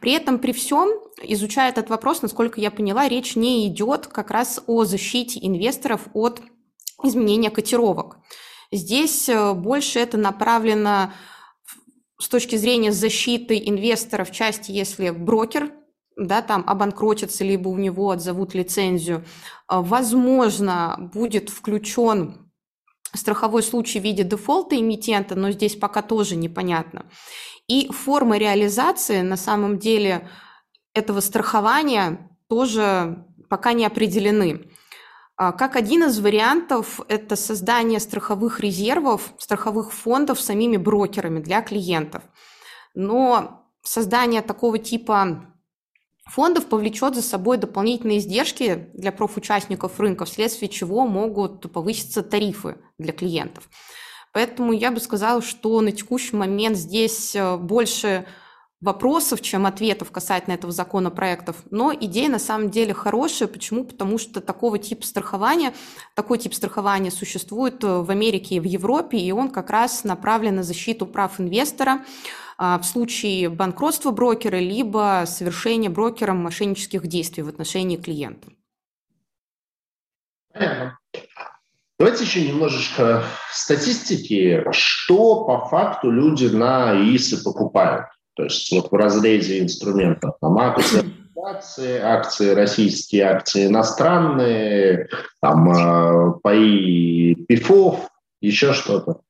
При 0.00 0.12
этом, 0.12 0.38
при 0.38 0.52
всем, 0.52 0.88
изучая 1.20 1.70
этот 1.70 1.90
вопрос, 1.90 2.22
насколько 2.22 2.60
я 2.60 2.70
поняла, 2.70 3.08
речь 3.08 3.34
не 3.34 3.66
идет 3.66 4.06
как 4.06 4.30
раз 4.30 4.62
о 4.68 4.84
защите 4.84 5.40
инвесторов 5.42 6.02
от 6.14 6.40
изменения 7.02 7.50
котировок. 7.50 8.18
Здесь 8.70 9.28
э, 9.28 9.52
больше 9.52 9.98
это 9.98 10.16
направлено 10.16 11.12
с 12.20 12.28
точки 12.28 12.54
зрения 12.54 12.92
защиты 12.92 13.58
инвесторов 13.58 14.30
в 14.30 14.32
части, 14.32 14.70
если 14.70 15.10
брокер 15.10 15.72
да, 16.20 16.42
там 16.42 16.62
обанкротится, 16.66 17.44
либо 17.44 17.68
у 17.68 17.78
него 17.78 18.10
отзовут 18.10 18.54
лицензию, 18.54 19.24
а, 19.66 19.80
возможно, 19.80 21.10
будет 21.14 21.48
включен 21.48 22.50
страховой 23.14 23.62
случай 23.62 23.98
в 23.98 24.04
виде 24.04 24.22
дефолта 24.22 24.78
эмитента, 24.78 25.34
но 25.34 25.50
здесь 25.50 25.76
пока 25.76 26.02
тоже 26.02 26.36
непонятно. 26.36 27.06
И 27.68 27.90
формы 27.90 28.38
реализации 28.38 29.22
на 29.22 29.36
самом 29.36 29.78
деле 29.78 30.28
этого 30.94 31.20
страхования 31.20 32.30
тоже 32.48 33.24
пока 33.48 33.72
не 33.72 33.86
определены. 33.86 34.70
А, 35.36 35.52
как 35.52 35.74
один 35.74 36.04
из 36.04 36.20
вариантов 36.20 37.00
это 37.08 37.34
создание 37.34 37.98
страховых 37.98 38.60
резервов, 38.60 39.32
страховых 39.38 39.92
фондов 39.92 40.38
самими 40.38 40.76
брокерами 40.76 41.40
для 41.40 41.62
клиентов. 41.62 42.22
Но 42.94 43.64
создание 43.82 44.42
такого 44.42 44.78
типа 44.78 45.49
фондов 46.26 46.66
повлечет 46.66 47.14
за 47.14 47.22
собой 47.22 47.56
дополнительные 47.56 48.18
издержки 48.18 48.88
для 48.94 49.12
профучастников 49.12 49.98
рынка, 49.98 50.24
вследствие 50.24 50.68
чего 50.68 51.06
могут 51.06 51.72
повыситься 51.72 52.22
тарифы 52.22 52.76
для 52.98 53.12
клиентов. 53.12 53.68
Поэтому 54.32 54.72
я 54.72 54.90
бы 54.90 55.00
сказала, 55.00 55.42
что 55.42 55.80
на 55.80 55.92
текущий 55.92 56.36
момент 56.36 56.76
здесь 56.76 57.34
э, 57.34 57.56
больше 57.56 58.26
вопросов, 58.80 59.42
чем 59.42 59.66
ответов 59.66 60.10
касательно 60.10 60.54
этого 60.54 60.72
законопроектов. 60.72 61.56
Но 61.70 61.92
идея 61.92 62.30
на 62.30 62.38
самом 62.38 62.70
деле 62.70 62.94
хорошая. 62.94 63.48
Почему? 63.48 63.84
Потому 63.84 64.18
что 64.18 64.40
такого 64.40 64.78
типа 64.78 65.04
страхования, 65.04 65.74
такой 66.14 66.38
тип 66.38 66.54
страхования 66.54 67.10
существует 67.10 67.84
э, 67.84 68.00
в 68.00 68.10
Америке 68.10 68.54
и 68.54 68.60
в 68.60 68.64
Европе, 68.64 69.18
и 69.18 69.32
он 69.32 69.50
как 69.50 69.70
раз 69.70 70.04
направлен 70.04 70.56
на 70.56 70.62
защиту 70.62 71.06
прав 71.06 71.40
инвестора 71.40 72.04
в 72.60 72.82
случае 72.82 73.48
банкротства 73.48 74.10
брокера 74.10 74.58
либо 74.58 75.24
совершения 75.26 75.88
брокером 75.88 76.36
мошеннических 76.36 77.06
действий 77.06 77.42
в 77.42 77.48
отношении 77.48 77.96
клиента. 77.96 78.48
Понятно. 80.52 80.98
Давайте 81.98 82.24
еще 82.24 82.46
немножечко 82.46 83.24
статистики. 83.52 84.64
Что 84.72 85.44
по 85.44 85.66
факту 85.66 86.10
люди 86.10 86.46
на 86.46 86.94
ИИСы 86.94 87.42
покупают? 87.42 88.06
То 88.34 88.44
есть 88.44 88.72
вот 88.72 88.90
в 88.90 88.94
разрезе 88.94 89.60
инструментов. 89.60 90.36
Там 90.40 90.58
акции, 90.58 91.98
акции 91.98 92.50
российские, 92.50 93.24
акции 93.24 93.66
иностранные, 93.66 95.08
там 95.40 95.70
э, 95.70 96.32
паи 96.42 97.34
ПИФов, 97.34 98.08
еще 98.40 98.72
что-то. 98.72 99.20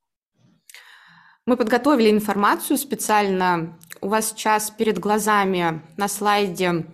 Мы 1.46 1.56
подготовили 1.56 2.10
информацию 2.10 2.76
специально. 2.76 3.78
У 4.00 4.08
вас 4.08 4.30
сейчас 4.30 4.70
перед 4.70 4.98
глазами 4.98 5.82
на 5.96 6.08
слайде 6.08 6.86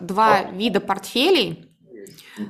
два 0.00 0.42
вида 0.42 0.80
портфелей. 0.80 1.66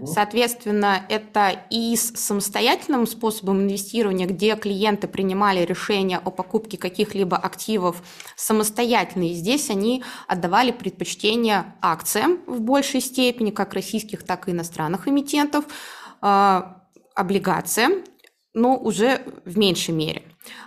Соответственно, 0.05 1.07
это 1.09 1.65
и 1.71 1.95
с 1.95 2.13
самостоятельным 2.17 3.07
способом 3.07 3.63
инвестирования, 3.63 4.27
где 4.27 4.57
клиенты 4.57 5.07
принимали 5.07 5.65
решение 5.65 6.19
о 6.19 6.31
покупке 6.31 6.77
каких-либо 6.77 7.37
активов 7.37 8.03
самостоятельно, 8.35 9.29
и 9.29 9.35
здесь 9.35 9.71
они 9.71 10.03
отдавали 10.27 10.73
предпочтение 10.73 11.77
акциям 11.81 12.41
в 12.47 12.61
большей 12.61 13.01
степени, 13.01 13.51
как 13.51 13.75
российских, 13.75 14.25
так 14.25 14.49
и 14.49 14.51
иностранных 14.51 15.07
эмитентов, 15.07 15.65
а, 16.21 16.83
облигациям, 17.15 18.03
но 18.55 18.77
уже 18.77 19.23
в 19.45 19.57
меньшей 19.57 19.95
мере. 19.95 20.23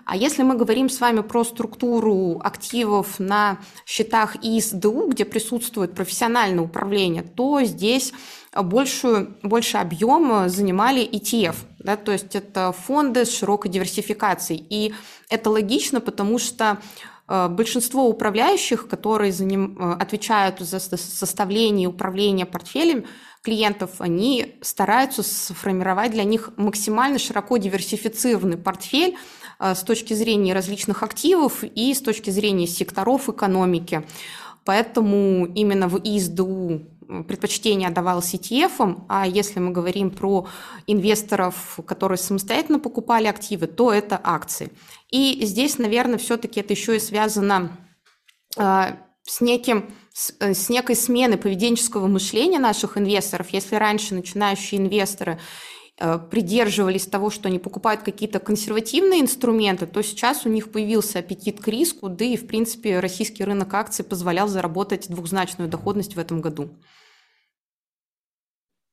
А 0.05 0.15
если 0.15 0.43
мы 0.43 0.55
говорим 0.55 0.89
с 0.89 0.99
вами 0.99 1.21
про 1.21 1.43
структуру 1.43 2.39
активов 2.43 3.19
на 3.19 3.59
счетах 3.85 4.35
ИСДУ, 4.43 5.09
где 5.09 5.25
присутствует 5.25 5.93
профессиональное 5.93 6.63
управление, 6.63 7.23
то 7.23 7.61
здесь 7.63 8.13
большую, 8.55 9.37
больше 9.43 9.77
объем 9.77 10.49
занимали 10.49 11.07
ETF, 11.07 11.55
да, 11.79 11.95
то 11.95 12.11
есть 12.11 12.35
это 12.35 12.71
фонды 12.71 13.25
с 13.25 13.37
широкой 13.37 13.71
диверсификацией. 13.71 14.65
И 14.69 14.93
это 15.29 15.49
логично, 15.49 16.01
потому 16.01 16.39
что 16.39 16.79
э, 17.27 17.47
большинство 17.49 18.07
управляющих, 18.07 18.87
которые 18.87 19.31
за 19.31 19.45
ним, 19.45 19.77
э, 19.79 19.93
отвечают 19.99 20.59
за 20.59 20.79
составление 20.79 21.85
и 21.85 21.87
управление 21.87 22.45
портфелем 22.45 23.05
клиентов, 23.43 23.91
они 23.99 24.57
стараются 24.61 25.23
сформировать 25.23 26.11
для 26.11 26.23
них 26.23 26.51
максимально 26.57 27.19
широко 27.19 27.57
диверсифицированный 27.57 28.57
портфель 28.57 29.17
с 29.59 29.83
точки 29.83 30.13
зрения 30.13 30.53
различных 30.53 31.03
активов 31.03 31.63
и 31.63 31.93
с 31.93 32.01
точки 32.01 32.29
зрения 32.29 32.67
секторов 32.67 33.29
экономики. 33.29 34.05
Поэтому 34.63 35.45
именно 35.47 35.87
в 35.87 35.97
ИСДУ 35.97 36.81
предпочтение 37.27 37.89
отдавалось 37.89 38.33
ETF, 38.33 39.03
а 39.09 39.25
если 39.25 39.59
мы 39.59 39.71
говорим 39.71 40.11
про 40.11 40.47
инвесторов, 40.85 41.79
которые 41.87 42.19
самостоятельно 42.19 42.79
покупали 42.79 43.25
активы, 43.25 43.67
то 43.67 43.91
это 43.91 44.19
акции. 44.23 44.71
И 45.09 45.43
здесь, 45.43 45.79
наверное, 45.79 46.19
все-таки 46.19 46.59
это 46.59 46.73
еще 46.73 46.95
и 46.95 46.99
связано 46.99 47.77
э, 48.57 48.93
с 49.23 49.41
неким 49.41 49.91
э, 50.39 50.53
с 50.53 50.69
некой 50.69 50.95
смены 50.95 51.37
поведенческого 51.37 52.05
мышления 52.05 52.59
наших 52.59 52.97
инвесторов. 52.97 53.49
Если 53.49 53.75
раньше 53.75 54.13
начинающие 54.13 54.79
инвесторы 54.79 55.33
э, 55.33 55.39
придерживались 56.31 57.07
того, 57.07 57.29
что 57.29 57.49
они 57.49 57.59
покупают 57.59 58.03
какие-то 58.03 58.39
консервативные 58.39 59.21
инструменты, 59.21 59.85
то 59.85 60.01
сейчас 60.01 60.45
у 60.45 60.49
них 60.49 60.71
появился 60.71 61.19
аппетит 61.19 61.59
к 61.59 61.67
риску, 61.67 62.09
да 62.09 62.23
и, 62.25 62.37
в 62.37 62.47
принципе, 62.47 62.99
российский 62.99 63.43
рынок 63.43 63.73
акций 63.73 64.05
позволял 64.05 64.47
заработать 64.47 65.09
двухзначную 65.09 65.69
доходность 65.69 66.15
в 66.15 66.19
этом 66.19 66.41
году. 66.41 66.69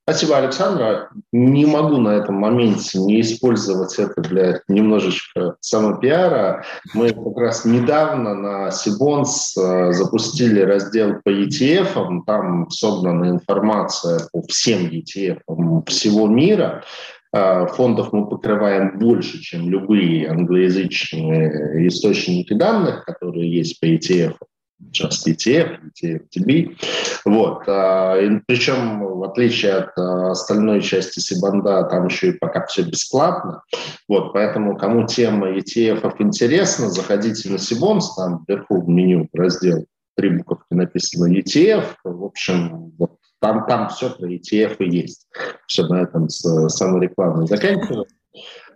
Спасибо, 0.08 0.38
Александра. 0.38 1.10
Не 1.32 1.66
могу 1.66 1.96
на 1.96 2.10
этом 2.10 2.36
моменте 2.36 3.00
не 3.00 3.22
использовать 3.22 3.98
это 3.98 4.20
для 4.20 4.60
немножечко 4.68 5.56
самопиара. 5.60 6.64
Мы 6.94 7.08
как 7.08 7.36
раз 7.36 7.64
недавно 7.64 8.34
на 8.34 8.70
Сибонс 8.70 9.56
э, 9.56 9.90
запустили 9.90 10.60
раздел 10.60 11.16
по 11.24 11.30
ETF. 11.30 12.22
Там 12.24 12.70
собрана 12.70 13.30
информация 13.30 14.28
по 14.32 14.42
всем 14.42 14.86
ETF 14.86 15.40
всего 15.88 16.28
мира. 16.28 16.84
Э, 17.32 17.66
фондов 17.66 18.12
мы 18.12 18.28
покрываем 18.28 19.00
больше, 19.00 19.40
чем 19.40 19.68
любые 19.68 20.30
англоязычные 20.30 21.88
источники 21.88 22.52
данных, 22.52 23.04
которые 23.06 23.52
есть 23.52 23.80
по 23.80 23.86
ETF 23.86 24.36
сейчас 24.96 25.26
ETF, 25.26 25.78
ETF, 26.02 26.76
Вот. 27.24 27.62
А, 27.66 28.16
причем, 28.46 29.04
в 29.04 29.24
отличие 29.24 29.74
от 29.74 29.98
а, 29.98 30.30
остальной 30.30 30.80
части 30.80 31.20
Сибанда, 31.20 31.85
там 31.85 32.06
еще 32.06 32.30
и 32.30 32.38
пока 32.38 32.64
все 32.66 32.82
бесплатно. 32.82 33.62
Вот. 34.09 34.32
Поэтому, 34.32 34.76
кому 34.76 35.06
тема 35.06 35.50
ETF 35.50 36.14
интересна, 36.18 36.88
заходите 36.88 37.50
на 37.50 37.59
Сибонс, 37.59 38.14
там 38.14 38.44
вверху 38.48 38.80
в 38.80 38.88
меню 38.88 39.28
раздел 39.32 39.87
три 40.16 40.30
буковки 40.30 40.74
написано 40.74 41.32
ETF. 41.32 41.85
В 42.04 42.24
общем, 42.24 42.92
вот 42.98 43.18
там, 43.40 43.66
там 43.66 43.88
все 43.90 44.11
про 44.11 44.28
ETF 44.28 44.76
и 44.78 44.96
есть. 44.96 45.28
Все 45.66 45.87
на 45.87 46.02
этом 46.02 46.28
с 46.28 46.68
саморекламой 46.70 47.46
заканчиваю. 47.46 48.06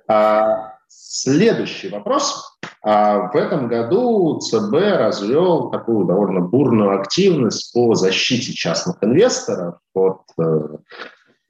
А, 0.07 0.75
следующий 0.89 1.89
вопрос. 1.89 2.50
А 2.83 3.31
в 3.31 3.37
этом 3.37 3.69
году 3.69 4.39
ЦБ 4.41 4.73
развел 4.97 5.71
такую 5.71 6.07
довольно 6.07 6.41
бурную 6.41 6.99
активность 6.99 7.73
по 7.75 7.95
защите 7.95 8.55
частных 8.55 8.97
инвесторов 9.03 9.75
от, 9.93 10.23
э, 10.39 10.61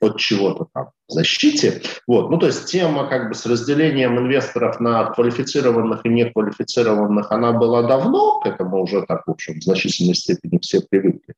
от 0.00 0.16
чего-то 0.18 0.66
там, 0.74 0.90
защите. 1.06 1.82
Вот. 2.08 2.30
Ну, 2.30 2.38
то 2.38 2.46
есть 2.46 2.66
тема 2.66 3.06
как 3.06 3.28
бы 3.28 3.34
с 3.34 3.46
разделением 3.46 4.18
инвесторов 4.18 4.80
на 4.80 5.04
квалифицированных 5.04 6.04
и 6.04 6.08
неквалифицированных, 6.08 7.30
она 7.30 7.52
была 7.52 7.84
давно, 7.84 8.40
к 8.40 8.46
этому 8.46 8.82
уже 8.82 9.02
так, 9.02 9.22
в 9.24 9.30
общем, 9.30 9.60
в 9.60 9.62
значительной 9.62 10.16
степени 10.16 10.58
все 10.58 10.80
привыкли. 10.80 11.34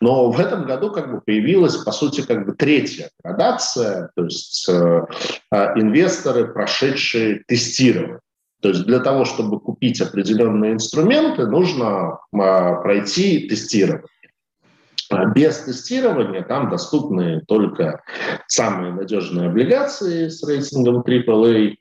Но 0.00 0.30
в 0.30 0.38
этом 0.38 0.66
году 0.66 0.92
как 0.92 1.10
бы 1.10 1.20
появилась, 1.20 1.76
по 1.78 1.90
сути, 1.90 2.20
как 2.20 2.46
бы 2.46 2.52
третья 2.52 3.10
градация, 3.24 4.10
то 4.14 4.24
есть 4.24 4.68
э, 4.68 5.06
э 5.50 5.80
инвесторы, 5.80 6.46
прошедшие 6.46 7.42
тестирование. 7.48 8.20
То 8.62 8.68
есть 8.68 8.84
для 8.84 9.00
того, 9.00 9.24
чтобы 9.24 9.58
купить 9.58 10.00
определенные 10.00 10.74
инструменты, 10.74 11.46
нужно 11.46 12.20
а, 12.32 12.74
пройти 12.76 13.48
тестирование. 13.48 14.06
А 15.10 15.26
без 15.26 15.58
тестирования 15.58 16.42
там 16.42 16.70
доступны 16.70 17.42
только 17.48 18.02
самые 18.46 18.94
надежные 18.94 19.48
облигации 19.48 20.28
с 20.28 20.46
рейтингом 20.46 21.00
AAA 21.00 21.74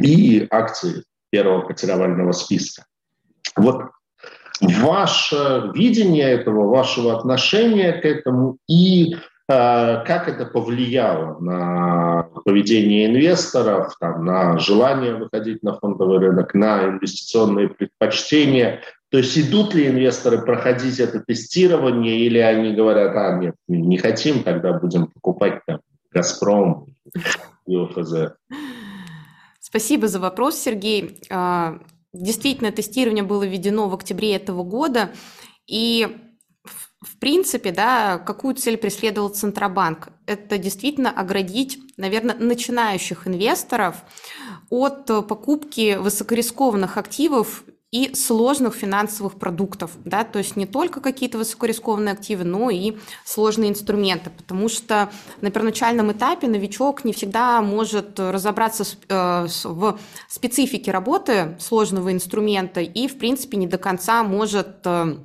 и 0.00 0.46
акции 0.50 1.04
первого 1.30 1.66
котировального 1.66 2.32
списка. 2.32 2.86
Вот 3.54 3.82
ваше 4.62 5.70
видение 5.74 6.30
этого, 6.30 6.68
вашего 6.68 7.18
отношения 7.18 7.92
к 7.92 8.04
этому 8.06 8.56
и 8.66 9.14
как 9.48 10.28
это 10.28 10.44
повлияло 10.44 11.38
на 11.40 12.28
поведение 12.44 13.06
инвесторов, 13.06 13.96
там, 13.98 14.24
на 14.24 14.58
желание 14.58 15.14
выходить 15.14 15.62
на 15.62 15.78
фондовый 15.78 16.18
рынок, 16.18 16.52
на 16.52 16.84
инвестиционные 16.84 17.70
предпочтения? 17.70 18.82
То 19.10 19.16
есть 19.16 19.38
идут 19.38 19.74
ли 19.74 19.88
инвесторы 19.88 20.42
проходить 20.42 21.00
это 21.00 21.20
тестирование, 21.20 22.18
или 22.26 22.38
они 22.38 22.74
говорят, 22.74 23.16
а 23.16 23.38
нет, 23.38 23.54
не 23.66 23.96
хотим, 23.96 24.42
тогда 24.42 24.74
будем 24.74 25.06
покупать 25.06 25.62
там 25.66 25.80
«Газпром» 26.12 26.86
и 27.66 27.74
ОФЗ? 27.74 28.34
Спасибо 29.60 30.08
за 30.08 30.20
вопрос, 30.20 30.58
Сергей. 30.58 31.22
А, 31.30 31.78
действительно, 32.12 32.70
тестирование 32.70 33.24
было 33.24 33.44
введено 33.44 33.88
в 33.88 33.94
октябре 33.94 34.36
этого 34.36 34.62
года, 34.62 35.10
и 35.66 36.18
в 37.00 37.16
принципе, 37.18 37.70
да, 37.70 38.18
какую 38.18 38.54
цель 38.56 38.76
преследовал 38.76 39.28
Центробанк? 39.28 40.08
Это 40.26 40.58
действительно 40.58 41.10
оградить, 41.10 41.78
наверное, 41.96 42.34
начинающих 42.34 43.28
инвесторов 43.28 43.96
от 44.68 45.06
покупки 45.06 45.96
высокорискованных 45.96 46.96
активов 46.96 47.62
и 47.90 48.14
сложных 48.14 48.74
финансовых 48.74 49.38
продуктов, 49.38 49.92
да, 50.04 50.22
то 50.22 50.38
есть 50.38 50.56
не 50.56 50.66
только 50.66 51.00
какие-то 51.00 51.38
высокорискованные 51.38 52.12
активы, 52.12 52.44
но 52.44 52.68
и 52.68 52.98
сложные 53.24 53.70
инструменты, 53.70 54.28
потому 54.28 54.68
что 54.68 55.10
на 55.40 55.50
первоначальном 55.50 56.12
этапе 56.12 56.48
новичок 56.48 57.04
не 57.04 57.14
всегда 57.14 57.62
может 57.62 58.20
разобраться 58.20 58.84
э, 59.08 59.46
в 59.64 59.98
специфике 60.28 60.90
работы 60.90 61.56
сложного 61.60 62.12
инструмента 62.12 62.80
и, 62.80 63.08
в 63.08 63.16
принципе, 63.16 63.56
не 63.56 63.66
до 63.66 63.78
конца 63.78 64.22
может 64.22 64.80
э, 64.84 65.16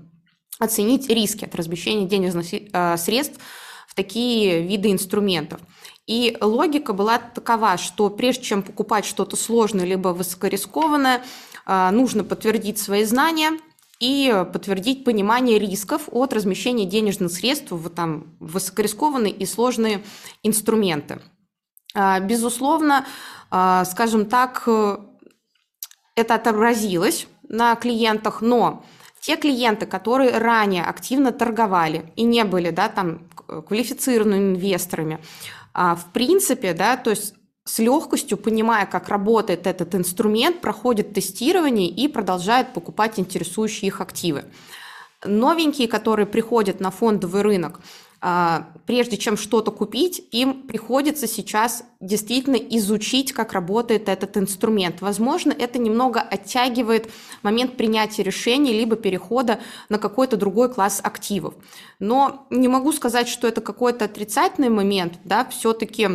оценить 0.59 1.09
риски 1.09 1.45
от 1.45 1.55
размещения 1.55 2.05
денежных 2.05 2.53
э, 2.53 2.97
средств 2.97 3.39
в 3.87 3.95
такие 3.95 4.61
виды 4.61 4.91
инструментов. 4.91 5.61
И 6.07 6.35
логика 6.41 6.93
была 6.93 7.19
такова, 7.19 7.77
что 7.77 8.09
прежде 8.09 8.43
чем 8.43 8.63
покупать 8.63 9.05
что-то 9.05 9.35
сложное 9.35 9.85
либо 9.85 10.09
высокорискованное, 10.09 11.23
а, 11.65 11.91
нужно 11.91 12.23
подтвердить 12.23 12.77
свои 12.77 13.05
знания 13.05 13.51
и 13.99 14.45
подтвердить 14.51 15.05
понимание 15.05 15.59
рисков 15.59 16.09
от 16.11 16.33
размещения 16.33 16.85
денежных 16.85 17.31
средств 17.31 17.71
в 17.71 17.89
там, 17.89 18.35
высокорискованные 18.39 19.31
и 19.31 19.45
сложные 19.45 20.03
инструменты. 20.41 21.21
А, 21.93 22.19
безусловно, 22.19 23.05
скажем 23.49 24.25
так, 24.25 24.67
это 26.15 26.35
отобразилось 26.35 27.27
на 27.47 27.75
клиентах, 27.75 28.41
но 28.41 28.83
те 29.23 29.37
клиенты, 29.37 29.85
которые 29.85 30.37
ранее 30.37 30.83
активно 30.83 31.31
торговали 31.31 32.11
и 32.17 32.23
не 32.23 32.43
были 32.43 32.71
да, 32.71 32.89
там, 32.89 33.29
квалифицированными 33.45 34.55
инвесторами, 34.55 35.19
в 35.73 36.03
принципе, 36.11 36.73
да, 36.73 36.97
то 36.97 37.11
есть 37.11 37.33
с 37.63 37.79
легкостью, 37.79 38.37
понимая, 38.37 38.85
как 38.85 39.07
работает 39.07 39.65
этот 39.65 39.95
инструмент, 39.95 40.59
проходят 40.59 41.13
тестирование 41.13 41.87
и 41.87 42.09
продолжают 42.09 42.73
покупать 42.73 43.17
интересующие 43.17 43.87
их 43.87 44.01
активы. 44.01 44.43
Новенькие, 45.23 45.87
которые 45.87 46.25
приходят 46.25 46.81
на 46.81 46.91
фондовый 46.91 47.43
рынок, 47.43 47.79
а, 47.79 48.12
прежде 48.85 49.17
чем 49.17 49.35
что-то 49.35 49.71
купить, 49.71 50.25
им 50.31 50.63
приходится 50.63 51.27
сейчас 51.27 51.83
действительно 51.99 52.55
изучить, 52.55 53.33
как 53.33 53.51
работает 53.51 54.07
этот 54.07 54.37
инструмент. 54.37 55.01
Возможно, 55.01 55.51
это 55.51 55.77
немного 55.77 56.21
оттягивает 56.21 57.09
момент 57.41 57.75
принятия 57.75 58.23
решений 58.23 58.71
либо 58.71 58.95
перехода 58.95 59.59
на 59.89 59.97
какой-то 59.97 60.37
другой 60.37 60.73
класс 60.73 61.01
активов. 61.03 61.55
Но 61.99 62.47
не 62.49 62.69
могу 62.69 62.93
сказать, 62.93 63.27
что 63.27 63.45
это 63.45 63.59
какой-то 63.59 64.05
отрицательный 64.05 64.69
момент, 64.69 65.19
да, 65.25 65.45
все-таки 65.45 66.07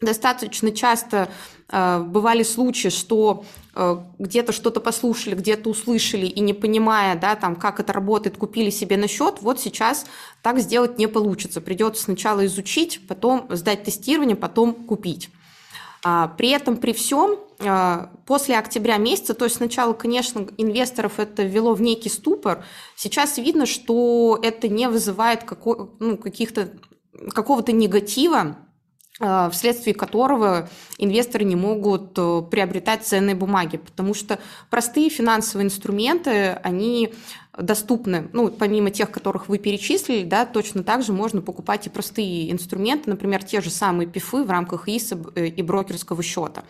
достаточно 0.00 0.72
часто 0.72 1.28
бывали 1.70 2.42
случаи, 2.44 2.88
что 2.88 3.44
э, 3.74 3.96
где-то 4.18 4.52
что-то 4.52 4.80
послушали, 4.80 5.34
где-то 5.34 5.68
услышали 5.68 6.24
и 6.24 6.40
не 6.40 6.54
понимая, 6.54 7.14
да, 7.14 7.36
там, 7.36 7.56
как 7.56 7.78
это 7.78 7.92
работает, 7.92 8.38
купили 8.38 8.70
себе 8.70 8.96
на 8.96 9.06
счет, 9.06 9.36
вот 9.42 9.60
сейчас 9.60 10.06
так 10.42 10.60
сделать 10.60 10.98
не 10.98 11.06
получится. 11.06 11.60
Придется 11.60 12.04
сначала 12.04 12.46
изучить, 12.46 13.06
потом 13.06 13.46
сдать 13.50 13.84
тестирование, 13.84 14.36
потом 14.36 14.72
купить. 14.72 15.28
А, 16.02 16.28
при 16.28 16.50
этом, 16.50 16.78
при 16.78 16.92
всем, 16.94 17.38
э, 17.58 18.06
после 18.24 18.56
октября 18.56 18.96
месяца, 18.96 19.34
то 19.34 19.44
есть 19.44 19.56
сначала, 19.56 19.92
конечно, 19.92 20.46
инвесторов 20.56 21.18
это 21.18 21.42
ввело 21.42 21.74
в 21.74 21.82
некий 21.82 22.08
ступор, 22.08 22.64
сейчас 22.96 23.36
видно, 23.36 23.66
что 23.66 24.38
это 24.42 24.68
не 24.68 24.88
вызывает 24.88 25.44
какой, 25.44 25.90
ну, 25.98 26.16
какого-то 26.16 27.72
негатива, 27.72 28.56
Э, 28.56 28.67
вследствие 29.50 29.94
которого 29.94 30.68
инвесторы 30.96 31.44
не 31.44 31.56
могут 31.56 32.16
э, 32.16 32.42
приобретать 32.50 33.04
ценные 33.04 33.34
бумаги, 33.34 33.76
потому 33.76 34.14
что 34.14 34.38
простые 34.70 35.10
финансовые 35.10 35.66
инструменты, 35.66 36.52
они 36.62 37.12
доступны, 37.58 38.28
ну, 38.32 38.48
помимо 38.48 38.90
тех, 38.90 39.10
которых 39.10 39.48
вы 39.48 39.58
перечислили, 39.58 40.24
да, 40.24 40.46
точно 40.46 40.84
так 40.84 41.02
же 41.02 41.12
можно 41.12 41.40
покупать 41.40 41.86
и 41.86 41.90
простые 41.90 42.52
инструменты, 42.52 43.10
например, 43.10 43.42
те 43.42 43.60
же 43.60 43.70
самые 43.70 44.06
пифы 44.06 44.44
в 44.44 44.50
рамках 44.50 44.88
ИСа 44.88 45.18
э, 45.34 45.46
и 45.46 45.62
брокерского 45.62 46.22
счета. 46.22 46.62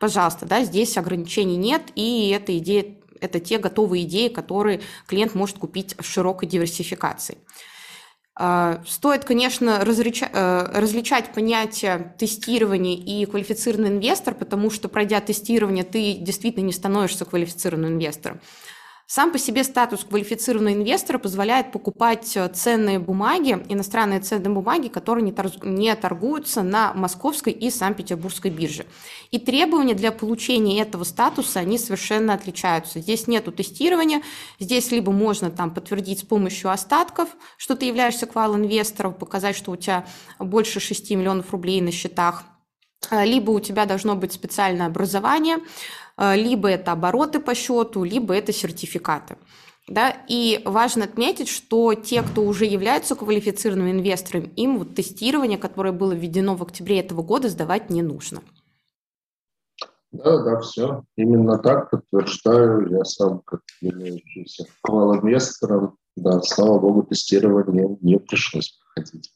Пожалуйста, 0.00 0.46
да, 0.46 0.64
здесь 0.64 0.96
ограничений 0.96 1.56
нет, 1.56 1.82
и 1.94 2.30
эта 2.30 2.58
идея, 2.58 2.96
это 3.20 3.38
те 3.38 3.58
готовые 3.58 4.04
идеи, 4.04 4.26
которые 4.28 4.80
клиент 5.06 5.36
может 5.36 5.58
купить 5.58 5.94
в 5.98 6.04
широкой 6.04 6.48
диверсификации. 6.48 7.38
А, 8.34 8.82
стоит, 8.86 9.24
конечно, 9.24 9.80
э, 10.32 10.80
различать 10.80 11.34
понятие 11.34 12.14
тестирования 12.18 12.96
и 12.96 13.26
квалифицированный 13.26 13.90
инвестор, 13.90 14.34
потому 14.34 14.70
что, 14.70 14.88
пройдя 14.88 15.20
тестирование, 15.20 15.84
ты 15.84 16.14
действительно 16.14 16.64
не 16.64 16.72
становишься 16.72 17.26
квалифицированным 17.26 17.92
инвестором. 17.92 18.40
Сам 19.06 19.30
по 19.30 19.38
себе 19.38 19.62
статус 19.64 20.04
квалифицированного 20.04 20.74
инвестора 20.74 21.18
позволяет 21.18 21.72
покупать 21.72 22.36
э, 22.36 22.48
ценные 22.48 22.98
бумаги, 22.98 23.62
иностранные 23.68 24.20
ценные 24.20 24.50
бумаги, 24.50 24.88
которые 24.88 25.22
не 25.62 25.94
торгуются 25.94 26.62
на 26.62 26.94
московской 26.94 27.52
и 27.52 27.70
Санкт-Петербургской 27.70 28.50
бирже. 28.50 28.86
И 29.30 29.38
требования 29.38 29.94
для 29.94 30.12
получения 30.12 30.80
этого 30.80 31.04
статуса, 31.04 31.60
они 31.60 31.78
совершенно 31.78 32.34
отличаются. 32.34 33.00
Здесь 33.00 33.26
нет 33.26 33.54
тестирования, 33.54 34.22
здесь 34.58 34.90
либо 34.92 35.12
можно 35.12 35.50
там 35.50 35.74
подтвердить 35.74 36.20
с 36.20 36.24
помощью 36.24 36.70
остатков, 36.70 37.28
что 37.58 37.74
ты 37.74 37.86
являешься 37.86 38.26
квал-инвестором, 38.26 39.14
показать, 39.14 39.56
что 39.56 39.72
у 39.72 39.76
тебя 39.76 40.06
больше 40.38 40.80
6 40.80 41.10
миллионов 41.10 41.50
рублей 41.52 41.80
на 41.80 41.90
счетах, 41.90 42.44
э, 43.10 43.26
либо 43.26 43.50
у 43.50 43.60
тебя 43.60 43.84
должно 43.84 44.14
быть 44.14 44.32
специальное 44.32 44.86
образование, 44.86 45.58
либо 46.34 46.68
это 46.68 46.92
обороты 46.92 47.40
по 47.40 47.54
счету, 47.54 48.04
либо 48.04 48.34
это 48.34 48.52
сертификаты. 48.52 49.36
Да? 49.88 50.14
И 50.28 50.62
важно 50.64 51.04
отметить, 51.04 51.48
что 51.48 51.94
те, 51.94 52.22
кто 52.22 52.42
уже 52.42 52.64
являются 52.64 53.16
квалифицированными 53.16 53.90
инвесторами, 53.90 54.52
им 54.56 54.78
вот 54.78 54.94
тестирование, 54.94 55.58
которое 55.58 55.92
было 55.92 56.12
введено 56.12 56.54
в 56.54 56.62
октябре 56.62 57.00
этого 57.00 57.22
года, 57.22 57.48
сдавать 57.48 57.90
не 57.90 58.02
нужно. 58.02 58.42
Да, 60.12 60.42
да, 60.44 60.60
все. 60.60 61.04
Именно 61.16 61.58
так 61.58 61.90
подтверждаю. 61.90 62.90
Я 62.90 63.04
сам, 63.04 63.40
как 63.40 63.62
являющийся 63.80 64.66
квал-инвестором, 64.82 65.96
да, 66.16 66.40
слава 66.42 66.78
богу, 66.78 67.02
тестирование 67.02 67.96
не 68.02 68.18
пришлось 68.18 68.78
проходить. 68.94 69.32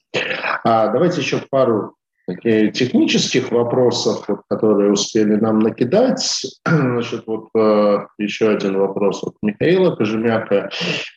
А, 0.65 0.89
давайте 0.89 1.23
еще 1.23 1.43
пару 1.51 1.97
технических 2.27 3.53
вопросов, 3.53 4.27
которые 4.49 4.93
успели 4.93 5.37
нам 5.37 5.61
накидать. 5.61 6.45
Значит, 6.67 7.23
вот 7.27 7.49
э, 7.57 7.99
еще 8.19 8.51
один 8.51 8.79
вопрос 8.79 9.23
от 9.23 9.35
Михаила 9.43 9.95
Кожемяка. 9.95 10.71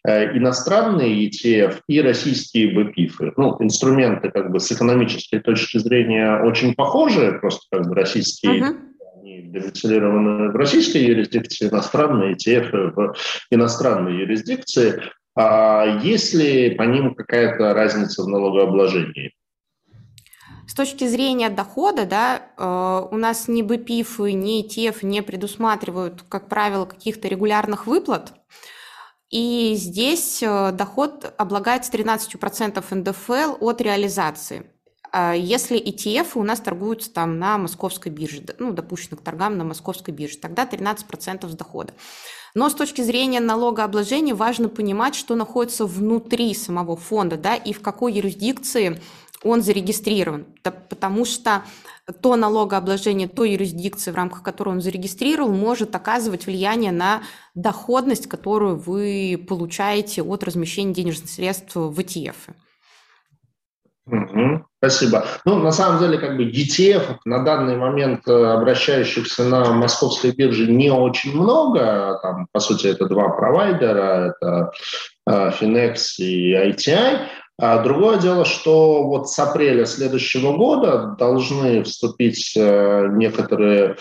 Э, 0.05 0.37
иностранные 0.37 1.27
ETF 1.27 1.79
и 1.87 2.01
российские 2.01 2.73
БПИФы, 2.73 3.33
ну, 3.37 3.57
инструменты 3.59 4.29
как 4.29 4.51
бы 4.51 4.59
с 4.59 4.71
экономической 4.71 5.39
точки 5.39 5.79
зрения 5.79 6.41
очень 6.43 6.75
похожи, 6.75 7.37
просто 7.41 7.61
как 7.71 7.87
бы 7.87 7.95
российские 7.95 8.61
uh-huh 8.61 8.75
они 9.19 9.41
домицилированы 9.41 10.49
в 10.51 10.55
российской 10.55 11.03
юрисдикции, 11.03 11.67
иностранные 11.67 12.35
ETF 12.35 12.93
в 12.95 13.15
иностранной 13.51 14.17
юрисдикции. 14.17 15.01
А 15.35 15.99
есть 16.03 16.33
ли 16.33 16.71
по 16.71 16.83
ним 16.83 17.15
какая-то 17.15 17.73
разница 17.73 18.23
в 18.23 18.27
налогообложении? 18.27 19.33
С 20.69 20.75
точки 20.75 21.07
зрения 21.07 21.49
дохода, 21.49 22.05
да, 22.05 22.43
э, 22.55 23.07
у 23.11 23.17
нас 23.17 23.47
ни 23.47 23.63
БПИФ, 23.63 24.19
ни 24.19 24.61
ТЕФ 24.61 25.01
не 25.01 25.23
предусматривают, 25.23 26.23
как 26.29 26.47
правило, 26.47 26.85
каких-то 26.85 27.27
регулярных 27.27 27.87
выплат. 27.87 28.33
И 29.31 29.73
здесь 29.75 30.43
э, 30.43 30.71
доход 30.71 31.33
облагается 31.39 31.91
13% 31.91 32.83
НДФЛ 32.87 33.65
от 33.65 33.81
реализации. 33.81 34.71
А 35.11 35.33
если 35.33 35.83
ETF 35.83 36.33
у 36.35 36.43
нас 36.43 36.59
торгуются 36.59 37.11
там 37.11 37.39
на 37.39 37.57
московской 37.57 38.11
бирже, 38.11 38.43
ну, 38.59 38.71
допущены 38.71 39.17
к 39.17 39.21
торгам 39.21 39.57
на 39.57 39.63
московской 39.63 40.13
бирже, 40.13 40.37
тогда 40.37 40.65
13% 40.65 41.49
с 41.49 41.55
дохода. 41.55 41.95
Но 42.53 42.69
с 42.69 42.75
точки 42.75 43.01
зрения 43.01 43.39
налогообложения 43.39 44.35
важно 44.35 44.69
понимать, 44.69 45.15
что 45.15 45.33
находится 45.33 45.87
внутри 45.87 46.53
самого 46.53 46.95
фонда, 46.95 47.37
да, 47.37 47.55
и 47.55 47.73
в 47.73 47.81
какой 47.81 48.13
юрисдикции 48.13 49.01
он 49.43 49.61
зарегистрирован, 49.61 50.45
потому 50.63 51.25
что 51.25 51.63
то 52.21 52.35
налогообложение 52.35 53.27
той 53.27 53.51
юрисдикции, 53.51 54.11
в 54.11 54.15
рамках 54.15 54.43
которой 54.43 54.69
он 54.69 54.81
зарегистрировал, 54.81 55.51
может 55.51 55.95
оказывать 55.95 56.45
влияние 56.45 56.91
на 56.91 57.21
доходность, 57.55 58.27
которую 58.27 58.77
вы 58.77 59.43
получаете 59.47 60.23
от 60.23 60.43
размещения 60.43 60.93
денежных 60.93 61.29
средств 61.29 61.75
в 61.75 61.97
ETF. 61.99 62.35
Спасибо. 64.81 65.25
Ну, 65.43 65.59
на 65.59 65.71
самом 65.71 65.99
деле, 65.99 66.17
как 66.17 66.37
бы 66.37 66.45
ETF 66.45 67.17
на 67.25 67.43
данный 67.43 67.75
момент 67.75 68.27
э, 68.27 68.31
обращающихся 68.31 69.43
на 69.43 69.73
московской 69.73 70.31
бирже 70.31 70.71
не 70.71 70.89
очень 70.89 71.35
много. 71.35 72.17
Там, 72.21 72.47
по 72.51 72.59
сути, 72.61 72.87
это 72.87 73.05
два 73.05 73.27
провайдера, 73.27 74.33
это 74.39 74.71
э, 75.27 75.51
Finex 75.59 76.15
и 76.19 76.53
ITI. 76.53 77.27
А 77.61 77.83
другое 77.83 78.19
дело, 78.19 78.45
что 78.45 79.03
вот 79.03 79.29
с 79.29 79.37
апреля 79.37 79.85
следующего 79.85 80.55
года 80.55 81.15
должны 81.19 81.83
вступить 81.83 82.53
э, 82.55 83.07
некоторые 83.11 83.97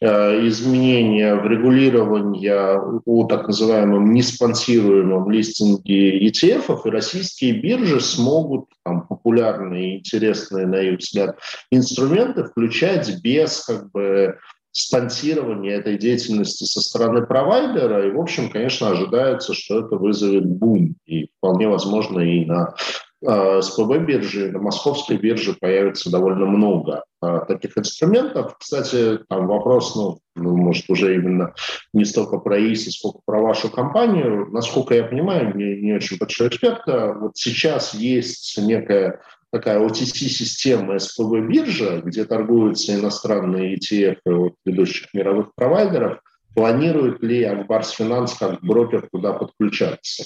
изменения 0.00 1.34
в 1.34 1.46
регулировании 1.46 2.48
о 2.48 3.24
так 3.24 3.46
называемом 3.46 4.12
неспонсируемом 4.12 5.30
листинге 5.30 6.26
ETF, 6.28 6.80
и 6.84 6.90
российские 6.90 7.52
биржи 7.52 8.00
смогут 8.00 8.66
там, 8.84 9.06
популярные, 9.06 9.98
интересные, 9.98 10.66
на 10.66 10.76
их 10.76 10.98
взгляд, 10.98 11.38
инструменты 11.70 12.44
включать 12.44 13.22
без 13.22 13.64
как 13.64 13.90
бы 13.90 14.38
спонсирования 14.72 15.76
этой 15.76 15.98
деятельности 15.98 16.64
со 16.64 16.80
стороны 16.80 17.26
провайдера. 17.26 18.06
И, 18.06 18.12
в 18.12 18.20
общем, 18.20 18.50
конечно, 18.50 18.90
ожидается, 18.90 19.54
что 19.54 19.80
это 19.80 19.96
вызовет 19.96 20.46
бум. 20.46 20.94
И 21.06 21.28
вполне 21.38 21.68
возможно 21.68 22.20
и 22.20 22.44
на 22.44 22.74
э, 23.26 23.60
СПБ 23.62 23.98
бирже, 24.06 24.52
на 24.52 24.60
московской 24.60 25.16
бирже 25.16 25.54
появится 25.58 26.10
довольно 26.10 26.46
много 26.46 27.04
э, 27.22 27.40
таких 27.48 27.76
инструментов. 27.78 28.56
Кстати, 28.58 29.18
там 29.28 29.46
вопрос, 29.46 29.96
ну, 29.96 30.18
ну, 30.36 30.56
может, 30.56 30.84
уже 30.88 31.14
именно 31.14 31.54
не 31.92 32.04
столько 32.04 32.38
про 32.38 32.58
ИСИ, 32.60 32.90
сколько 32.90 33.20
про 33.24 33.40
вашу 33.40 33.70
компанию. 33.70 34.48
Насколько 34.52 34.94
я 34.94 35.04
понимаю, 35.04 35.56
не, 35.56 35.80
не 35.80 35.94
очень 35.94 36.18
большой 36.18 36.48
эксперт, 36.48 36.82
а 36.86 37.14
вот 37.14 37.36
сейчас 37.36 37.94
есть 37.94 38.58
некая 38.58 39.20
такая 39.50 39.78
OTC-система 39.80 40.98
СПБ-биржа, 40.98 42.00
где 42.02 42.24
торгуются 42.24 42.94
иностранные 42.94 43.76
ETF 43.76 44.20
от 44.26 44.54
ведущих 44.64 45.12
мировых 45.14 45.54
провайдеров, 45.54 46.20
планирует 46.54 47.22
ли 47.22 47.44
Акбарс 47.44 47.90
Финанс 47.90 48.34
как 48.34 48.60
брокер 48.60 49.08
туда 49.10 49.32
подключаться? 49.32 50.24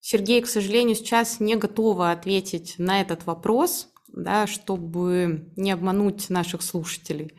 Сергей, 0.00 0.42
к 0.42 0.48
сожалению, 0.48 0.96
сейчас 0.96 1.40
не 1.40 1.56
готова 1.56 2.10
ответить 2.10 2.74
на 2.78 3.00
этот 3.00 3.24
вопрос, 3.24 3.88
да, 4.08 4.46
чтобы 4.46 5.50
не 5.56 5.70
обмануть 5.70 6.28
наших 6.28 6.62
слушателей 6.62 7.32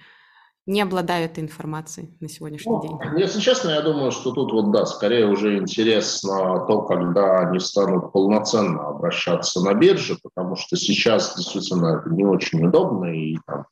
не 0.65 0.81
обладаю 0.81 1.25
этой 1.25 1.43
информацией 1.43 2.09
на 2.21 2.29
сегодняшний 2.29 2.71
ну, 2.71 2.81
день. 2.81 3.19
Если 3.19 3.41
честно, 3.41 3.71
я 3.71 3.81
думаю, 3.81 4.11
что 4.11 4.31
тут 4.31 4.53
вот 4.53 4.71
да, 4.71 4.85
скорее 4.85 5.27
уже 5.27 5.57
интерес 5.57 6.23
на 6.23 6.59
то, 6.65 6.83
когда 6.83 7.39
они 7.39 7.59
станут 7.59 8.13
полноценно 8.13 8.87
обращаться 8.87 9.61
на 9.61 9.73
бирже, 9.73 10.17
потому 10.23 10.55
что 10.55 10.77
сейчас 10.77 11.35
действительно 11.35 11.97
это 11.97 12.09
не 12.09 12.23
очень 12.23 12.65
удобно, 12.65 13.05
и 13.05 13.37
там 13.45 13.65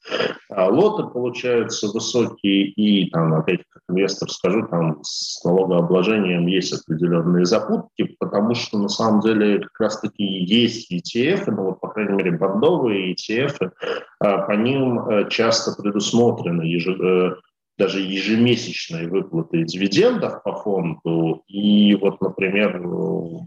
а, 0.49 0.67
лоты 0.67 1.03
получаются 1.03 1.87
высокие, 1.87 2.67
и 2.67 3.09
там, 3.09 3.33
опять 3.35 3.61
как 3.69 3.83
инвестор 3.89 4.29
скажу, 4.29 4.67
там 4.67 4.99
с 5.01 5.41
налогообложением 5.45 6.45
есть 6.47 6.73
определенные 6.73 7.45
запутки, 7.45 8.15
потому 8.19 8.53
что 8.53 8.77
на 8.77 8.89
самом 8.89 9.21
деле 9.21 9.59
как 9.59 9.79
раз-таки 9.79 10.23
есть 10.23 10.91
ETF, 10.91 11.43
ну 11.47 11.63
вот, 11.63 11.79
по 11.79 11.87
крайней 11.87 12.15
мере, 12.15 12.31
бандовые 12.31 13.13
ETF, 13.13 13.71
а, 14.19 14.39
по 14.39 14.51
ним 14.51 14.99
э, 15.07 15.29
часто 15.29 15.71
предусмотрены 15.81 16.63
Э, 16.87 17.35
даже 17.81 17.99
ежемесячные 17.99 19.07
выплаты 19.07 19.63
дивидендов 19.63 20.43
по 20.43 20.53
фонду. 20.53 21.43
И 21.47 21.95
вот, 21.95 22.21
например, 22.21 22.77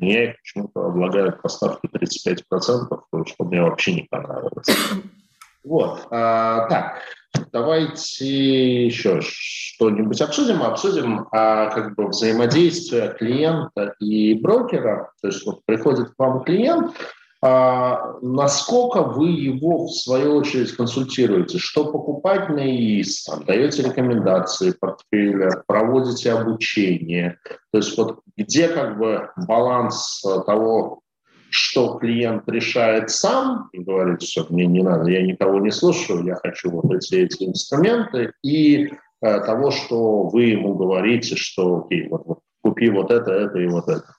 их 0.01 0.37
почему-то 0.41 0.87
облагают 0.87 1.41
по 1.41 1.49
ставке 1.49 1.89
35%, 1.89 3.27
что 3.27 3.45
мне 3.45 3.63
вообще 3.63 3.95
не 3.95 4.03
понравилось. 4.03 4.67
Вот. 5.67 6.09
А, 6.11 6.69
так, 6.69 6.99
давайте 7.51 8.85
еще 8.85 9.23
что-нибудь 9.23 10.21
обсудим. 10.21 10.63
Обсудим 10.63 11.27
а, 11.33 11.71
как 11.71 11.95
бы 11.95 12.09
взаимодействие 12.09 13.15
клиента 13.19 13.95
и 13.99 14.35
брокера. 14.35 15.11
То 15.23 15.29
есть 15.29 15.47
вот 15.47 15.65
приходит 15.65 16.11
к 16.11 16.19
вам 16.19 16.45
клиент, 16.45 16.93
а 17.47 18.17
насколько 18.23 19.03
вы 19.03 19.29
его, 19.29 19.85
в 19.85 19.91
свою 19.91 20.37
очередь, 20.37 20.73
консультируете? 20.73 21.59
Что 21.59 21.93
покупать 21.93 22.49
на 22.49 22.67
ИИС? 22.67 23.25
Там, 23.25 23.45
даете 23.45 23.83
рекомендации 23.83 24.71
портфеля, 24.71 25.63
проводите 25.67 26.33
обучение? 26.33 27.37
То 27.71 27.79
есть 27.79 27.99
вот 27.99 28.21
где 28.39 28.69
как 28.69 28.97
бы 28.97 29.29
баланс 29.47 30.25
того, 30.47 31.01
что 31.51 31.99
клиент 31.99 32.49
решает 32.49 33.11
сам 33.11 33.69
и 33.75 33.81
говорит, 33.81 34.23
все, 34.23 34.47
мне 34.49 34.65
не 34.65 34.83
надо, 34.83 35.11
я 35.11 35.21
никого 35.21 35.61
не 35.61 35.71
слушаю, 35.71 36.25
я 36.25 36.37
хочу 36.37 36.71
вот 36.71 36.95
эти, 36.95 37.17
эти 37.17 37.45
инструменты, 37.45 38.33
и 38.43 38.91
э, 39.21 39.41
того, 39.41 39.71
что 39.71 40.29
вы 40.29 40.45
ему 40.45 40.77
говорите, 40.77 41.37
что 41.37 41.85
окей, 41.85 42.09
вот, 42.09 42.23
вот 42.25 42.39
купи 42.63 42.89
вот 42.89 43.11
это, 43.11 43.33
это 43.33 43.59
и 43.59 43.67
вот 43.67 43.87
это 43.91 44.15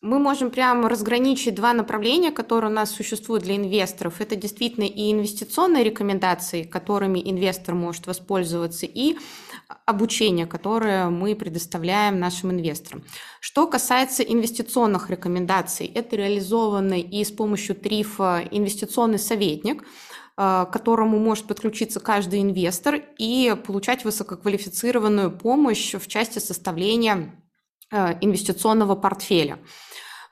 мы 0.00 0.20
можем 0.20 0.50
прямо 0.50 0.88
разграничить 0.88 1.56
два 1.56 1.72
направления, 1.72 2.30
которые 2.30 2.70
у 2.70 2.74
нас 2.74 2.90
существуют 2.90 3.42
для 3.42 3.56
инвесторов. 3.56 4.20
Это 4.20 4.36
действительно 4.36 4.84
и 4.84 5.10
инвестиционные 5.10 5.82
рекомендации, 5.82 6.62
которыми 6.62 7.20
инвестор 7.24 7.74
может 7.74 8.06
воспользоваться, 8.06 8.86
и 8.86 9.16
обучение, 9.86 10.46
которое 10.46 11.10
мы 11.10 11.34
предоставляем 11.34 12.20
нашим 12.20 12.52
инвесторам. 12.52 13.02
Что 13.40 13.66
касается 13.66 14.22
инвестиционных 14.22 15.10
рекомендаций, 15.10 15.86
это 15.86 16.14
реализовано 16.14 17.00
и 17.00 17.24
с 17.24 17.32
помощью 17.32 17.74
ТРИФа 17.74 18.44
инвестиционный 18.52 19.18
советник, 19.18 19.82
э, 19.82 19.84
к 20.36 20.66
которому 20.72 21.18
может 21.18 21.46
подключиться 21.46 21.98
каждый 21.98 22.40
инвестор 22.40 23.02
и 23.18 23.56
получать 23.66 24.04
высококвалифицированную 24.04 25.36
помощь 25.36 25.94
в 25.94 26.06
части 26.06 26.38
составления 26.38 27.34
инвестиционного 27.90 28.94
портфеля. 28.94 29.58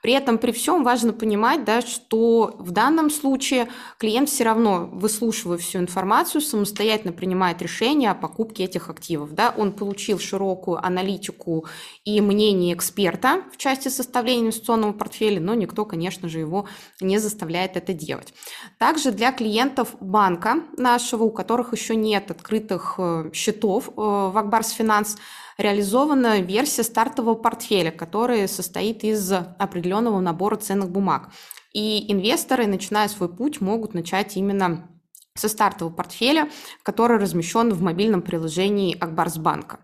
При 0.01 0.13
этом 0.13 0.37
при 0.37 0.51
всем 0.51 0.83
важно 0.83 1.11
понимать, 1.11 1.63
да, 1.63 1.81
что 1.81 2.55
в 2.59 2.71
данном 2.71 3.09
случае 3.09 3.67
клиент 3.97 4.29
все 4.29 4.43
равно, 4.43 4.89
выслушивая 4.91 5.57
всю 5.57 5.79
информацию, 5.79 6.41
самостоятельно 6.41 7.11
принимает 7.11 7.61
решение 7.61 8.11
о 8.11 8.15
покупке 8.15 8.63
этих 8.65 8.89
активов. 8.89 9.33
Да. 9.33 9.53
Он 9.57 9.73
получил 9.73 10.19
широкую 10.19 10.77
аналитику 10.85 11.65
и 12.05 12.21
мнение 12.21 12.73
эксперта 12.75 13.43
в 13.51 13.57
части 13.57 13.89
составления 13.89 14.43
инвестиционного 14.43 14.93
портфеля, 14.93 15.41
но 15.41 15.55
никто, 15.55 15.83
конечно 15.83 16.29
же, 16.29 16.39
его 16.39 16.67
не 17.01 17.17
заставляет 17.17 17.75
это 17.75 17.93
делать. 17.93 18.33
Также 18.77 19.11
для 19.11 19.31
клиентов 19.31 19.95
банка 19.99 20.63
нашего, 20.77 21.23
у 21.23 21.31
которых 21.31 21.73
еще 21.73 21.95
нет 21.95 22.29
открытых 22.29 22.95
э, 22.97 23.31
счетов 23.33 23.89
э, 23.89 23.91
в 23.95 24.37
Акбарс 24.37 24.69
Финанс, 24.71 25.17
реализована 25.57 26.39
версия 26.41 26.83
стартового 26.83 27.35
портфеля, 27.35 27.91
который 27.91 28.47
состоит 28.47 29.03
из 29.03 29.31
определенного 29.31 30.19
набора 30.19 30.55
ценных 30.55 30.89
бумаг. 30.89 31.31
И 31.73 32.11
инвесторы, 32.11 32.67
начиная 32.67 33.07
свой 33.07 33.29
путь, 33.29 33.61
могут 33.61 33.93
начать 33.93 34.37
именно 34.37 34.89
со 35.35 35.49
стартового 35.49 35.93
портфеля, 35.93 36.49
который 36.83 37.17
размещен 37.17 37.71
в 37.73 37.81
мобильном 37.81 38.21
приложении 38.21 38.97
Акбарсбанка. 38.97 39.79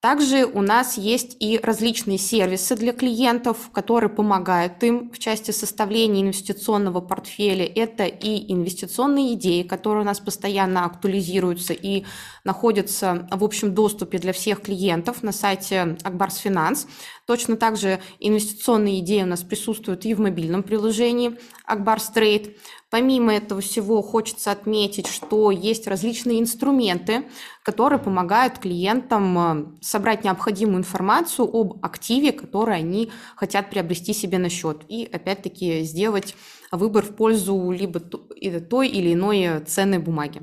Также 0.00 0.46
у 0.46 0.62
нас 0.62 0.96
есть 0.96 1.36
и 1.40 1.60
различные 1.62 2.16
сервисы 2.16 2.74
для 2.74 2.94
клиентов, 2.94 3.70
которые 3.70 4.08
помогают 4.08 4.82
им 4.82 5.10
в 5.10 5.18
части 5.18 5.50
составления 5.50 6.22
инвестиционного 6.22 7.02
портфеля. 7.02 7.66
Это 7.66 8.04
и 8.04 8.50
инвестиционные 8.50 9.34
идеи, 9.34 9.62
которые 9.62 10.00
у 10.00 10.06
нас 10.06 10.18
постоянно 10.18 10.86
актуализируются 10.86 11.74
и 11.74 12.04
находятся 12.44 13.28
в 13.30 13.44
общем 13.44 13.74
доступе 13.74 14.16
для 14.16 14.32
всех 14.32 14.62
клиентов 14.62 15.22
на 15.22 15.32
сайте 15.32 15.98
Ак 16.02 16.14
Барс 16.14 16.38
Финанс. 16.38 16.86
Точно 17.26 17.56
так 17.56 17.76
же 17.76 18.00
инвестиционные 18.20 19.00
идеи 19.00 19.22
у 19.22 19.26
нас 19.26 19.42
присутствуют 19.42 20.06
и 20.06 20.14
в 20.14 20.20
мобильном 20.20 20.62
приложении 20.62 21.36
Ак 21.70 21.83
Барс 21.83 22.08
Трейд. 22.08 22.56
Помимо 22.90 23.34
этого 23.34 23.60
всего 23.60 24.02
хочется 24.02 24.50
отметить, 24.50 25.06
что 25.06 25.50
есть 25.50 25.86
различные 25.86 26.40
инструменты, 26.40 27.28
которые 27.62 27.98
помогают 27.98 28.58
клиентам 28.58 29.38
э, 29.38 29.66
собрать 29.80 30.24
необходимую 30.24 30.78
информацию 30.78 31.48
об 31.52 31.84
активе, 31.84 32.32
который 32.32 32.76
они 32.76 33.12
хотят 33.36 33.70
приобрести 33.70 34.12
себе 34.12 34.38
на 34.38 34.48
счет. 34.48 34.82
И 34.88 35.08
опять-таки 35.10 35.82
сделать 35.82 36.34
выбор 36.72 37.04
в 37.04 37.14
пользу 37.14 37.70
либо 37.70 38.00
той 38.00 38.88
или 38.88 39.14
иной 39.14 39.60
ценной 39.66 39.98
бумаги. 39.98 40.42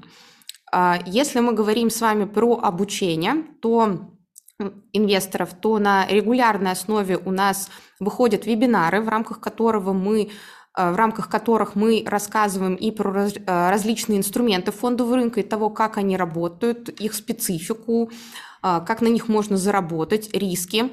А 0.71 0.99
если 1.05 1.39
мы 1.39 1.53
говорим 1.53 1.89
с 1.89 2.01
вами 2.01 2.25
про 2.25 2.57
обучение, 2.57 3.45
то 3.61 4.13
инвесторов, 4.91 5.53
то 5.53 5.77
на 5.79 6.07
регулярной 6.07 6.71
основе 6.71 7.17
у 7.17 7.31
нас 7.31 7.69
выходят 7.99 8.45
вебинары, 8.45 9.01
в 9.01 9.09
рамках 9.09 9.39
которого 9.39 9.93
мы 9.93 10.29
в 10.77 10.95
рамках 10.95 11.29
которых 11.29 11.75
мы 11.75 12.03
рассказываем 12.05 12.75
и 12.75 12.91
про 12.91 13.27
э, 13.27 13.69
различные 13.69 14.19
инструменты 14.19 14.71
фондового 14.71 15.15
рынка, 15.15 15.39
и 15.39 15.43
того, 15.43 15.69
как 15.69 15.97
они 15.97 16.15
работают, 16.15 16.89
их 16.89 17.15
специфику, 17.15 18.11
э, 18.63 18.81
как 18.85 19.01
на 19.01 19.07
них 19.07 19.27
можно 19.27 19.57
заработать, 19.57 20.29
риски. 20.33 20.91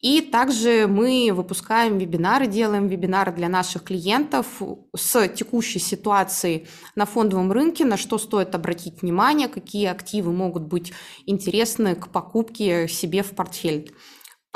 И 0.00 0.20
также 0.20 0.86
мы 0.86 1.30
выпускаем 1.32 1.98
вебинары, 1.98 2.46
делаем 2.46 2.86
вебинары 2.86 3.32
для 3.32 3.48
наших 3.48 3.84
клиентов 3.84 4.46
с 4.94 5.28
текущей 5.28 5.78
ситуацией 5.78 6.68
на 6.94 7.06
фондовом 7.06 7.50
рынке, 7.50 7.84
на 7.84 7.96
что 7.96 8.18
стоит 8.18 8.54
обратить 8.54 9.02
внимание, 9.02 9.48
какие 9.48 9.86
активы 9.86 10.32
могут 10.32 10.64
быть 10.64 10.92
интересны 11.24 11.94
к 11.94 12.08
покупке 12.08 12.88
себе 12.88 13.22
в 13.22 13.30
портфель. 13.30 13.94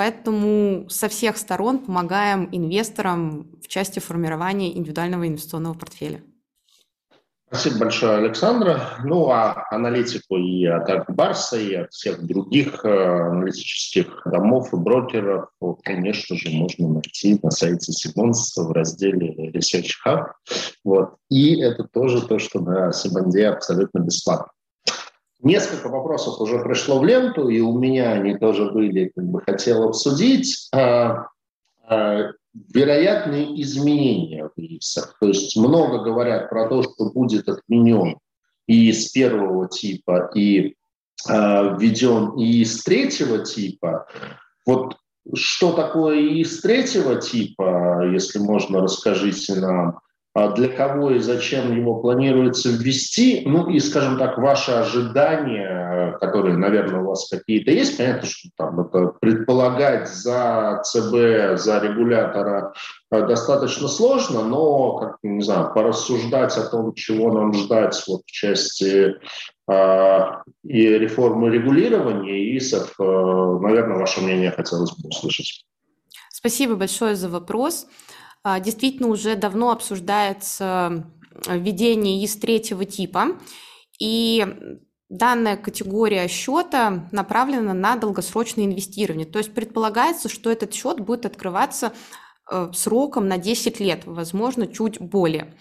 Поэтому 0.00 0.88
со 0.88 1.10
всех 1.10 1.36
сторон 1.36 1.78
помогаем 1.78 2.48
инвесторам 2.52 3.50
в 3.62 3.68
части 3.68 3.98
формирования 3.98 4.74
индивидуального 4.74 5.28
инвестиционного 5.28 5.74
портфеля. 5.74 6.22
Спасибо 7.48 7.80
большое, 7.80 8.16
Александра. 8.16 8.80
Ну, 9.04 9.28
а 9.28 9.66
аналитику 9.70 10.38
и 10.38 10.64
от 10.64 10.88
Акбарса, 10.88 11.58
и 11.58 11.74
от 11.74 11.92
всех 11.92 12.26
других 12.26 12.82
э, 12.82 12.88
аналитических 12.88 14.22
домов 14.24 14.72
и 14.72 14.78
брокеров, 14.78 15.50
конечно 15.84 16.34
же, 16.34 16.48
можно 16.48 16.88
найти 16.88 17.38
на 17.42 17.50
сайте 17.50 17.92
Симонс 17.92 18.56
в 18.56 18.72
разделе 18.72 19.50
Research 19.50 19.90
Hub. 20.06 20.28
Вот. 20.82 21.16
И 21.28 21.60
это 21.60 21.84
тоже 21.84 22.26
то, 22.26 22.38
что 22.38 22.60
на 22.60 22.90
Симонде 22.92 23.48
абсолютно 23.48 23.98
бесплатно. 23.98 24.50
Несколько 25.42 25.88
вопросов 25.88 26.40
уже 26.40 26.62
пришло 26.62 26.98
в 26.98 27.04
ленту, 27.04 27.48
и 27.48 27.60
у 27.60 27.78
меня 27.78 28.12
они 28.12 28.36
тоже 28.36 28.70
были, 28.70 29.10
как 29.14 29.24
бы 29.24 29.40
хотел 29.40 29.84
обсудить. 29.84 30.68
А, 30.72 31.28
а, 31.88 32.32
вероятные 32.72 33.60
изменения 33.62 34.48
в 34.48 34.60
ИИСах. 34.60 35.16
То 35.20 35.28
есть 35.28 35.56
много 35.56 36.02
говорят 36.02 36.50
про 36.50 36.68
то, 36.68 36.82
что 36.82 37.10
будет 37.10 37.48
отменен 37.48 38.18
ИИС 38.66 39.12
первого 39.12 39.68
типа 39.68 40.30
и 40.34 40.74
э, 41.28 41.76
введен 41.78 42.36
ИИС 42.36 42.82
третьего 42.82 43.44
типа. 43.44 44.06
Вот 44.66 44.96
что 45.34 45.72
такое 45.72 46.18
ИИС 46.20 46.60
третьего 46.60 47.20
типа, 47.20 48.04
если 48.12 48.38
можно, 48.38 48.80
расскажите 48.80 49.54
нам. 49.56 50.00
А 50.32 50.52
для 50.52 50.68
кого 50.68 51.10
и 51.10 51.18
зачем 51.18 51.76
его 51.76 51.96
планируется 51.96 52.68
ввести, 52.68 53.42
ну 53.46 53.68
и, 53.68 53.80
скажем 53.80 54.16
так, 54.16 54.38
ваши 54.38 54.70
ожидания, 54.70 56.16
которые, 56.20 56.56
наверное, 56.56 57.00
у 57.00 57.08
вас 57.08 57.28
какие-то 57.28 57.72
есть, 57.72 57.96
понятно, 57.96 58.28
что 58.28 58.48
там 58.56 58.80
это 58.80 59.06
предполагать 59.20 60.08
за 60.08 60.82
ЦБ, 60.84 61.58
за 61.58 61.80
регулятора 61.82 62.74
э, 63.10 63.26
достаточно 63.26 63.88
сложно, 63.88 64.44
но, 64.44 64.98
как, 64.98 65.16
не 65.24 65.42
знаю, 65.42 65.72
порассуждать 65.74 66.56
о 66.56 66.66
том, 66.66 66.94
чего 66.94 67.32
нам 67.32 67.52
ждать 67.52 68.00
вот 68.06 68.22
в 68.24 68.30
части 68.30 69.16
э, 69.68 70.20
и 70.62 70.82
реформы 70.86 71.50
регулирования 71.50 72.56
ИСов, 72.56 72.94
э, 73.00 73.02
наверное, 73.02 73.98
ваше 73.98 74.20
мнение 74.20 74.52
хотелось 74.52 74.92
бы 74.92 75.08
услышать. 75.08 75.64
Спасибо 76.30 76.76
большое 76.76 77.16
за 77.16 77.28
вопрос. 77.28 77.88
А, 78.42 78.60
действительно 78.60 79.08
уже 79.08 79.36
давно 79.36 79.70
обсуждается 79.70 81.06
введение 81.46 82.24
ИС 82.24 82.36
третьего 82.36 82.84
типа, 82.84 83.38
и 83.98 84.46
данная 85.10 85.56
категория 85.56 86.28
счета 86.28 87.08
направлена 87.12 87.74
на 87.74 87.96
долгосрочное 87.96 88.64
инвестирование. 88.64 89.26
То 89.26 89.38
есть 89.38 89.52
предполагается, 89.52 90.28
что 90.28 90.50
этот 90.50 90.72
счет 90.72 91.00
будет 91.00 91.26
открываться 91.26 91.92
э, 92.50 92.70
сроком 92.72 93.28
на 93.28 93.36
10 93.36 93.80
лет, 93.80 94.02
возможно, 94.06 94.66
чуть 94.66 95.00
более. 95.00 95.54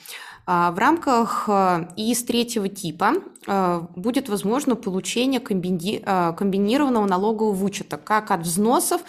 А, 0.45 0.71
в 0.71 0.77
рамках 0.77 1.45
э, 1.47 1.87
ИИС 1.97 2.23
третьего 2.23 2.69
типа 2.69 3.15
э, 3.47 3.81
будет 3.95 4.29
возможно 4.29 4.75
получение 4.75 5.39
комбинированного 5.39 7.05
налогового 7.07 7.53
вычета 7.53 7.97
как 7.97 8.31
от 8.31 8.41
взносов, 8.41 9.01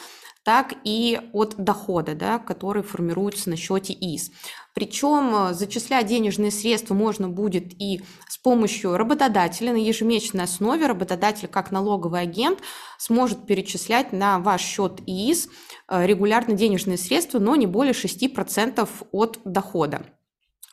так 0.43 0.75
и 0.85 1.21
от 1.33 1.57
дохода, 1.57 2.15
да, 2.15 2.39
который 2.39 2.83
формируется 2.83 3.51
на 3.51 3.57
счете 3.57 3.93
ИС. 3.93 4.31
Причем 4.75 5.35
э, 5.35 5.55
зачислять 5.55 6.07
денежные 6.07 6.51
средства 6.51 6.95
можно 6.95 7.29
будет 7.29 7.73
и 7.81 8.03
с 8.29 8.39
помощью 8.39 8.97
работодателя 8.97 9.73
на 9.73 9.77
ежемесячной 9.77 10.45
основе. 10.45 10.87
Работодатель, 10.87 11.49
как 11.49 11.71
налоговый 11.71 12.23
агент, 12.23 12.61
сможет 12.99 13.47
перечислять 13.47 14.13
на 14.13 14.39
ваш 14.39 14.63
счет 14.63 15.01
ИИС 15.07 15.49
э, 15.89 16.07
регулярно 16.07 16.55
денежные 16.55 16.97
средства, 16.97 17.39
но 17.39 17.57
не 17.57 17.67
более 17.67 17.93
6% 17.93 18.89
от 19.13 19.41
дохода. 19.45 20.07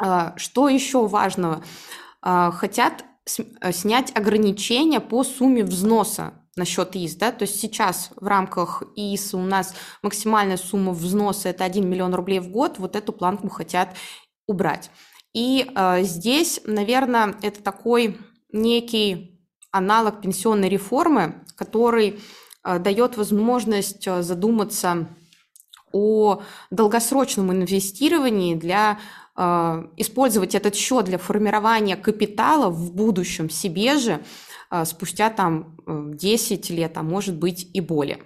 Э, 0.01 0.31
что 0.37 0.69
еще 0.69 1.07
важного? 1.07 1.63
Хотят 2.19 3.05
снять 3.25 4.11
ограничения 4.17 4.99
по 4.99 5.23
сумме 5.23 5.63
взноса 5.63 6.33
насчет 6.57 6.95
ИС, 6.95 7.15
да, 7.15 7.31
то 7.31 7.43
есть 7.43 7.59
сейчас 7.59 8.09
в 8.15 8.27
рамках 8.27 8.83
ИС 8.95 9.33
у 9.33 9.39
нас 9.39 9.73
максимальная 10.01 10.57
сумма 10.57 10.93
взноса 10.93 11.49
это 11.49 11.63
1 11.63 11.87
миллион 11.87 12.13
рублей 12.13 12.39
в 12.39 12.49
год, 12.49 12.79
вот 12.79 12.95
эту 12.95 13.13
планку 13.13 13.49
хотят 13.49 13.95
убрать. 14.47 14.89
И 15.33 15.69
э, 15.75 16.03
здесь, 16.03 16.61
наверное, 16.65 17.35
это 17.41 17.61
такой 17.61 18.17
некий 18.51 19.39
аналог 19.71 20.21
пенсионной 20.21 20.69
реформы, 20.69 21.43
который 21.55 22.19
э, 22.63 22.79
дает 22.79 23.17
возможность 23.17 24.07
э, 24.07 24.23
задуматься 24.23 25.07
о 25.91 26.41
долгосрочном 26.69 27.51
инвестировании 27.51 28.55
для 28.55 28.99
э, 29.35 29.83
использовать 29.97 30.55
этот 30.55 30.75
счет 30.75 31.05
для 31.05 31.17
формирования 31.17 31.95
капитала 31.95 32.69
в 32.69 32.93
будущем 32.93 33.49
себе 33.49 33.97
же, 33.97 34.23
спустя 34.85 35.29
там 35.29 35.77
10 35.87 36.69
лет, 36.69 36.97
а 36.97 37.03
может 37.03 37.37
быть 37.37 37.69
и 37.73 37.81
более. 37.81 38.19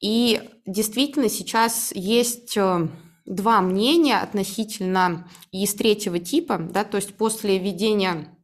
И 0.00 0.40
действительно 0.66 1.28
сейчас 1.28 1.92
есть 1.94 2.56
э, 2.56 2.88
два 3.24 3.60
мнения 3.60 4.18
относительно 4.18 5.28
ИИС 5.52 5.74
третьего 5.74 6.18
типа, 6.18 6.58
да, 6.58 6.82
то 6.84 6.96
есть 6.96 7.14
после 7.14 7.58
введения 7.58 8.36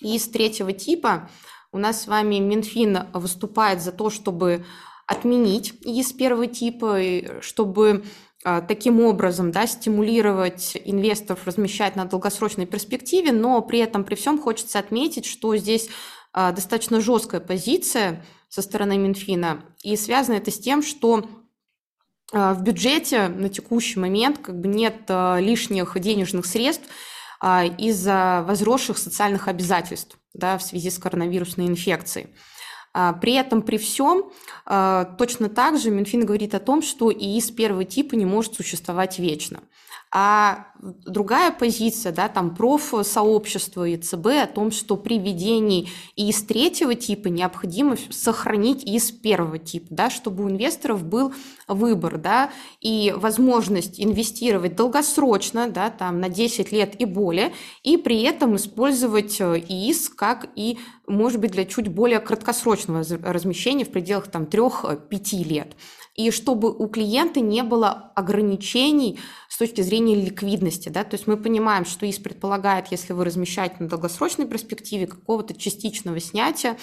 ИИС 0.00 0.28
третьего 0.28 0.72
типа 0.72 1.30
у 1.72 1.78
нас 1.78 2.02
с 2.02 2.06
вами 2.06 2.36
Минфин 2.36 3.06
выступает 3.14 3.80
за 3.80 3.90
то, 3.92 4.10
чтобы 4.10 4.66
отменить 5.06 5.72
ИИС 5.82 6.12
первого 6.12 6.46
типа, 6.46 6.98
чтобы 7.40 8.04
а, 8.44 8.60
таким 8.60 9.00
образом 9.00 9.52
да, 9.52 9.66
стимулировать 9.66 10.76
инвесторов 10.84 11.46
размещать 11.46 11.96
на 11.96 12.04
долгосрочной 12.04 12.66
перспективе, 12.66 13.32
но 13.32 13.62
при 13.62 13.78
этом 13.78 14.04
при 14.04 14.14
всем 14.16 14.38
хочется 14.38 14.78
отметить, 14.78 15.26
что 15.26 15.56
здесь 15.56 15.88
а, 15.88 15.92
достаточно 16.34 17.00
жесткая 17.00 17.40
позиция 17.40 18.24
со 18.48 18.62
стороны 18.62 18.98
Минфина, 18.98 19.64
и 19.82 19.96
связано 19.96 20.36
это 20.36 20.50
с 20.50 20.58
тем, 20.58 20.82
что 20.82 21.28
а, 22.32 22.54
в 22.54 22.62
бюджете 22.62 23.28
на 23.28 23.48
текущий 23.48 23.98
момент 23.98 24.38
как 24.38 24.58
бы 24.58 24.68
нет 24.68 25.02
а, 25.08 25.38
лишних 25.38 25.98
денежных 25.98 26.46
средств 26.46 26.88
из-за 27.78 28.44
возросших 28.46 28.96
социальных 28.98 29.48
обязательств 29.48 30.16
да, 30.32 30.56
в 30.58 30.62
связи 30.62 30.90
с 30.90 30.98
коронавирусной 31.00 31.66
инфекцией. 31.66 32.28
При 33.20 33.32
этом, 33.32 33.62
при 33.62 33.78
всем, 33.78 34.30
точно 34.64 35.48
так 35.48 35.76
же 35.76 35.90
Минфин 35.90 36.24
говорит 36.24 36.54
о 36.54 36.60
том, 36.60 36.82
что 36.82 37.10
ИИС 37.10 37.50
первого 37.50 37.84
типа 37.84 38.14
не 38.14 38.26
может 38.26 38.54
существовать 38.54 39.18
вечно. 39.18 39.58
А 40.14 40.66
другая 41.06 41.52
позиция, 41.52 42.12
да, 42.12 42.28
там 42.28 42.54
профсообщества 42.54 43.88
и 43.88 43.96
ЦБ 43.96 44.26
о 44.42 44.46
том, 44.46 44.70
что 44.70 44.96
при 44.98 45.18
введении 45.18 45.88
ИС 46.16 46.42
третьего 46.42 46.94
типа 46.94 47.28
необходимо 47.28 47.96
сохранить 48.10 48.84
ИС 48.84 49.10
первого 49.10 49.58
типа, 49.58 49.86
да, 49.88 50.10
чтобы 50.10 50.44
у 50.44 50.50
инвесторов 50.50 51.02
был 51.02 51.32
выбор, 51.66 52.18
да, 52.18 52.50
и 52.82 53.14
возможность 53.16 53.98
инвестировать 53.98 54.76
долгосрочно, 54.76 55.70
да, 55.70 55.88
там 55.88 56.20
на 56.20 56.28
10 56.28 56.72
лет 56.72 57.00
и 57.00 57.06
более, 57.06 57.54
и 57.82 57.96
при 57.96 58.20
этом 58.22 58.56
использовать 58.56 59.40
э, 59.40 59.60
ИИС 59.66 60.10
как 60.10 60.50
и, 60.56 60.78
может 61.06 61.40
быть, 61.40 61.52
для 61.52 61.64
чуть 61.64 61.88
более 61.88 62.20
краткосрочного 62.20 63.02
размещения 63.22 63.86
в 63.86 63.90
пределах 63.90 64.26
там 64.26 64.42
3-5 64.44 65.44
лет 65.44 65.74
и 66.14 66.30
чтобы 66.30 66.70
у 66.70 66.88
клиента 66.88 67.40
не 67.40 67.62
было 67.62 68.12
ограничений 68.14 69.18
с 69.48 69.56
точки 69.56 69.80
зрения 69.80 70.14
ликвидности. 70.14 70.90
Да? 70.90 71.04
То 71.04 71.14
есть 71.14 71.26
мы 71.26 71.38
понимаем, 71.38 71.86
что 71.86 72.08
ИС 72.08 72.18
предполагает, 72.18 72.88
если 72.90 73.14
вы 73.14 73.24
размещаете 73.24 73.76
на 73.80 73.88
долгосрочной 73.88 74.46
перспективе, 74.46 75.06
какого-то 75.06 75.54
частичного 75.54 76.20
снятия, 76.20 76.76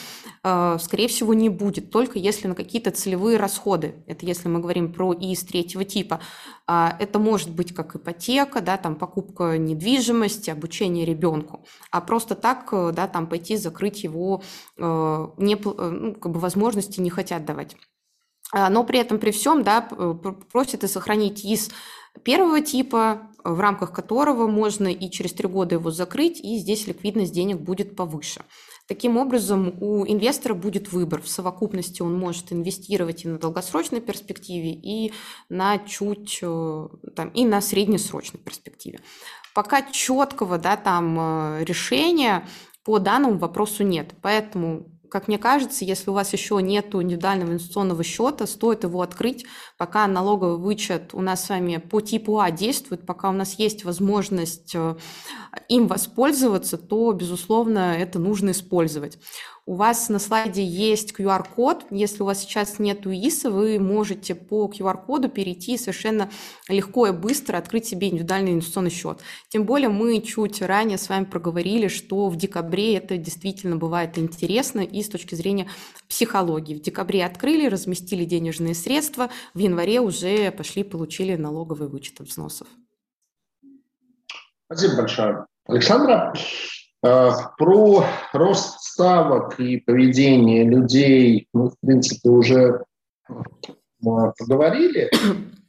э, 0.44 0.78
скорее 0.82 1.08
всего, 1.08 1.36
не 1.36 1.50
будет, 1.50 1.92
только 1.92 2.18
если 2.18 2.48
на 2.48 2.56
какие-то 2.56 2.90
целевые 2.90 3.38
расходы. 3.38 4.04
Это 4.08 4.26
если 4.26 4.48
мы 4.48 4.60
говорим 4.60 4.94
про 4.94 5.14
ИС 5.14 5.44
третьего 5.44 5.86
типа. 5.86 6.22
Э, 6.68 6.90
это 7.00 7.20
может 7.20 7.52
быть 7.52 7.74
как 7.74 7.96
ипотека, 7.96 8.62
да, 8.62 8.78
там 8.78 8.96
покупка 8.96 9.60
недвижимости, 9.60 10.50
обучение 10.50 11.06
ребенку. 11.06 11.66
А 11.92 12.02
просто 12.02 12.34
так 12.34 12.70
э, 12.72 12.92
да, 12.96 13.08
там 13.08 13.28
пойти 13.28 13.58
закрыть 13.58 14.04
его 14.04 14.42
э, 14.78 15.28
не, 15.38 15.56
ну, 15.56 16.16
как 16.16 16.32
бы 16.32 16.40
возможности 16.40 17.00
не 17.00 17.12
хотят 17.12 17.46
давать. 17.46 17.76
А, 18.52 18.70
но 18.70 18.84
при 18.84 19.00
этом, 19.00 19.20
при 19.20 19.32
всем, 19.32 19.64
да, 19.64 19.82
просят 20.52 20.84
и 20.84 20.88
сохранить 20.88 21.46
ИС 21.46 21.70
первого 22.24 22.62
типа, 22.62 23.30
в 23.44 23.60
рамках 23.60 23.94
которого 23.94 24.48
можно 24.48 24.88
и 24.88 25.10
через 25.10 25.34
три 25.34 25.48
года 25.48 25.76
его 25.76 25.92
закрыть, 25.92 26.40
и 26.40 26.58
здесь 26.58 26.88
ликвидность 26.88 27.34
денег 27.34 27.60
будет 27.60 27.96
повыше. 27.96 28.42
Таким 28.88 29.18
образом, 29.18 29.76
у 29.82 30.04
инвестора 30.08 30.56
будет 30.56 30.92
выбор. 30.92 31.22
В 31.22 31.30
совокупности 31.30 32.02
он 32.02 32.18
может 32.18 32.52
инвестировать 32.52 33.24
и 33.24 33.28
на 33.28 33.38
долгосрочной 33.38 34.02
перспективе, 34.02 34.72
и 34.72 35.14
на 35.48 35.78
чуть, 35.78 36.40
э, 36.42 36.88
там, 37.16 37.30
и 37.30 37.46
на 37.46 37.62
среднесрочной 37.62 38.40
перспективе. 38.40 39.00
Пока 39.54 39.84
четкого 39.84 40.58
да, 40.58 40.76
там, 40.76 41.18
э, 41.20 41.66
решения 41.66 42.48
по 42.84 42.98
данному 42.98 43.38
вопросу 43.38 43.84
нет. 43.84 44.16
Поэтому 44.24 44.99
как 45.10 45.28
мне 45.28 45.38
кажется, 45.38 45.86
если 45.86 46.10
у 46.10 46.14
вас 46.14 46.34
еще 46.34 46.62
нет 46.62 46.94
индивидуального 46.94 47.52
инвестиционного 47.52 48.04
счета, 48.04 48.48
стоит 48.48 48.84
его 48.84 49.02
открыть, 49.02 49.46
пока 49.78 50.08
налоговый 50.08 50.58
вычет 50.58 51.14
у 51.14 51.22
нас 51.22 51.46
с 51.46 51.50
вами 51.50 51.78
по 51.78 52.02
типу 52.02 52.40
А 52.40 52.52
действует, 52.52 53.06
пока 53.06 53.30
у 53.30 53.34
нас 53.34 53.56
есть 53.60 53.84
возможность 53.84 54.74
э, 54.76 54.96
им 55.68 55.88
воспользоваться, 55.88 56.78
то, 56.78 57.12
безусловно, 57.12 57.96
это 57.98 58.20
нужно 58.20 58.52
использовать. 58.52 59.18
У 59.70 59.76
вас 59.76 60.10
на 60.10 60.18
слайде 60.18 60.66
есть 60.66 61.14
QR-код. 61.16 61.86
Если 61.92 62.24
у 62.24 62.26
вас 62.26 62.42
сейчас 62.42 62.80
нет 62.80 63.06
ИИСа, 63.06 63.52
вы 63.52 63.78
можете 63.78 64.34
по 64.34 64.66
QR-коду 64.66 65.30
перейти 65.30 65.76
и 65.76 65.78
совершенно 65.78 66.32
легко 66.68 67.06
и 67.06 67.12
быстро 67.12 67.56
открыть 67.60 67.86
себе 67.86 68.10
индивидуальный 68.10 68.54
инвестиционный 68.54 68.90
счет. 68.90 69.20
Тем 69.50 69.66
более 69.66 69.90
мы 69.90 70.22
чуть 70.22 70.64
ранее 70.64 70.98
с 70.98 71.08
вами 71.08 71.26
проговорили, 71.26 71.88
что 71.88 72.30
в 72.30 72.36
декабре 72.36 72.96
это 72.96 73.16
действительно 73.18 73.76
бывает 73.76 74.18
интересно 74.18 74.80
и 74.80 75.04
с 75.04 75.08
точки 75.08 75.36
зрения 75.36 75.70
психологии. 76.08 76.74
В 76.74 76.82
декабре 76.82 77.24
открыли, 77.24 77.68
разместили 77.68 78.26
денежные 78.26 78.74
средства, 78.74 79.30
в 79.54 79.60
январе 79.60 80.02
уже 80.02 80.50
пошли, 80.50 80.82
получили 80.82 81.36
налоговый 81.36 81.90
вычет 81.90 82.20
взносов. 82.22 82.68
Спасибо 84.66 84.96
большое. 84.96 85.46
Александра, 85.68 86.34
про 87.02 88.04
рост 88.34 88.82
ставок 88.82 89.60
и 89.60 89.78
поведение 89.78 90.66
людей 90.66 91.48
мы, 91.54 91.70
в 91.70 91.76
принципе, 91.80 92.30
уже 92.30 92.84
э, 93.30 93.34
поговорили. 94.02 95.10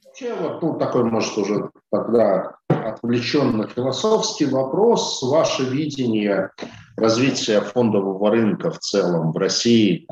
Вообще, 0.05 0.35
вот 0.35 0.62
ну, 0.62 0.78
такой, 0.78 1.05
может, 1.05 1.39
уже 1.39 1.70
тогда 1.91 2.57
отвлеченно 2.68 3.68
философский 3.68 4.47
вопрос. 4.47 5.22
Ваше 5.22 5.64
видение 5.64 6.51
развития 6.97 7.61
фондового 7.61 8.31
рынка 8.31 8.70
в 8.70 8.78
целом 8.81 9.33
в 9.33 9.37
России 9.37 10.07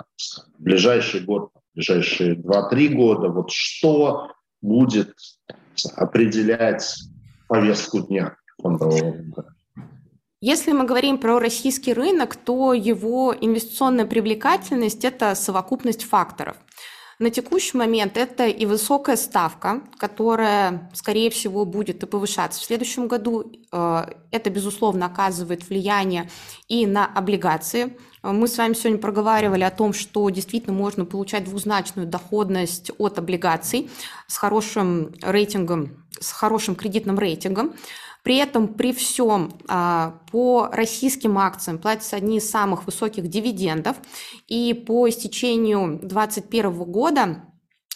в 0.56 0.62
ближайший 0.62 1.20
год, 1.20 1.50
в 1.52 1.74
ближайшие 1.74 2.36
2-3 2.36 2.88
года, 2.94 3.28
вот 3.28 3.50
что 3.50 4.30
будет 4.62 5.14
определять 5.96 6.96
повестку 7.48 8.00
дня 8.00 8.36
фондового 8.62 9.12
рынка? 9.12 9.54
Если 10.40 10.70
мы 10.70 10.84
говорим 10.84 11.18
про 11.18 11.40
российский 11.40 11.92
рынок, 11.92 12.36
то 12.36 12.72
его 12.72 13.34
инвестиционная 13.40 14.06
привлекательность– 14.06 15.04
это 15.06 15.34
совокупность 15.34 16.04
факторов. 16.04 16.56
На 17.18 17.30
текущий 17.30 17.76
момент 17.76 18.16
это 18.16 18.46
и 18.46 18.64
высокая 18.64 19.16
ставка, 19.16 19.82
которая, 19.98 20.88
скорее 20.94 21.30
всего, 21.30 21.64
будет 21.64 22.04
и 22.04 22.06
повышаться 22.06 22.60
в 22.60 22.64
следующем 22.64 23.08
году. 23.08 23.52
Э, 23.72 24.04
это, 24.30 24.50
безусловно, 24.50 25.06
оказывает 25.06 25.68
влияние 25.68 26.30
и 26.68 26.86
на 26.86 27.04
облигации. 27.04 27.98
Мы 28.22 28.46
с 28.46 28.56
вами 28.58 28.74
сегодня 28.74 28.98
проговаривали 28.98 29.64
о 29.64 29.72
том, 29.72 29.92
что 29.92 30.30
действительно 30.30 30.72
можно 30.72 31.04
получать 31.04 31.46
двузначную 31.46 32.06
доходность 32.06 32.92
от 32.98 33.18
облигаций 33.18 33.90
с 34.28 34.36
хорошим 34.36 35.12
рейтингом, 35.20 36.04
с 36.20 36.30
хорошим 36.30 36.76
кредитным 36.76 37.18
рейтингом. 37.18 37.74
При 38.28 38.36
этом 38.36 38.68
при 38.68 38.92
всем 38.92 39.58
а, 39.68 40.20
по 40.30 40.68
российским 40.70 41.38
акциям 41.38 41.78
платятся 41.78 42.16
одни 42.16 42.36
из 42.36 42.50
самых 42.50 42.84
высоких 42.84 43.26
дивидендов, 43.26 43.96
и 44.46 44.74
по 44.74 45.08
истечению 45.08 45.98
2021 46.02 46.72
года 46.84 47.44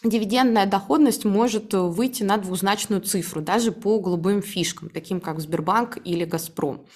дивидендная 0.03 0.65
доходность 0.65 1.27
может 1.27 1.75
выйти 1.75 2.23
на 2.23 2.39
двузначную 2.39 3.03
цифру, 3.03 3.43
даже 3.43 3.73
по 3.73 3.99
голубым 3.99 4.41
фишкам, 4.41 4.89
таким 4.89 5.21
как 5.21 5.39
Сбербанк 5.39 5.99
или 6.03 6.25
Газпром. 6.25 6.87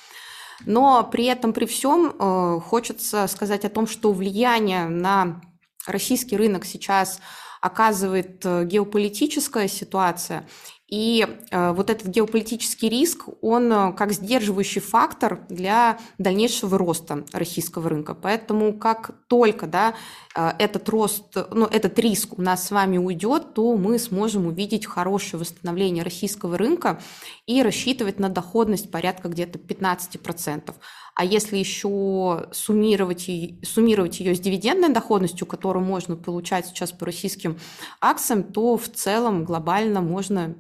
Но 0.65 1.05
при 1.05 1.27
этом, 1.27 1.53
при 1.53 1.67
всем, 1.67 2.17
э, 2.19 2.61
хочется 2.65 3.27
сказать 3.27 3.67
о 3.67 3.69
том, 3.69 3.87
что 3.87 4.13
влияние 4.13 4.87
на 4.87 5.43
российский 5.87 6.39
рынок 6.39 6.65
сейчас 6.65 7.21
оказывает 7.61 8.41
э, 8.47 8.65
геополитическая 8.65 9.69
ситуация. 9.69 10.49
И 10.89 11.27
э, 11.51 11.73
вот 11.73 11.91
этот 11.91 12.07
геополитический 12.07 12.89
риск, 12.89 13.25
он 13.43 13.73
э, 13.73 13.93
как 13.95 14.13
сдерживающий 14.13 14.81
фактор 14.81 15.45
для 15.49 15.99
дальнейшего 16.19 16.79
роста 16.79 17.25
российского 17.33 17.89
рынка. 17.89 18.15
Поэтому 18.15 18.73
как 18.73 19.11
только 19.27 19.67
да, 19.67 19.97
э, 20.37 20.53
этот 20.61 20.89
рост, 20.89 21.37
ну, 21.51 21.67
этот 21.67 21.99
риск 21.99 22.39
у 22.39 22.43
нас 22.43 22.69
с 22.69 22.71
вами 22.71 22.99
уйдет, 22.99 23.53
то 23.55 23.77
мы 23.77 23.99
сможем 23.99 24.47
увидеть 24.47 24.87
хорошее 24.87 25.41
восстановление 25.41 26.05
российского 26.05 26.57
рынка 26.57 27.01
и 27.47 27.65
рассчитывать 27.65 28.21
на 28.21 28.29
доходность 28.29 28.93
порядка 28.93 29.29
где-то 29.29 29.59
15%. 29.59 30.73
А 31.17 31.25
если 31.25 31.57
еще 31.57 32.47
суммировать, 32.53 33.29
суммировать 33.65 34.21
ее 34.21 34.37
с 34.37 34.39
дивидендной 34.39 34.91
доходностью, 34.91 35.49
которую 35.49 35.85
можно 35.85 36.15
получать 36.15 36.67
сейчас 36.67 36.93
по 36.93 37.07
российским 37.07 37.59
акциям, 38.01 38.45
то 38.45 38.77
в 38.77 38.89
целом 38.89 39.45
глобально 39.45 40.01
можно 40.01 40.55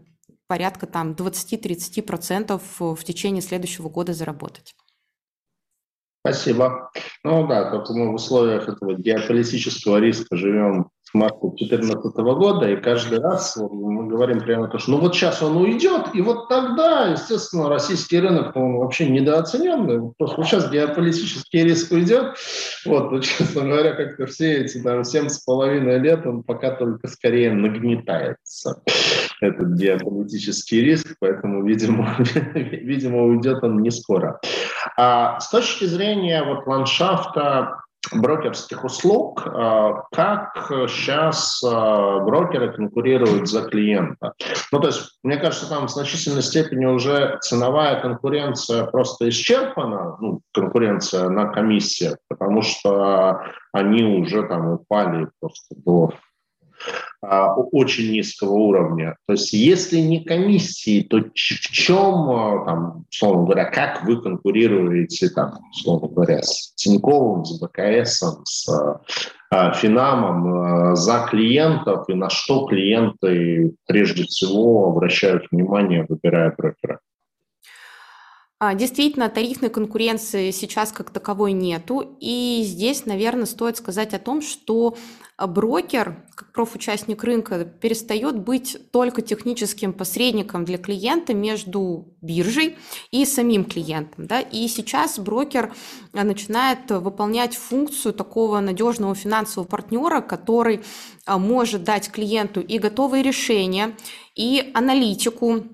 порядка 0.46 0.86
там 0.86 1.12
20-30% 1.12 2.60
в 2.78 3.04
течение 3.04 3.42
следующего 3.42 3.88
года 3.88 4.12
заработать. 4.12 4.74
Спасибо. 6.26 6.90
Ну 7.22 7.46
да, 7.46 7.70
только 7.70 7.92
мы 7.92 8.10
в 8.10 8.14
условиях 8.14 8.68
этого 8.68 8.94
геополитического 8.94 9.98
риска 9.98 10.36
живем 10.36 10.90
с 11.02 11.14
марта 11.14 11.38
2014 11.40 12.16
года, 12.16 12.68
и 12.68 12.76
каждый 12.76 13.20
раз 13.20 13.56
мы 13.56 14.08
говорим 14.08 14.40
прямо 14.40 14.66
то, 14.66 14.78
что 14.78 14.90
ну 14.90 14.98
вот 14.98 15.14
сейчас 15.14 15.40
он 15.40 15.56
уйдет, 15.56 16.08
и 16.14 16.20
вот 16.20 16.48
тогда, 16.48 17.06
естественно, 17.06 17.68
российский 17.68 18.18
рынок, 18.18 18.56
он 18.56 18.78
вообще 18.78 19.08
недооцененный, 19.08 20.12
что 20.20 20.42
сейчас 20.42 20.68
геополитический 20.68 21.62
риск 21.62 21.92
уйдет, 21.92 22.34
вот, 22.84 23.12
ну, 23.12 23.20
честно 23.20 23.62
говоря, 23.62 23.92
как-то 23.92 24.26
все 24.26 24.64
эти 24.64 24.82
там 24.82 25.04
семь 25.04 25.28
с 25.28 25.38
половиной 25.38 26.00
лет, 26.00 26.26
он 26.26 26.42
пока 26.42 26.72
только 26.72 27.06
скорее 27.06 27.52
нагнетается, 27.52 28.82
этот 29.40 29.74
геополитический 29.78 30.80
риск, 30.80 31.14
поэтому, 31.20 31.64
видимо, 31.64 32.16
видимо 32.54 33.26
уйдет 33.26 33.62
он 33.62 33.80
не 33.80 33.92
скоро. 33.92 34.40
А 34.96 35.38
с 35.40 35.50
точки 35.50 35.84
зрения 35.84 36.42
вот 36.42 36.66
ландшафта 36.66 37.80
брокерских 38.12 38.84
услуг, 38.84 39.42
а, 39.46 40.04
как 40.12 40.70
сейчас 40.88 41.62
а, 41.64 42.20
брокеры 42.20 42.72
конкурируют 42.72 43.48
за 43.48 43.62
клиента. 43.62 44.34
Ну, 44.72 44.80
то 44.80 44.88
есть, 44.88 45.18
мне 45.22 45.36
кажется, 45.36 45.68
там 45.68 45.86
в 45.86 45.90
значительной 45.90 46.42
степени 46.42 46.84
уже 46.84 47.38
ценовая 47.40 48.00
конкуренция 48.00 48.84
просто 48.84 49.28
исчерпана, 49.28 50.16
ну, 50.20 50.40
конкуренция 50.52 51.28
на 51.28 51.46
комиссиях, 51.46 52.16
потому 52.28 52.62
что 52.62 53.42
они 53.72 54.20
уже 54.20 54.44
там 54.44 54.72
упали 54.72 55.28
просто 55.40 55.74
до 55.84 56.12
очень 57.22 58.12
низкого 58.12 58.52
уровня. 58.52 59.16
То 59.26 59.32
есть 59.32 59.52
если 59.52 59.98
не 59.98 60.24
комиссии, 60.24 61.02
то 61.02 61.18
в 61.18 61.34
чем, 61.34 62.30
а, 62.30 62.64
там, 62.64 63.04
условно 63.10 63.44
говоря, 63.44 63.64
как 63.64 64.04
вы 64.04 64.20
конкурируете, 64.20 65.30
там, 65.30 65.58
условно 65.70 66.08
говоря, 66.08 66.42
с 66.42 66.74
Тиньковым, 66.74 67.44
с 67.44 67.60
БКСом, 67.60 68.44
с 68.44 68.68
а, 69.50 69.72
Финамом 69.72 70.96
за 70.96 71.26
клиентов 71.30 72.08
и 72.08 72.14
на 72.14 72.30
что 72.30 72.66
клиенты 72.66 73.74
прежде 73.86 74.24
всего 74.24 74.88
обращают 74.88 75.46
внимание, 75.50 76.06
выбирая 76.08 76.54
брокера? 76.56 77.00
Действительно, 78.74 79.28
тарифной 79.28 79.68
конкуренции 79.68 80.50
сейчас 80.50 80.90
как 80.90 81.10
таковой 81.10 81.52
нету. 81.52 82.16
И 82.20 82.62
здесь, 82.64 83.04
наверное, 83.04 83.44
стоит 83.44 83.76
сказать 83.76 84.14
о 84.14 84.18
том, 84.18 84.40
что 84.40 84.96
а 85.38 85.46
брокер, 85.46 86.24
как 86.34 86.50
профучастник 86.52 87.22
рынка, 87.22 87.66
перестает 87.66 88.38
быть 88.38 88.90
только 88.90 89.20
техническим 89.20 89.92
посредником 89.92 90.64
для 90.64 90.78
клиента 90.78 91.34
между 91.34 92.08
биржей 92.22 92.78
и 93.10 93.26
самим 93.26 93.66
клиентом. 93.66 94.26
Да? 94.26 94.40
И 94.40 94.66
сейчас 94.66 95.18
брокер 95.18 95.74
а, 96.14 96.24
начинает 96.24 96.90
выполнять 96.90 97.54
функцию 97.54 98.14
такого 98.14 98.60
надежного 98.60 99.14
финансового 99.14 99.68
партнера, 99.68 100.22
который 100.22 100.80
а, 101.26 101.36
может 101.36 101.84
дать 101.84 102.10
клиенту 102.10 102.62
и 102.62 102.78
готовые 102.78 103.22
решения, 103.22 103.94
и 104.34 104.70
аналитику, 104.72 105.64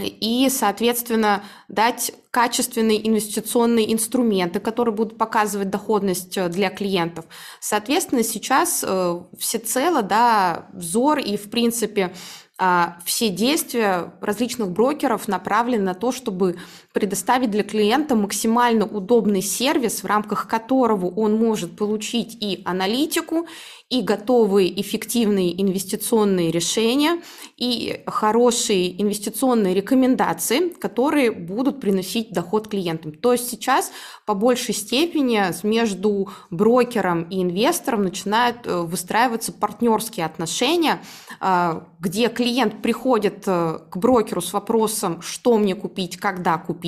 и, 0.00 0.48
соответственно, 0.50 1.44
дать 1.68 2.12
качественные 2.30 3.06
инвестиционные 3.06 3.92
инструменты, 3.92 4.58
которые 4.58 4.94
будут 4.94 5.16
показывать 5.16 5.70
доходность 5.70 6.36
э, 6.36 6.48
для 6.48 6.70
клиентов. 6.70 7.26
Соответственно, 7.60 8.24
сейчас 8.24 8.84
э, 8.84 9.20
всецело 9.38 10.02
да, 10.02 10.66
взор 10.72 11.18
и, 11.18 11.36
в 11.36 11.48
принципе, 11.48 12.12
э, 12.58 12.84
все 13.04 13.28
действия 13.28 14.12
различных 14.20 14.70
брокеров 14.70 15.28
направлены 15.28 15.84
на 15.84 15.94
то, 15.94 16.10
чтобы 16.10 16.58
предоставить 16.94 17.50
для 17.50 17.64
клиента 17.64 18.14
максимально 18.14 18.86
удобный 18.86 19.42
сервис, 19.42 20.04
в 20.04 20.06
рамках 20.06 20.46
которого 20.46 21.06
он 21.06 21.36
может 21.36 21.76
получить 21.76 22.38
и 22.40 22.62
аналитику, 22.64 23.48
и 23.90 24.00
готовые 24.00 24.80
эффективные 24.80 25.60
инвестиционные 25.60 26.52
решения, 26.52 27.20
и 27.56 28.02
хорошие 28.06 29.00
инвестиционные 29.02 29.74
рекомендации, 29.74 30.68
которые 30.68 31.32
будут 31.32 31.80
приносить 31.80 32.30
доход 32.30 32.68
клиентам. 32.68 33.12
То 33.12 33.32
есть 33.32 33.50
сейчас 33.50 33.90
по 34.24 34.34
большей 34.34 34.74
степени 34.74 35.42
между 35.66 36.28
брокером 36.50 37.24
и 37.24 37.42
инвестором 37.42 38.04
начинают 38.04 38.66
э, 38.66 38.82
выстраиваться 38.82 39.52
партнерские 39.52 40.26
отношения, 40.26 41.02
э, 41.40 41.80
где 41.98 42.28
клиент 42.28 42.82
приходит 42.82 43.42
э, 43.46 43.80
к 43.90 43.96
брокеру 43.96 44.40
с 44.40 44.52
вопросом, 44.52 45.20
что 45.22 45.58
мне 45.58 45.74
купить, 45.74 46.16
когда 46.18 46.56
купить 46.56 46.83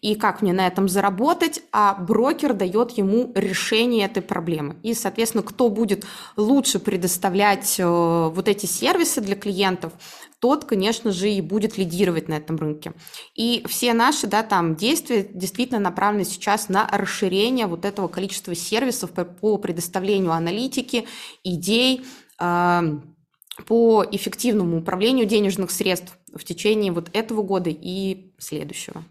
и 0.00 0.14
как 0.14 0.42
мне 0.42 0.52
на 0.52 0.66
этом 0.66 0.88
заработать, 0.88 1.62
а 1.72 1.94
брокер 1.94 2.54
дает 2.54 2.92
ему 2.92 3.32
решение 3.34 4.06
этой 4.06 4.22
проблемы. 4.22 4.76
И, 4.82 4.94
соответственно, 4.94 5.42
кто 5.42 5.68
будет 5.68 6.06
лучше 6.36 6.78
предоставлять 6.78 7.78
вот 7.78 8.48
эти 8.48 8.66
сервисы 8.66 9.20
для 9.20 9.34
клиентов, 9.36 9.92
тот, 10.38 10.64
конечно 10.64 11.12
же, 11.12 11.30
и 11.30 11.40
будет 11.40 11.78
лидировать 11.78 12.28
на 12.28 12.34
этом 12.34 12.56
рынке. 12.56 12.92
И 13.34 13.64
все 13.68 13.94
наши 13.94 14.26
да, 14.26 14.42
там, 14.42 14.76
действия 14.76 15.26
действительно 15.32 15.80
направлены 15.80 16.24
сейчас 16.24 16.68
на 16.68 16.86
расширение 16.92 17.66
вот 17.66 17.84
этого 17.84 18.08
количества 18.08 18.54
сервисов 18.54 19.12
по, 19.12 19.24
по 19.24 19.56
предоставлению 19.56 20.32
аналитики, 20.32 21.06
идей, 21.42 22.04
э, 22.40 22.82
по 23.66 24.04
эффективному 24.10 24.78
управлению 24.78 25.26
денежных 25.26 25.70
средств 25.70 26.18
в 26.34 26.44
течение 26.44 26.92
вот 26.92 27.08
этого 27.14 27.42
года 27.42 27.70
и 27.70 28.34
следующего. 28.38 29.04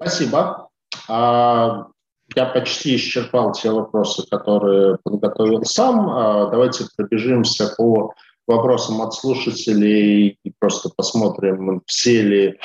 Спасибо. 0.00 0.68
А, 1.08 1.86
я 2.34 2.46
почти 2.46 2.96
исчерпал 2.96 3.52
те 3.52 3.70
вопросы, 3.70 4.24
которые 4.30 4.98
подготовил 5.02 5.64
сам. 5.64 6.08
А, 6.10 6.46
давайте 6.50 6.84
пробежимся 6.96 7.74
по 7.76 8.14
вопросам 8.48 9.02
от 9.02 9.14
слушателей 9.14 10.38
и 10.42 10.52
просто 10.58 10.90
посмотрим, 10.96 11.82
все 11.86 12.22
ли 12.22 12.58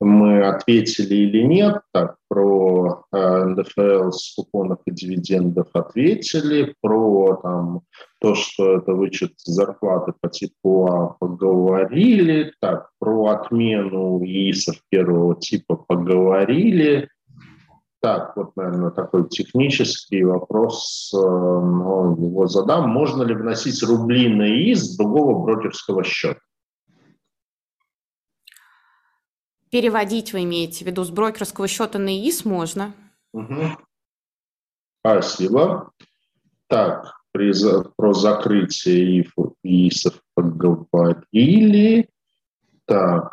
мы 0.00 0.46
ответили 0.46 1.14
или 1.14 1.42
нет. 1.42 1.80
Так, 1.92 2.16
про 2.28 3.04
э, 3.12 3.44
НДФЛ 3.44 4.10
с 4.10 4.34
купонов 4.34 4.78
и 4.86 4.90
дивидендов 4.90 5.68
ответили, 5.74 6.74
про 6.80 7.38
там, 7.42 7.82
то, 8.20 8.34
что 8.34 8.78
это 8.78 8.92
вычет 8.92 9.32
зарплаты 9.44 10.12
по 10.20 10.28
типу 10.28 10.86
А 10.90 11.16
поговорили, 11.20 12.52
так, 12.60 12.90
про 12.98 13.26
отмену 13.26 14.24
ИИСов 14.24 14.76
первого 14.90 15.36
типа 15.36 15.76
поговорили, 15.76 17.08
так, 18.06 18.36
вот, 18.36 18.54
наверное, 18.54 18.92
такой 18.92 19.28
технический 19.28 20.22
вопрос, 20.22 21.10
э, 21.12 21.18
но 21.18 22.16
его 22.16 22.46
задам. 22.46 22.88
Можно 22.88 23.24
ли 23.24 23.34
вносить 23.34 23.82
рубли 23.82 24.28
на 24.28 24.46
ИИС 24.46 24.92
с 24.92 24.96
другого 24.96 25.42
брокерского 25.42 26.04
счета? 26.04 26.38
Переводить 29.72 30.32
вы 30.32 30.44
имеете 30.44 30.84
в 30.84 30.86
виду 30.86 31.02
с 31.02 31.10
брокерского 31.10 31.66
счета 31.66 31.98
на 31.98 32.16
ИИС 32.16 32.44
можно. 32.44 32.94
Угу. 33.32 33.76
Спасибо. 35.00 35.90
Так, 36.68 37.12
при, 37.32 37.52
про 37.96 38.12
закрытие 38.12 39.28
ИИСов 39.64 40.22
поговорили. 40.34 42.08
Так, 42.84 43.32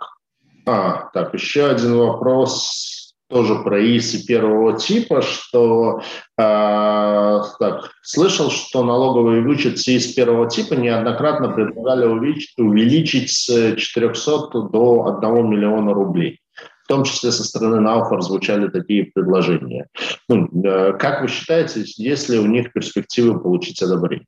а, 0.65 1.11
так, 1.13 1.35
еще 1.35 1.67
один 1.67 1.95
вопрос 1.95 3.02
тоже 3.33 3.55
про 3.55 3.83
ИСы 3.83 4.25
первого 4.25 4.77
типа, 4.77 5.23
что 5.23 6.01
э, 6.37 7.41
так, 7.59 7.91
слышал, 8.03 8.51
что 8.51 8.83
налоговый 8.83 9.41
вычет 9.41 9.79
ИС 9.79 10.13
первого 10.13 10.47
типа 10.47 10.75
неоднократно 10.75 11.49
предлагали 11.49 12.05
увеличить, 12.05 12.53
увеличить 12.59 13.31
с 13.31 13.75
400 13.75 14.69
до 14.71 15.17
1 15.19 15.49
миллиона 15.49 15.93
рублей. 15.93 16.39
В 16.83 16.87
том 16.87 17.05
числе 17.05 17.31
со 17.31 17.43
стороны 17.43 17.79
Науфор 17.79 18.21
звучали 18.21 18.67
такие 18.67 19.05
предложения. 19.05 19.87
Ну, 20.29 20.47
э, 20.63 20.93
как 20.93 21.21
вы 21.21 21.27
считаете, 21.27 21.83
есть 21.97 22.29
ли 22.29 22.37
у 22.37 22.45
них 22.45 22.71
перспективы 22.71 23.39
получить 23.39 23.81
одобрение? 23.81 24.27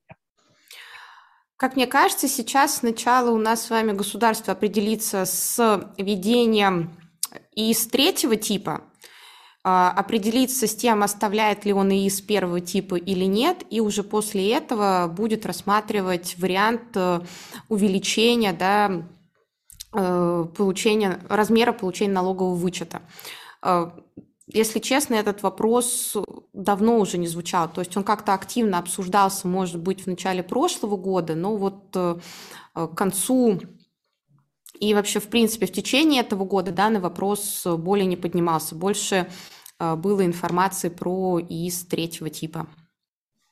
Как 1.58 1.76
мне 1.76 1.86
кажется, 1.86 2.28
сейчас 2.28 2.78
сначала 2.78 3.30
у 3.30 3.38
нас 3.38 3.66
с 3.66 3.70
вами 3.70 3.92
государство 3.92 4.54
определится 4.54 5.26
с 5.26 5.90
введением 5.98 6.98
ИС 7.56 7.88
третьего 7.88 8.36
типа, 8.36 8.82
определиться 9.68 10.68
с 10.68 10.76
тем, 10.76 11.02
оставляет 11.02 11.66
ли 11.66 11.74
он 11.74 11.92
ИИС 11.92 12.22
первого 12.22 12.62
типа 12.62 12.96
или 12.96 13.26
нет, 13.26 13.66
и 13.72 13.80
уже 13.80 14.04
после 14.04 14.52
этого 14.52 15.12
будет 15.12 15.44
рассматривать 15.48 16.36
вариант 16.38 16.84
э, 16.94 17.22
увеличения 17.68 18.54
да, 18.54 19.08
э, 19.92 20.46
получения, 20.56 21.20
размера 21.30 21.72
получения 21.72 22.14
налогового 22.14 22.54
вычета. 22.54 23.02
Э, 23.64 23.90
если 24.46 24.78
честно, 24.78 25.16
этот 25.16 25.42
вопрос 25.42 26.16
давно 26.54 27.00
уже 27.00 27.18
не 27.18 27.26
звучал. 27.26 27.68
То 27.68 27.82
есть 27.82 27.98
он 27.98 28.04
как-то 28.04 28.36
активно 28.36 28.78
обсуждался, 28.78 29.48
может 29.48 29.80
быть, 29.82 30.04
в 30.04 30.08
начале 30.08 30.44
прошлого 30.44 30.96
года, 30.96 31.34
но 31.34 31.56
вот 31.56 31.90
к 31.92 32.94
концу 32.96 33.60
и 34.80 34.94
вообще, 34.94 35.20
в 35.20 35.30
принципе, 35.30 35.66
в 35.66 35.72
течение 35.72 36.22
этого 36.22 36.46
года 36.46 36.72
данный 36.72 37.00
вопрос 37.00 37.66
более 37.66 38.06
не 38.06 38.18
поднимался. 38.18 38.76
Больше 38.76 39.16
а, 39.26 39.55
было 39.80 40.26
информации 40.26 40.90
про 40.90 41.40
ИИС 41.40 41.86
третьего 41.86 42.30
типа. 42.30 42.68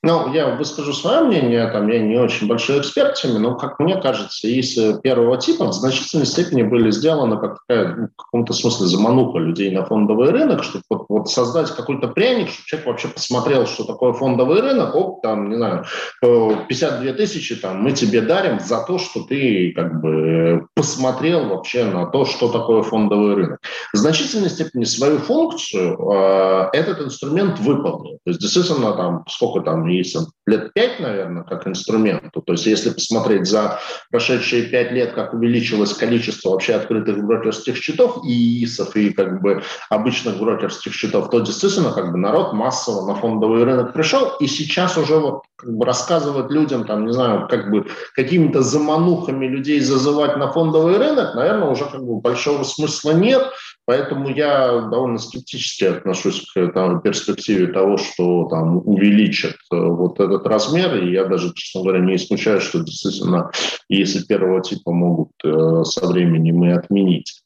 Ну, 0.06 0.34
я 0.34 0.56
выскажу 0.56 0.92
свое 0.92 1.22
мнение, 1.22 1.66
там 1.68 1.88
я 1.88 2.00
не 2.00 2.18
очень 2.18 2.48
большой 2.48 2.80
эксперт 2.80 3.14
но, 3.24 3.56
как 3.56 3.80
мне 3.80 3.96
кажется, 4.02 4.50
из 4.50 4.76
первого 5.00 5.38
типа 5.38 5.68
в 5.68 5.74
значительной 5.74 6.26
степени 6.26 6.64
были 6.64 6.92
сделаны 6.92 7.38
как 7.40 7.60
такая, 7.66 7.96
ну, 7.96 8.08
в 8.08 8.24
каком-то 8.24 8.52
смысле 8.52 8.88
замануха 8.88 9.38
людей 9.38 9.72
на 9.72 9.86
фондовый 9.86 10.32
рынок, 10.32 10.64
чтобы 10.64 10.84
вот, 10.90 11.06
вот 11.08 11.30
создать 11.30 11.72
какой-то 11.72 12.10
пряник, 12.10 12.50
чтобы 12.50 12.68
человек 12.68 12.88
вообще 12.88 13.08
посмотрел, 13.08 13.66
что 13.66 13.86
такое 13.86 14.12
фондовый 14.12 14.60
рынок, 14.60 14.94
оп, 14.94 15.22
там, 15.22 15.50
не 15.50 15.56
знаю, 15.56 15.86
52 16.22 17.14
тысячи 17.14 17.56
там 17.56 17.82
мы 17.82 17.94
тебе 17.94 18.22
дарим 18.22 18.60
за 18.60 18.84
то, 18.86 18.98
что 18.98 19.24
ты 19.24 19.72
как 19.74 20.02
бы 20.02 20.68
посмотрел 20.76 21.48
вообще 21.48 21.86
на 21.86 22.08
то, 22.08 22.26
что 22.26 22.50
такое 22.50 22.82
фондовый 22.82 23.36
рынок. 23.36 23.60
В 23.94 23.98
значительной 23.98 24.50
степени 24.50 24.84
свою 24.84 25.20
функцию 25.20 25.98
э, 25.98 26.70
этот 26.74 27.00
инструмент 27.00 27.60
выполнил. 27.60 28.20
То 28.26 28.32
есть, 28.32 28.42
действительно, 28.42 28.94
там, 28.94 29.24
сколько 29.30 29.62
там, 29.62 29.93
ИИСом 30.02 30.28
лет 30.46 30.74
пять, 30.74 31.00
наверное, 31.00 31.44
как 31.44 31.68
инструменту. 31.68 32.42
То 32.42 32.54
есть 32.54 32.66
если 32.66 32.90
посмотреть 32.90 33.48
за 33.48 33.80
прошедшие 34.12 34.64
пять 34.64 34.92
лет, 34.92 35.14
как 35.14 35.34
увеличилось 35.34 35.94
количество 35.94 36.50
вообще 36.50 36.74
открытых 36.76 37.24
брокерских 37.24 37.78
счетов 37.78 38.22
и 38.26 38.32
ИИСов, 38.32 38.96
и 38.96 39.12
как 39.12 39.42
бы 39.42 39.64
обычных 39.90 40.38
брокерских 40.40 40.94
счетов, 40.94 41.30
то 41.30 41.40
действительно 41.40 41.92
как 41.92 42.12
бы 42.12 42.18
народ 42.18 42.54
массово 42.54 43.08
на 43.08 43.16
фондовый 43.16 43.64
рынок 43.64 43.94
пришел, 43.94 44.34
и 44.40 44.48
сейчас 44.48 44.98
уже 44.98 45.18
вот 45.18 45.44
как 45.56 45.74
бы 45.74 45.86
рассказывать 45.86 46.52
людям, 46.52 46.86
там, 46.86 47.06
не 47.06 47.14
знаю, 47.14 47.48
как 47.48 47.70
бы 47.72 47.88
какими-то 48.16 48.62
заманухами 48.62 49.46
людей 49.46 49.80
зазывать 49.80 50.38
на 50.38 50.52
фондовый 50.52 50.98
рынок, 50.98 51.36
наверное, 51.36 51.70
уже 51.70 51.86
как 51.86 52.04
бы 52.04 52.20
большого 52.20 52.64
смысла 52.64 53.12
нет, 53.12 53.50
поэтому 53.86 54.30
я 54.30 54.82
довольно 54.82 55.18
скептически 55.18 55.86
отношусь 55.86 56.46
к 56.54 56.68
там, 56.74 57.02
перспективе 57.02 57.68
того, 57.68 57.98
что 57.98 58.46
там 58.50 58.78
увеличат 58.78 59.56
э, 59.72 59.76
вот 59.76 60.20
этот 60.20 60.46
размер, 60.48 61.04
и 61.04 61.12
я 61.12 61.26
даже, 61.26 61.54
честно 61.54 61.82
говоря, 61.82 62.00
не 62.00 62.16
исключаю, 62.16 62.62
что 62.62 62.80
действительно, 62.80 63.52
если 63.90 64.26
первого 64.26 64.62
типа 64.62 64.92
могут 64.92 65.32
э, 65.44 65.84
со 65.84 66.08
временем 66.08 66.64
и 66.66 66.72
отменить. 66.72 67.44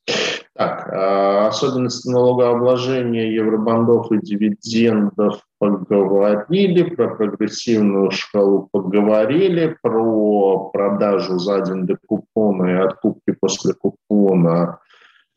Так, 0.57 0.89
а, 0.91 1.47
особенности 1.49 2.09
налогообложения 2.09 3.31
евробандов 3.31 4.11
и 4.11 4.17
дивидендов 4.19 5.41
поговорили, 5.59 6.81
про 6.81 7.13
прогрессивную 7.13 8.09
шкалу 8.09 8.67
поговорили, 8.71 9.77
про 9.83 10.69
продажу 10.73 11.37
за 11.37 11.61
день 11.61 11.85
до 11.85 11.97
купона 12.07 12.65
и 12.71 12.85
откупки 12.85 13.33
после 13.39 13.75
купона. 13.75 14.79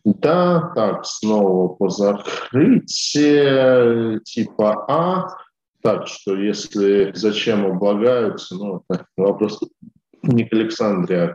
Да, 0.04 0.72
так, 0.74 1.04
снова 1.04 1.68
по 1.74 1.88
закрытию 1.90 2.90
типа 4.20 4.84
А. 4.88 5.28
Так 5.82 6.06
что 6.08 6.36
если 6.36 7.12
зачем 7.14 7.66
облагаются, 7.66 8.54
ну, 8.54 8.82
вопрос 9.16 9.60
не 10.22 10.44
к 10.44 10.52
Александре, 10.52 11.34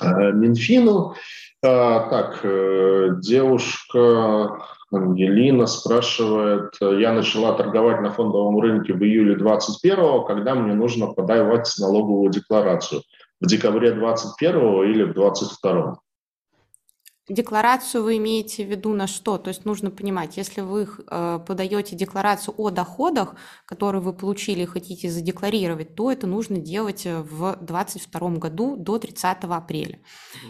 а 0.00 0.30
к 0.30 0.34
Минфину. 0.34 1.14
А, 1.62 2.08
так, 2.10 2.40
э, 2.42 3.10
девушка 3.20 4.58
Ангелина 4.92 5.66
спрашивает, 5.66 6.74
я 6.80 7.12
начала 7.12 7.54
торговать 7.54 8.00
на 8.00 8.10
фондовом 8.10 8.60
рынке 8.60 8.92
в 8.92 9.02
июле 9.02 9.36
2021, 9.36 10.24
когда 10.26 10.54
мне 10.54 10.74
нужно 10.74 11.06
подавать 11.06 11.72
налоговую 11.78 12.30
декларацию? 12.30 13.02
В 13.40 13.46
декабре 13.46 13.92
2021 13.92 14.82
или 14.90 15.02
в 15.04 15.14
2022? 15.14 15.96
Декларацию 17.28 18.04
вы 18.04 18.18
имеете 18.18 18.66
в 18.66 18.68
виду 18.68 18.92
на 18.92 19.06
что? 19.06 19.38
То 19.38 19.48
есть 19.48 19.64
нужно 19.64 19.90
понимать, 19.90 20.36
если 20.36 20.60
вы 20.60 20.86
э, 20.86 21.40
подаете 21.46 21.96
декларацию 21.96 22.54
о 22.58 22.68
доходах, 22.68 23.36
которые 23.64 24.02
вы 24.02 24.12
получили 24.12 24.64
и 24.64 24.66
хотите 24.66 25.10
задекларировать, 25.10 25.94
то 25.94 26.12
это 26.12 26.26
нужно 26.26 26.58
делать 26.58 27.06
э, 27.06 27.22
в 27.22 27.56
2022 27.62 28.30
году 28.32 28.76
до 28.76 28.98
30 28.98 29.38
апреля. 29.44 30.00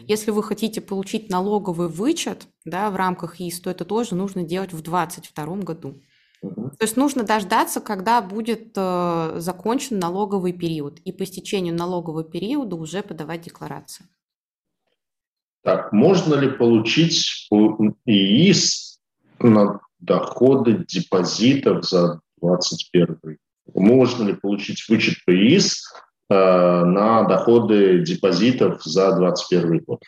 Если 0.09 0.33
вы 0.33 0.43
хотите 0.43 0.81
получить 0.81 1.31
налоговый 1.31 1.87
вычет 1.87 2.49
да, 2.65 2.91
в 2.91 2.97
рамках 2.97 3.41
ИИС, 3.41 3.61
то 3.61 3.71
это 3.71 3.85
тоже 3.85 4.17
нужно 4.17 4.43
делать 4.43 4.73
в 4.73 4.83
2022 4.83 5.57
году. 5.59 6.03
То 6.43 6.83
есть 6.83 6.97
нужно 6.97 7.23
дождаться, 7.23 7.81
когда 7.81 8.21
будет 8.21 8.73
э, 8.75 9.35
закончен 9.39 10.01
налоговый 10.01 10.53
период, 10.53 10.99
и 11.05 11.13
по 11.13 11.23
истечению 11.23 11.77
налогового 11.77 12.25
периода 12.25 12.75
уже 12.75 13.03
подавать 13.03 13.43
декларацию. 13.43 14.09
Так, 15.65 15.93
можно 15.93 16.35
ли 16.35 16.51
получить 16.51 17.49
ИИС 18.05 18.99
на 19.41 19.81
доходы 19.99 20.85
депозитов 20.87 21.85
за 21.85 22.21
2021? 22.43 23.39
Можно 23.75 24.25
ли 24.25 24.35
получить 24.35 24.85
вычет 24.89 25.25
по 25.25 25.31
ИИС 25.31 25.83
э, 26.29 26.35
на 26.35 27.23
доходы 27.23 28.01
депозитов 28.01 28.83
за 28.85 29.17
2021 29.17 29.79
год? 29.87 30.03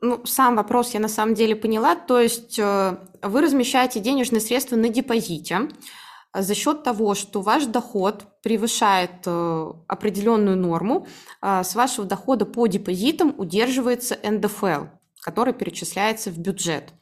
Ну, 0.00 0.22
сам 0.24 0.56
вопрос 0.56 0.94
я 0.94 1.00
на 1.00 1.08
самом 1.08 1.34
деле 1.34 1.54
поняла. 1.54 1.94
То 1.94 2.18
есть 2.18 2.58
э, 2.58 2.96
вы 3.22 3.42
размещаете 3.42 4.00
денежные 4.00 4.40
средства 4.40 4.76
на 4.76 4.88
депозите, 4.88 5.68
за 6.42 6.54
счет 6.54 6.82
того, 6.82 7.14
что 7.14 7.40
ваш 7.40 7.66
доход 7.66 8.24
превышает 8.42 9.26
э, 9.26 9.72
определенную 9.88 10.56
норму, 10.56 11.06
э, 11.42 11.62
с 11.64 11.74
вашего 11.74 12.06
дохода 12.06 12.46
по 12.46 12.66
депозитам 12.66 13.34
удерживается 13.38 14.18
НДФЛ, 14.22 14.86
который 15.20 15.54
перечисляется 15.54 16.30
в 16.30 16.38
бюджет. 16.38 16.92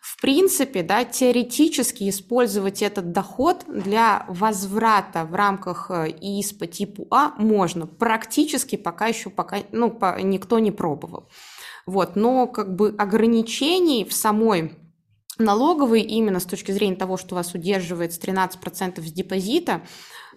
В 0.00 0.20
принципе, 0.20 0.82
да, 0.82 1.04
теоретически 1.04 2.08
использовать 2.08 2.82
этот 2.82 3.12
доход 3.12 3.64
для 3.68 4.24
возврата 4.28 5.24
в 5.24 5.34
рамках 5.34 5.90
э, 5.90 6.10
ИИС 6.10 6.52
по 6.52 6.66
типу 6.66 7.06
А 7.10 7.34
можно. 7.36 7.86
Практически 7.86 8.76
пока 8.76 9.06
еще 9.06 9.30
пока, 9.30 9.58
ну, 9.72 9.96
никто 10.22 10.58
не 10.58 10.70
пробовал. 10.70 11.28
Вот, 11.86 12.16
но 12.16 12.46
как 12.46 12.74
бы 12.76 12.94
ограничений 12.98 14.04
в 14.04 14.12
самой 14.12 14.76
налоговый 15.38 16.02
именно 16.02 16.40
с 16.40 16.44
точки 16.44 16.72
зрения 16.72 16.96
того, 16.96 17.16
что 17.16 17.34
вас 17.34 17.54
удерживает 17.54 18.12
с 18.12 18.18
13% 18.18 19.00
с 19.00 19.12
депозита, 19.12 19.82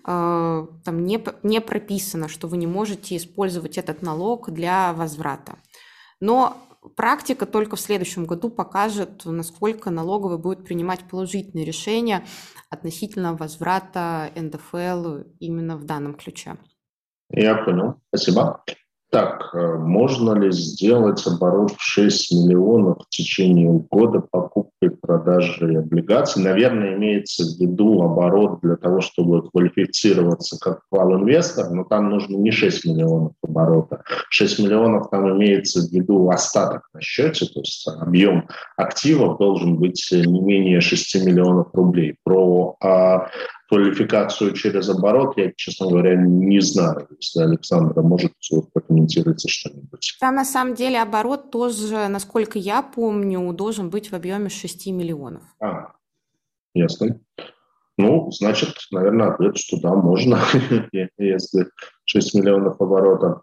э, 0.05 0.67
там 0.83 1.05
не, 1.05 1.23
не 1.43 1.61
прописано, 1.61 2.27
что 2.27 2.47
вы 2.47 2.57
не 2.57 2.67
можете 2.67 3.17
использовать 3.17 3.77
этот 3.77 4.01
налог 4.01 4.51
для 4.51 4.93
возврата. 4.93 5.57
Но 6.19 6.57
практика 6.95 7.45
только 7.45 7.75
в 7.75 7.81
следующем 7.81 8.25
году 8.25 8.49
покажет, 8.49 9.25
насколько 9.25 9.89
налоговый 9.89 10.37
будет 10.37 10.65
принимать 10.65 11.01
положительные 11.09 11.65
решения 11.65 12.25
относительно 12.69 13.35
возврата 13.35 14.31
НДФЛ 14.35 15.23
именно 15.39 15.77
в 15.77 15.83
данном 15.85 16.13
ключе. 16.15 16.57
Я 17.29 17.55
понял. 17.55 17.95
Спасибо. 18.09 18.63
Так, 19.11 19.49
э, 19.53 19.75
можно 19.75 20.39
ли 20.39 20.53
сделать 20.53 21.27
оборот 21.27 21.71
в 21.71 21.83
6 21.83 22.31
миллионов 22.31 22.99
в 22.99 23.09
течение 23.09 23.69
года 23.91 24.21
покупкой, 24.21 24.91
продажей 24.91 25.79
облигаций? 25.79 26.41
Наверное, 26.41 26.95
имеется 26.95 27.43
в 27.43 27.59
виду 27.59 28.01
оборот 28.03 28.61
для 28.61 28.77
того, 28.77 29.01
чтобы 29.01 29.49
квалифицироваться 29.49 30.57
как 30.61 30.83
квал-инвестор, 30.89 31.71
но 31.71 31.83
там 31.83 32.09
нужно 32.09 32.37
не 32.37 32.51
6 32.51 32.85
миллионов 32.85 33.33
оборота. 33.43 34.01
6 34.29 34.59
миллионов 34.59 35.09
там 35.09 35.29
имеется 35.37 35.81
в 35.81 35.91
виду 35.91 36.29
остаток 36.29 36.87
на 36.93 37.01
счете, 37.01 37.47
то 37.47 37.59
есть 37.59 37.85
объем 37.89 38.47
активов 38.77 39.39
должен 39.39 39.75
быть 39.75 40.07
не 40.09 40.39
менее 40.39 40.79
6 40.79 41.25
миллионов 41.25 41.67
рублей. 41.73 42.15
Про 42.23 42.77
а, 42.81 43.27
квалификацию 43.71 44.51
через 44.51 44.89
оборот, 44.89 45.37
я, 45.37 45.53
честно 45.55 45.87
говоря, 45.87 46.15
не 46.17 46.59
знаю. 46.59 47.07
Если 47.17 47.41
Александра 47.41 48.01
может 48.01 48.33
прокомментировать 48.73 49.49
что-нибудь. 49.49 50.17
Там 50.19 50.35
на 50.35 50.43
самом 50.43 50.75
деле 50.75 51.01
оборот 51.01 51.51
тоже, 51.51 52.09
насколько 52.09 52.59
я 52.59 52.81
помню, 52.81 53.53
должен 53.53 53.89
быть 53.89 54.11
в 54.11 54.13
объеме 54.13 54.49
6 54.49 54.87
миллионов. 54.87 55.43
А, 55.61 55.93
ясно. 56.73 57.21
Ну, 57.97 58.29
значит, 58.31 58.75
наверное, 58.91 59.29
ответ, 59.29 59.57
что 59.57 59.79
да, 59.79 59.95
можно, 59.95 60.39
если 61.17 61.67
6 62.03 62.35
миллионов 62.35 62.81
оборота. 62.81 63.41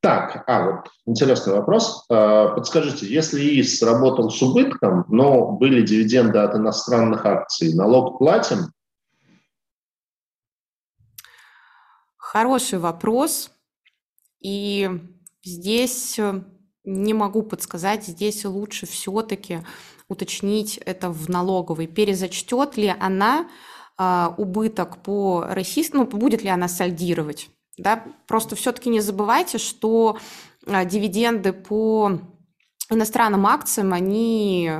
Так, 0.00 0.42
а 0.48 0.66
вот 0.66 0.88
интересный 1.06 1.52
вопрос. 1.52 2.06
А, 2.10 2.48
подскажите, 2.48 3.06
если 3.06 3.40
ИИС 3.40 3.78
сработал 3.78 4.30
с 4.30 4.42
убытком, 4.42 5.04
но 5.06 5.52
были 5.52 5.82
дивиденды 5.82 6.38
от 6.38 6.56
иностранных 6.56 7.24
акций, 7.24 7.72
налог 7.72 8.18
платим? 8.18 8.72
Хороший 12.32 12.78
вопрос. 12.78 13.50
И 14.40 14.88
здесь 15.42 16.16
э, 16.16 16.44
не 16.84 17.12
могу 17.12 17.42
подсказать, 17.42 18.04
здесь 18.04 18.44
лучше 18.44 18.86
все-таки 18.86 19.62
уточнить 20.06 20.76
это 20.76 21.10
в 21.10 21.28
налоговой. 21.28 21.88
Перезачтет 21.88 22.76
ли 22.76 22.94
она 23.00 23.48
а, 23.98 24.32
убыток 24.38 25.02
по 25.02 25.44
российскому, 25.48 26.04
ну, 26.04 26.18
будет 26.18 26.44
ли 26.44 26.50
она 26.50 26.68
сальдировать? 26.68 27.50
Да? 27.76 28.04
Просто 28.28 28.54
все-таки 28.54 28.90
не 28.90 29.00
забывайте, 29.00 29.58
что 29.58 30.16
а, 30.68 30.84
дивиденды 30.84 31.52
по 31.52 32.12
иностранным 32.90 33.44
акциям, 33.44 33.92
они 33.92 34.70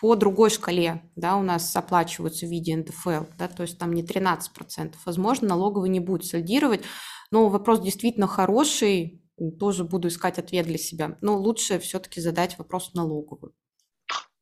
по 0.00 0.14
другой 0.14 0.50
шкале, 0.50 1.02
да, 1.16 1.36
у 1.36 1.42
нас 1.42 1.74
оплачиваются 1.74 2.46
в 2.46 2.50
виде 2.50 2.76
НДФЛ, 2.76 3.24
да, 3.38 3.48
то 3.48 3.62
есть 3.62 3.78
там 3.78 3.92
не 3.92 4.02
13%. 4.02 4.94
Возможно, 5.04 5.48
налоговый 5.48 5.88
не 5.88 6.00
будет 6.00 6.26
сальдировать, 6.26 6.82
но 7.30 7.48
вопрос 7.48 7.80
действительно 7.80 8.26
хороший, 8.26 9.22
тоже 9.58 9.84
буду 9.84 10.08
искать 10.08 10.38
ответ 10.38 10.66
для 10.66 10.78
себя. 10.78 11.18
Но 11.20 11.36
лучше 11.36 11.78
все-таки 11.78 12.20
задать 12.20 12.58
вопрос 12.58 12.94
налоговую. 12.94 13.54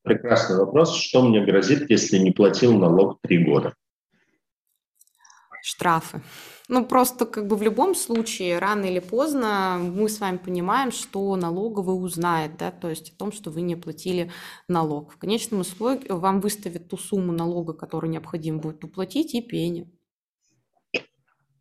Прекрасный 0.03 0.59
вопрос. 0.59 0.95
Что 0.97 1.23
мне 1.23 1.45
грозит, 1.45 1.89
если 1.89 2.19
не 2.19 2.31
платил 2.31 2.77
налог 2.79 3.21
три 3.23 3.45
года? 3.45 3.75
Штрафы. 5.63 6.21
Ну, 6.69 6.87
просто 6.87 7.27
как 7.27 7.47
бы 7.47 7.57
в 7.57 7.63
любом 7.63 7.95
случае, 7.95 8.59
рано 8.59 8.87
или 8.87 8.99
поздно 8.99 9.79
мы 9.79 10.09
с 10.09 10.19
вами 10.19 10.39
понимаем, 10.39 10.93
что 10.93 11.37
налоговый 11.37 11.93
узнает, 11.93 12.57
да, 12.59 12.71
то 12.71 12.89
есть 12.89 13.13
о 13.13 13.19
том, 13.19 13.33
что 13.33 13.51
вы 13.51 13.61
не 13.61 13.77
платили 13.77 14.31
налог. 14.67 15.13
В 15.13 15.19
конечном 15.19 15.61
итоге 15.61 16.07
вам 16.09 16.41
выставят 16.41 16.89
ту 16.89 16.97
сумму 16.97 17.33
налога, 17.33 17.75
которую 17.75 18.11
необходимо 18.11 18.61
будет 18.61 18.83
уплатить, 18.83 19.35
и 19.35 19.43
пени. 19.43 19.91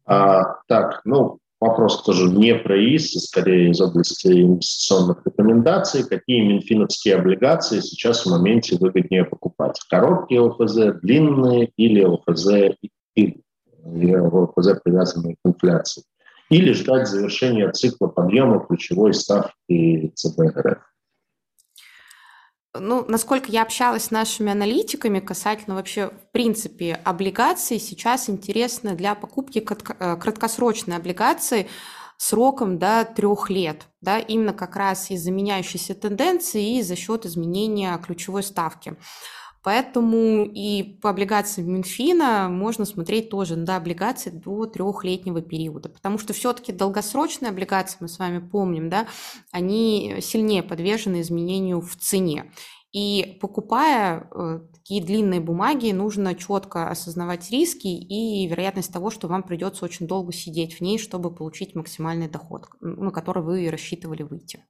А, 0.06 0.62
так, 0.68 1.02
ну, 1.04 1.40
вопрос 1.60 2.02
тоже 2.04 2.30
не 2.30 2.56
про 2.56 2.78
ИИС, 2.78 3.18
а 3.18 3.20
скорее 3.20 3.72
из 3.72 3.82
области 3.82 4.28
инвестиционных 4.28 5.22
рекомендаций. 5.26 6.08
Какие 6.08 6.48
минфиновские 6.48 7.16
облигации 7.16 7.82
сейчас 7.82 8.26
в 8.26 8.30
моменте 8.30 8.78
выгоднее 8.78 9.26
покупать? 9.26 9.82
Короткие 9.90 10.46
ОФЗ, 10.46 11.02
длинные 11.02 11.72
или 11.76 12.04
ОФЗ 12.04 12.78
и 13.16 13.43
ОФЗ, 13.84 14.80
привязанные 14.84 15.36
к 15.36 15.40
инфляции, 15.46 16.04
или 16.50 16.72
ждать 16.74 17.08
завершения 17.08 17.72
цикла 17.72 18.08
подъема 18.08 18.66
ключевой 18.66 19.14
ставки 19.14 20.12
ЦБ 20.16 20.40
РФ. 20.58 20.80
Ну, 22.80 23.06
насколько 23.08 23.52
я 23.52 23.62
общалась 23.62 24.06
с 24.06 24.12
нашими 24.12 24.52
аналитиками 24.52 25.20
касательно 25.20 25.76
вообще, 25.76 26.08
в 26.08 26.32
принципе, 26.32 27.00
облигаций, 27.04 27.80
сейчас 27.80 28.30
интересно 28.30 28.96
для 28.96 29.14
покупки 29.14 29.60
э, 29.60 30.18
краткосрочной 30.18 30.96
облигации 30.96 31.68
сроком 32.18 32.80
до 32.80 33.06
трех 33.06 33.52
лет, 33.52 33.88
да, 34.02 34.18
именно 34.18 34.54
как 34.54 34.76
раз 34.76 35.12
из-за 35.12 35.30
меняющейся 35.30 35.94
тенденции 35.94 36.78
и 36.78 36.82
за 36.82 36.96
счет 36.96 37.26
изменения 37.28 37.96
ключевой 38.00 38.42
ставки. 38.42 38.96
Поэтому 39.64 40.46
и 40.46 40.84
по 41.02 41.10
облигациям 41.10 41.72
Минфина 41.72 42.50
можно 42.50 42.84
смотреть 42.84 43.30
тоже 43.30 43.56
на 43.56 43.78
облигации 43.78 44.30
до 44.30 44.66
трехлетнего 44.66 45.42
периода, 45.42 45.88
потому 45.88 46.18
что 46.18 46.34
все-таки 46.34 46.74
долгосрочные 46.74 47.50
облигации, 47.50 47.98
мы 48.02 48.10
с 48.10 48.20
вами 48.20 48.40
помним, 48.40 48.90
да, 48.90 49.08
они 49.52 50.18
сильнее 50.20 50.64
подвержены 50.64 51.22
изменению 51.22 51.80
в 51.80 51.96
цене. 51.96 52.52
И 52.92 53.40
покупая 53.42 54.30
э, 54.30 54.60
такие 54.72 55.04
длинные 55.04 55.40
бумаги, 55.40 55.92
нужно 55.92 56.36
четко 56.36 56.90
осознавать 56.90 57.50
риски 57.50 57.88
и 57.88 58.48
вероятность 58.48 58.94
того, 58.94 59.10
что 59.10 59.28
вам 59.28 59.42
придется 59.42 59.86
очень 59.86 60.08
долго 60.08 60.32
сидеть 60.32 60.76
в 60.76 60.82
ней, 60.82 61.00
чтобы 61.00 61.34
получить 61.34 61.74
максимальный 61.74 62.28
доход, 62.30 62.68
на 62.82 63.10
который 63.10 63.42
вы 63.42 63.70
рассчитывали 63.72 64.22
выйти. 64.22 64.64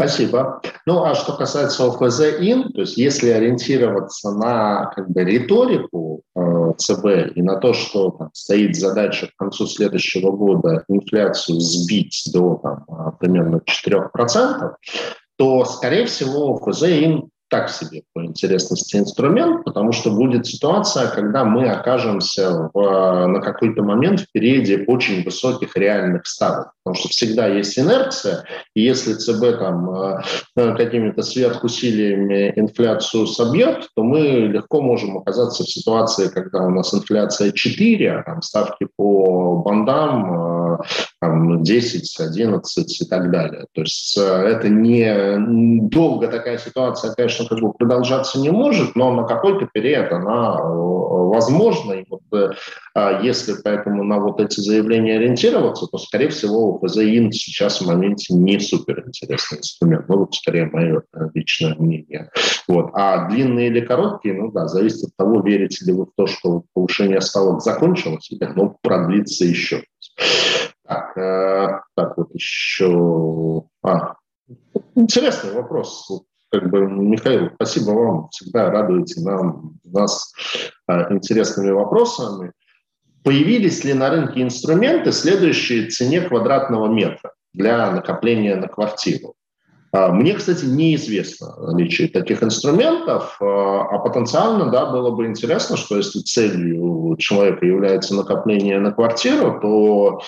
Спасибо. 0.00 0.62
Ну, 0.86 1.04
а 1.04 1.14
что 1.14 1.34
касается 1.34 1.84
ОФЗ-ИН, 1.84 2.72
то 2.72 2.80
есть 2.80 2.96
если 2.96 3.28
ориентироваться 3.28 4.30
на 4.30 4.86
как 4.96 5.10
бы, 5.10 5.22
риторику 5.22 6.22
э, 6.34 6.72
ЦБ 6.78 7.36
и 7.36 7.42
на 7.42 7.56
то, 7.56 7.74
что 7.74 8.10
там, 8.12 8.30
стоит 8.32 8.76
задача 8.76 9.26
к 9.26 9.36
концу 9.36 9.66
следующего 9.66 10.32
года 10.32 10.84
инфляцию 10.88 11.60
сбить 11.60 12.30
до 12.32 12.58
там, 12.62 13.16
примерно 13.20 13.60
4%, 13.60 14.72
то, 15.36 15.64
скорее 15.66 16.06
всего, 16.06 16.56
ФЗ 16.56 16.82
им 16.84 17.30
так 17.50 17.68
себе 17.68 18.02
по 18.14 18.24
интересности 18.24 18.96
инструмент, 18.96 19.64
потому 19.64 19.92
что 19.92 20.10
будет 20.10 20.46
ситуация, 20.46 21.08
когда 21.08 21.44
мы 21.44 21.68
окажемся 21.68 22.70
в, 22.72 23.26
на 23.26 23.40
какой-то 23.40 23.82
момент 23.82 24.20
в 24.20 24.32
периоде 24.32 24.84
очень 24.86 25.24
высоких 25.24 25.76
реальных 25.76 26.26
ставок. 26.26 26.72
Потому 26.82 26.94
что 26.94 27.08
всегда 27.08 27.46
есть 27.48 27.78
инерция, 27.78 28.44
и 28.74 28.82
если 28.82 29.14
ЦБ 29.14 29.58
там 29.58 29.90
э, 29.90 30.22
э, 30.56 30.76
какими-то 30.76 31.22
сверхусилиями 31.22 32.52
инфляцию 32.56 33.26
собьет, 33.26 33.88
то 33.94 34.02
мы 34.02 34.20
легко 34.20 34.80
можем 34.80 35.18
оказаться 35.18 35.64
в 35.64 35.68
ситуации, 35.68 36.28
когда 36.28 36.62
у 36.62 36.70
нас 36.70 36.94
инфляция 36.94 37.52
4, 37.52 38.12
а 38.12 38.22
там 38.22 38.42
ставки 38.42 38.86
по 38.96 39.56
бандам 39.56 40.74
э, 40.74 40.78
там, 41.20 41.62
10, 41.62 42.20
11 42.20 43.02
и 43.02 43.04
так 43.06 43.30
далее. 43.30 43.66
То 43.72 43.82
есть 43.82 44.16
это 44.16 44.68
не 44.68 45.88
долго 45.88 46.28
такая 46.28 46.58
ситуация, 46.58 47.14
конечно, 47.14 47.46
как 47.46 47.60
бы 47.60 47.72
продолжаться 47.72 48.38
не 48.38 48.50
может, 48.50 48.96
но 48.96 49.12
на 49.12 49.24
какой-то 49.24 49.68
период 49.72 50.12
она 50.12 50.56
э, 50.58 50.62
возможна. 50.62 51.92
И 51.92 52.04
вот, 52.08 52.22
э, 52.32 53.20
если 53.22 53.54
поэтому 53.62 54.04
на 54.04 54.18
вот 54.18 54.40
эти 54.40 54.60
заявления 54.60 55.16
ориентироваться, 55.16 55.86
то, 55.86 55.98
скорее 55.98 56.28
всего, 56.28 56.78
ФЗИН 56.78 57.32
сейчас 57.32 57.80
в 57.80 57.86
моменте 57.86 58.34
не 58.34 58.58
супер 58.58 59.04
интересный 59.06 59.58
инструмент. 59.58 60.08
Ну, 60.08 60.18
вот 60.18 60.34
скорее 60.34 60.66
мое 60.66 61.02
э, 61.14 61.28
личное 61.34 61.74
мнение. 61.74 62.30
Вот. 62.68 62.90
А 62.94 63.28
длинные 63.28 63.68
или 63.68 63.80
короткие, 63.80 64.34
ну 64.34 64.50
да, 64.52 64.68
зависит 64.68 65.04
от 65.04 65.16
того, 65.16 65.40
верите 65.40 65.84
ли 65.84 65.92
вы 65.92 66.06
в 66.06 66.12
то, 66.16 66.26
что 66.26 66.64
повышение 66.74 67.20
ставок 67.20 67.62
закончилось, 67.62 68.30
или 68.30 68.44
оно 68.44 68.76
продлится 68.82 69.44
еще. 69.44 69.84
Так, 70.90 71.16
э, 71.16 71.80
так 71.94 72.18
вот 72.18 72.34
еще... 72.34 73.62
А, 73.84 74.16
интересный 74.96 75.52
вопрос 75.52 76.08
как 76.50 76.68
бы, 76.68 76.80
Михаил, 76.80 77.50
спасибо 77.54 77.90
вам, 77.92 78.28
всегда 78.30 78.70
радуете 78.72 79.20
нам, 79.20 79.78
нас 79.84 80.32
а, 80.88 81.12
интересными 81.12 81.70
вопросами. 81.70 82.50
Появились 83.22 83.84
ли 83.84 83.94
на 83.94 84.10
рынке 84.10 84.42
инструменты, 84.42 85.12
следующие 85.12 85.90
цене 85.90 86.22
квадратного 86.22 86.88
метра 86.88 87.34
для 87.52 87.92
накопления 87.92 88.56
на 88.56 88.66
квартиру? 88.66 89.34
А, 89.92 90.12
мне, 90.12 90.34
кстати, 90.34 90.64
неизвестно 90.64 91.56
наличие 91.56 92.08
таких 92.08 92.44
инструментов, 92.44 93.36
а, 93.40 93.82
а 93.90 93.98
потенциально, 93.98 94.70
да, 94.70 94.86
было 94.86 95.10
бы 95.10 95.26
интересно, 95.26 95.76
что 95.76 95.96
если 95.96 96.20
целью 96.20 97.16
человека 97.18 97.66
является 97.66 98.14
накопление 98.14 98.78
на 98.78 98.92
квартиру, 98.92 99.58
то 99.60 100.20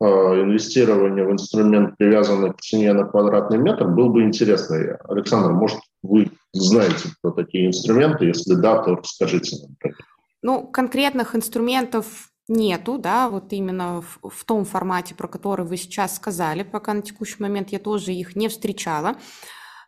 а, 0.00 0.06
инвестирование 0.40 1.26
в 1.26 1.32
инструмент, 1.32 1.98
привязанный 1.98 2.52
к 2.54 2.60
цене 2.60 2.94
на 2.94 3.04
квадратный 3.04 3.58
метр, 3.58 3.88
было 3.88 4.08
бы 4.08 4.22
интересно. 4.22 4.98
Александр, 5.08 5.50
может, 5.50 5.80
вы 6.02 6.30
знаете 6.52 7.10
про 7.20 7.32
такие 7.32 7.66
инструменты? 7.66 8.24
Если 8.24 8.54
да, 8.54 8.82
то 8.82 8.96
расскажите 8.96 9.56
нам. 9.62 9.94
Ну, 10.42 10.66
конкретных 10.66 11.36
инструментов 11.36 12.29
нету, 12.50 12.98
да, 12.98 13.30
вот 13.30 13.52
именно 13.52 14.02
в, 14.02 14.28
в 14.28 14.44
том 14.44 14.64
формате, 14.64 15.14
про 15.14 15.28
который 15.28 15.64
вы 15.64 15.76
сейчас 15.76 16.16
сказали, 16.16 16.62
пока 16.62 16.92
на 16.92 17.02
текущий 17.02 17.36
момент 17.38 17.70
я 17.70 17.78
тоже 17.78 18.12
их 18.12 18.36
не 18.36 18.48
встречала. 18.48 19.16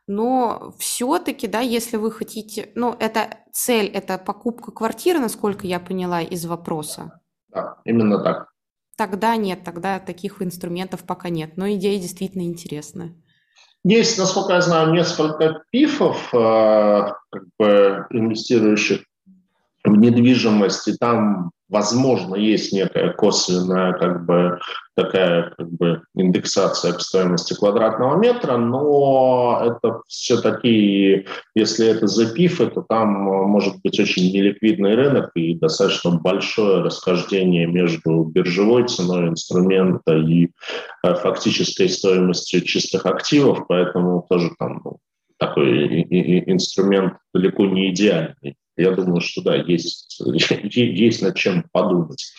Но 0.07 0.75
все-таки, 0.79 1.47
да, 1.47 1.61
если 1.61 1.97
вы 1.97 2.11
хотите, 2.11 2.71
ну, 2.75 2.97
это 2.99 3.39
цель, 3.53 3.87
это 3.87 4.19
покупка 4.19 4.73
квартиры, 4.73 5.21
насколько 5.21 5.67
я 5.67 5.79
поняла 5.79 6.23
из 6.23 6.45
вопроса. 6.47 7.21
Да, 7.49 7.77
именно 7.85 8.19
так. 8.19 8.49
Тогда 8.97 9.37
нет, 9.37 9.65
тогда 9.65 9.99
таких 9.99 10.43
инструментов 10.43 11.05
пока 11.05 11.29
нет. 11.29 11.57
Но 11.57 11.71
идея 11.73 12.01
действительно 12.01 12.43
интересная. 12.43 13.15
Есть, 13.85 14.19
насколько 14.19 14.55
я 14.55 14.61
знаю, 14.61 14.93
несколько 14.93 15.63
пифов, 15.71 16.33
э, 16.33 17.13
как 17.31 17.43
бы 17.59 18.07
инвестирующих 18.11 19.03
в 19.85 19.97
недвижимость, 19.97 20.87
и 20.89 20.97
там 20.97 21.51
возможно, 21.73 22.37
есть 22.37 22.73
некая 22.73 23.13
косвенная 23.15 23.95
как 23.95 24.27
бы, 24.27 24.61
такая 24.95 25.55
как 25.57 25.71
бы, 25.73 26.03
индексация 26.15 26.93
по 26.93 27.01
стоимости 27.01 27.55
квадратного 27.55 28.17
метра, 28.17 28.59
но 28.59 29.61
это 29.65 30.03
все 30.07 30.41
таки, 30.41 31.27
если 31.55 31.89
это 31.89 32.07
запифы, 32.07 32.67
то 32.67 32.83
там 32.83 33.09
может 33.09 33.81
быть 33.83 33.99
очень 33.99 34.31
неликвидный 34.33 34.95
рынок 34.95 35.31
и 35.35 35.55
достаточно 35.55 36.11
большое 36.13 36.83
расхождение 36.83 37.67
между 37.67 38.25
биржевой 38.25 38.87
ценой 38.87 39.29
инструмента 39.29 40.15
и 40.15 40.51
э, 41.05 41.15
фактической 41.15 41.89
стоимостью 41.89 42.61
чистых 42.61 43.07
активов, 43.07 43.67
поэтому 43.67 44.27
тоже 44.29 44.51
там 44.59 44.83
ну, 44.85 44.99
такой 45.39 46.03
инструмент 46.47 47.15
далеко 47.33 47.65
не 47.65 47.91
идеальный. 47.91 48.57
Я 48.75 48.93
думаю, 48.93 49.21
что 49.21 49.43
да, 49.43 49.57
есть, 49.57 50.19
есть 50.75 51.21
над 51.21 51.37
чем 51.37 51.65
подумать. 51.73 52.33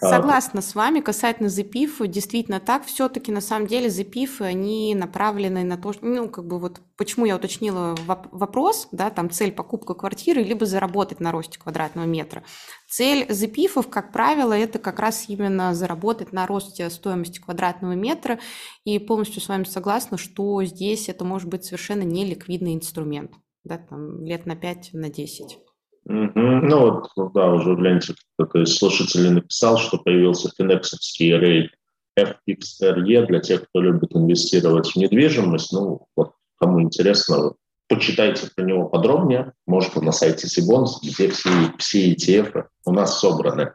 А, 0.00 0.10
Согласна 0.10 0.62
с 0.62 0.76
вами. 0.76 1.00
Касательно 1.00 1.48
запифа, 1.48 2.06
действительно 2.06 2.60
так. 2.60 2.86
Все-таки 2.86 3.32
на 3.32 3.40
самом 3.40 3.66
деле 3.66 3.90
запифы, 3.90 4.44
они 4.44 4.94
направлены 4.94 5.64
на 5.64 5.76
то, 5.76 5.92
ну, 6.00 6.28
как 6.28 6.46
бы 6.46 6.60
вот, 6.60 6.80
почему 6.96 7.26
я 7.26 7.34
уточнила 7.34 7.96
вопрос, 8.06 8.88
да, 8.92 9.10
там 9.10 9.28
цель 9.28 9.50
покупка 9.50 9.94
квартиры, 9.94 10.44
либо 10.44 10.66
заработать 10.66 11.18
на 11.18 11.32
росте 11.32 11.58
квадратного 11.58 12.06
метра. 12.06 12.44
Цель 12.88 13.26
запифов, 13.32 13.88
как 13.88 14.12
правило, 14.12 14.52
это 14.52 14.78
как 14.78 15.00
раз 15.00 15.24
именно 15.26 15.74
заработать 15.74 16.32
на 16.32 16.46
росте 16.46 16.88
стоимости 16.90 17.40
квадратного 17.40 17.94
метра. 17.94 18.38
И 18.84 19.00
полностью 19.00 19.42
с 19.42 19.48
вами 19.48 19.64
согласна, 19.64 20.16
что 20.16 20.62
здесь 20.62 21.08
это 21.08 21.24
может 21.24 21.48
быть 21.48 21.64
совершенно 21.64 22.02
неликвидный 22.02 22.74
инструмент, 22.74 23.32
да, 23.64 23.78
там 23.78 24.24
лет 24.24 24.46
на 24.46 24.54
5, 24.54 24.90
на 24.92 25.08
10. 25.10 25.58
Ну 26.04 26.78
вот, 26.80 27.10
ну 27.16 27.30
да, 27.30 27.52
уже 27.52 27.74
гляньте, 27.74 28.14
кто-то 28.34 28.62
из 28.62 28.76
слушателей 28.76 29.30
написал, 29.30 29.78
что 29.78 29.98
появился 29.98 30.50
финексовский 30.56 31.38
рейд 31.38 31.70
FXRE 32.18 33.26
для 33.26 33.40
тех, 33.40 33.68
кто 33.68 33.80
любит 33.80 34.14
инвестировать 34.14 34.88
в 34.88 34.96
недвижимость. 34.96 35.72
Ну, 35.72 36.06
вот 36.16 36.32
кому 36.58 36.82
интересно, 36.82 37.52
почитайте 37.92 38.48
про 38.56 38.64
него 38.64 38.88
подробнее. 38.88 39.52
Может, 39.66 39.94
на 39.96 40.12
сайте 40.12 40.48
Сибонс, 40.48 40.98
где 41.02 41.28
все, 41.28 41.50
все 41.78 42.12
ETF 42.12 42.64
у 42.86 42.92
нас 42.92 43.20
собраны. 43.20 43.72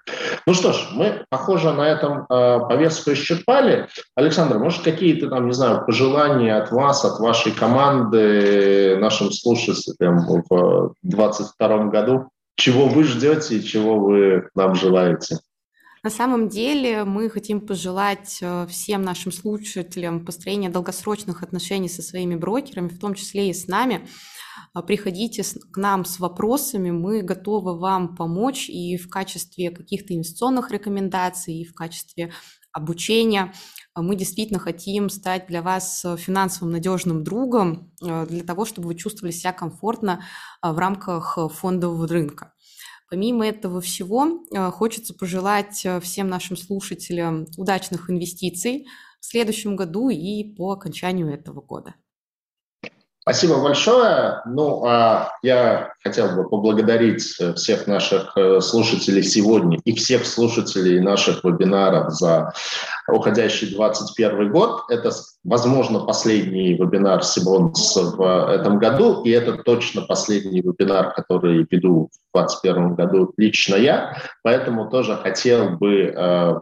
Ну 0.48 0.54
что 0.56 0.74
ж, 0.74 0.88
мы, 0.92 1.24
похоже, 1.30 1.72
на 1.72 1.88
этом 1.88 2.26
э, 2.30 2.60
повестку 2.68 3.14
исчерпали. 3.14 3.88
Александр, 4.16 4.58
может, 4.58 4.82
какие-то 4.82 5.30
там, 5.30 5.46
не 5.46 5.54
знаю, 5.54 5.86
пожелания 5.86 6.58
от 6.58 6.72
вас, 6.72 7.06
от 7.06 7.20
вашей 7.20 7.52
команды 7.52 8.98
нашим 9.00 9.32
слушателям 9.32 10.26
в 10.26 10.94
2022 11.04 11.86
году? 11.86 12.30
Чего 12.56 12.88
вы 12.88 13.04
ждете 13.04 13.58
и 13.58 13.64
чего 13.64 14.00
вы 14.00 14.50
нам 14.56 14.74
желаете? 14.74 15.38
На 16.08 16.12
самом 16.12 16.48
деле 16.48 17.04
мы 17.04 17.30
хотим 17.30 17.60
пожелать 17.60 18.38
э, 18.40 18.66
всем 18.68 19.02
нашим 19.02 19.34
слушателям 19.34 20.24
построения 20.24 20.70
долгосрочных 20.70 21.44
отношений 21.44 21.90
со 21.90 22.02
своими 22.02 22.36
брокерами, 22.36 22.88
в 22.88 22.98
том 22.98 23.14
числе 23.14 23.50
и 23.50 23.54
с 23.54 23.68
нами. 23.68 24.08
А, 24.74 24.84
приходите 24.84 25.44
к 25.44 25.76
нам 25.76 26.06
с 26.06 26.20
вопросами, 26.20 26.92
мы 26.92 27.24
готовы 27.24 27.78
вам 27.78 28.16
помочь 28.16 28.70
и 28.70 28.96
в 28.96 29.10
качестве 29.10 29.70
каких-то 29.70 30.14
инвестиционных 30.14 30.72
рекомендаций, 30.72 31.56
и 31.56 31.66
в 31.66 31.74
качестве 31.74 32.32
обучения. 32.72 33.52
А, 33.94 34.02
мы 34.02 34.16
действительно 34.16 34.60
хотим 34.60 35.10
стать 35.10 35.48
для 35.48 35.62
вас 35.62 36.06
финансовым 36.20 36.72
надежным 36.72 37.26
другом 37.26 37.92
э, 38.02 38.26
для 38.28 38.46
того, 38.46 38.64
чтобы 38.64 38.88
вы 38.88 38.96
чувствовали 38.96 39.34
себя 39.34 39.52
комфортно 39.52 40.24
в 40.62 40.78
рамках 40.78 41.38
фондового 41.52 42.08
рынка. 42.08 42.54
Помимо 43.10 43.48
этого 43.48 43.80
всего, 43.80 44.44
э, 44.52 44.72
хочется 44.72 45.14
пожелать 45.14 45.86
э, 45.86 46.00
всем 46.02 46.28
нашим 46.28 46.58
слушателям 46.58 47.46
удачных 47.56 48.10
инвестиций 48.10 48.86
в 49.22 49.26
следующем 49.26 49.76
году 49.76 50.10
и 50.10 50.44
по 50.56 50.72
окончанию 50.72 51.34
этого 51.34 51.62
года. 51.62 51.96
Спасибо 53.28 53.62
большое. 53.62 54.42
Ну, 54.46 54.86
а 54.86 55.32
я 55.44 55.90
хотел 56.02 56.34
бы 56.34 56.48
поблагодарить 56.48 57.36
э, 57.42 57.56
всех 57.56 57.86
наших 57.86 58.32
э, 58.38 58.62
слушателей 58.62 59.22
сегодня 59.22 59.80
и 59.84 59.94
всех 59.96 60.26
слушателей 60.26 61.02
наших 61.02 61.44
вебинаров 61.44 62.14
за 62.14 62.54
уходящий 63.12 63.76
2021 63.76 64.50
год. 64.54 64.84
Это, 64.88 65.12
возможно, 65.44 66.06
последний 66.06 66.76
вебинар 66.76 67.22
Сибонс 67.22 67.98
в 67.98 68.50
этом 68.50 68.80
году, 68.80 69.24
и 69.24 69.32
это 69.32 69.62
точно 69.62 70.04
последний 70.04 70.62
вебинар, 70.62 71.14
который 71.14 71.68
веду 71.70 72.10
в 72.32 72.38
2021 72.38 72.96
году 72.96 73.34
лично 73.36 73.76
я. 73.76 74.16
Поэтому 74.42 74.90
тоже 74.90 75.18
хотел 75.18 75.72
бы 75.72 76.14
э, 76.16 76.54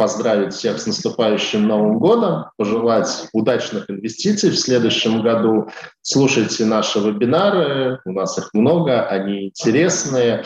поздравить 0.00 0.54
всех 0.54 0.80
с 0.80 0.86
наступающим 0.86 1.68
Новым 1.68 1.98
годом, 1.98 2.46
пожелать 2.56 3.28
удачных 3.34 3.90
инвестиций 3.90 4.48
в 4.48 4.58
следующем 4.58 5.20
году. 5.20 5.68
Слушайте 6.00 6.64
наши 6.64 6.98
вебинары, 7.00 8.00
у 8.06 8.12
нас 8.12 8.38
их 8.38 8.48
много, 8.54 9.06
они 9.06 9.48
интересные. 9.48 10.44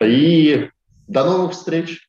И 0.00 0.68
до 1.08 1.24
новых 1.24 1.54
встреч! 1.54 2.08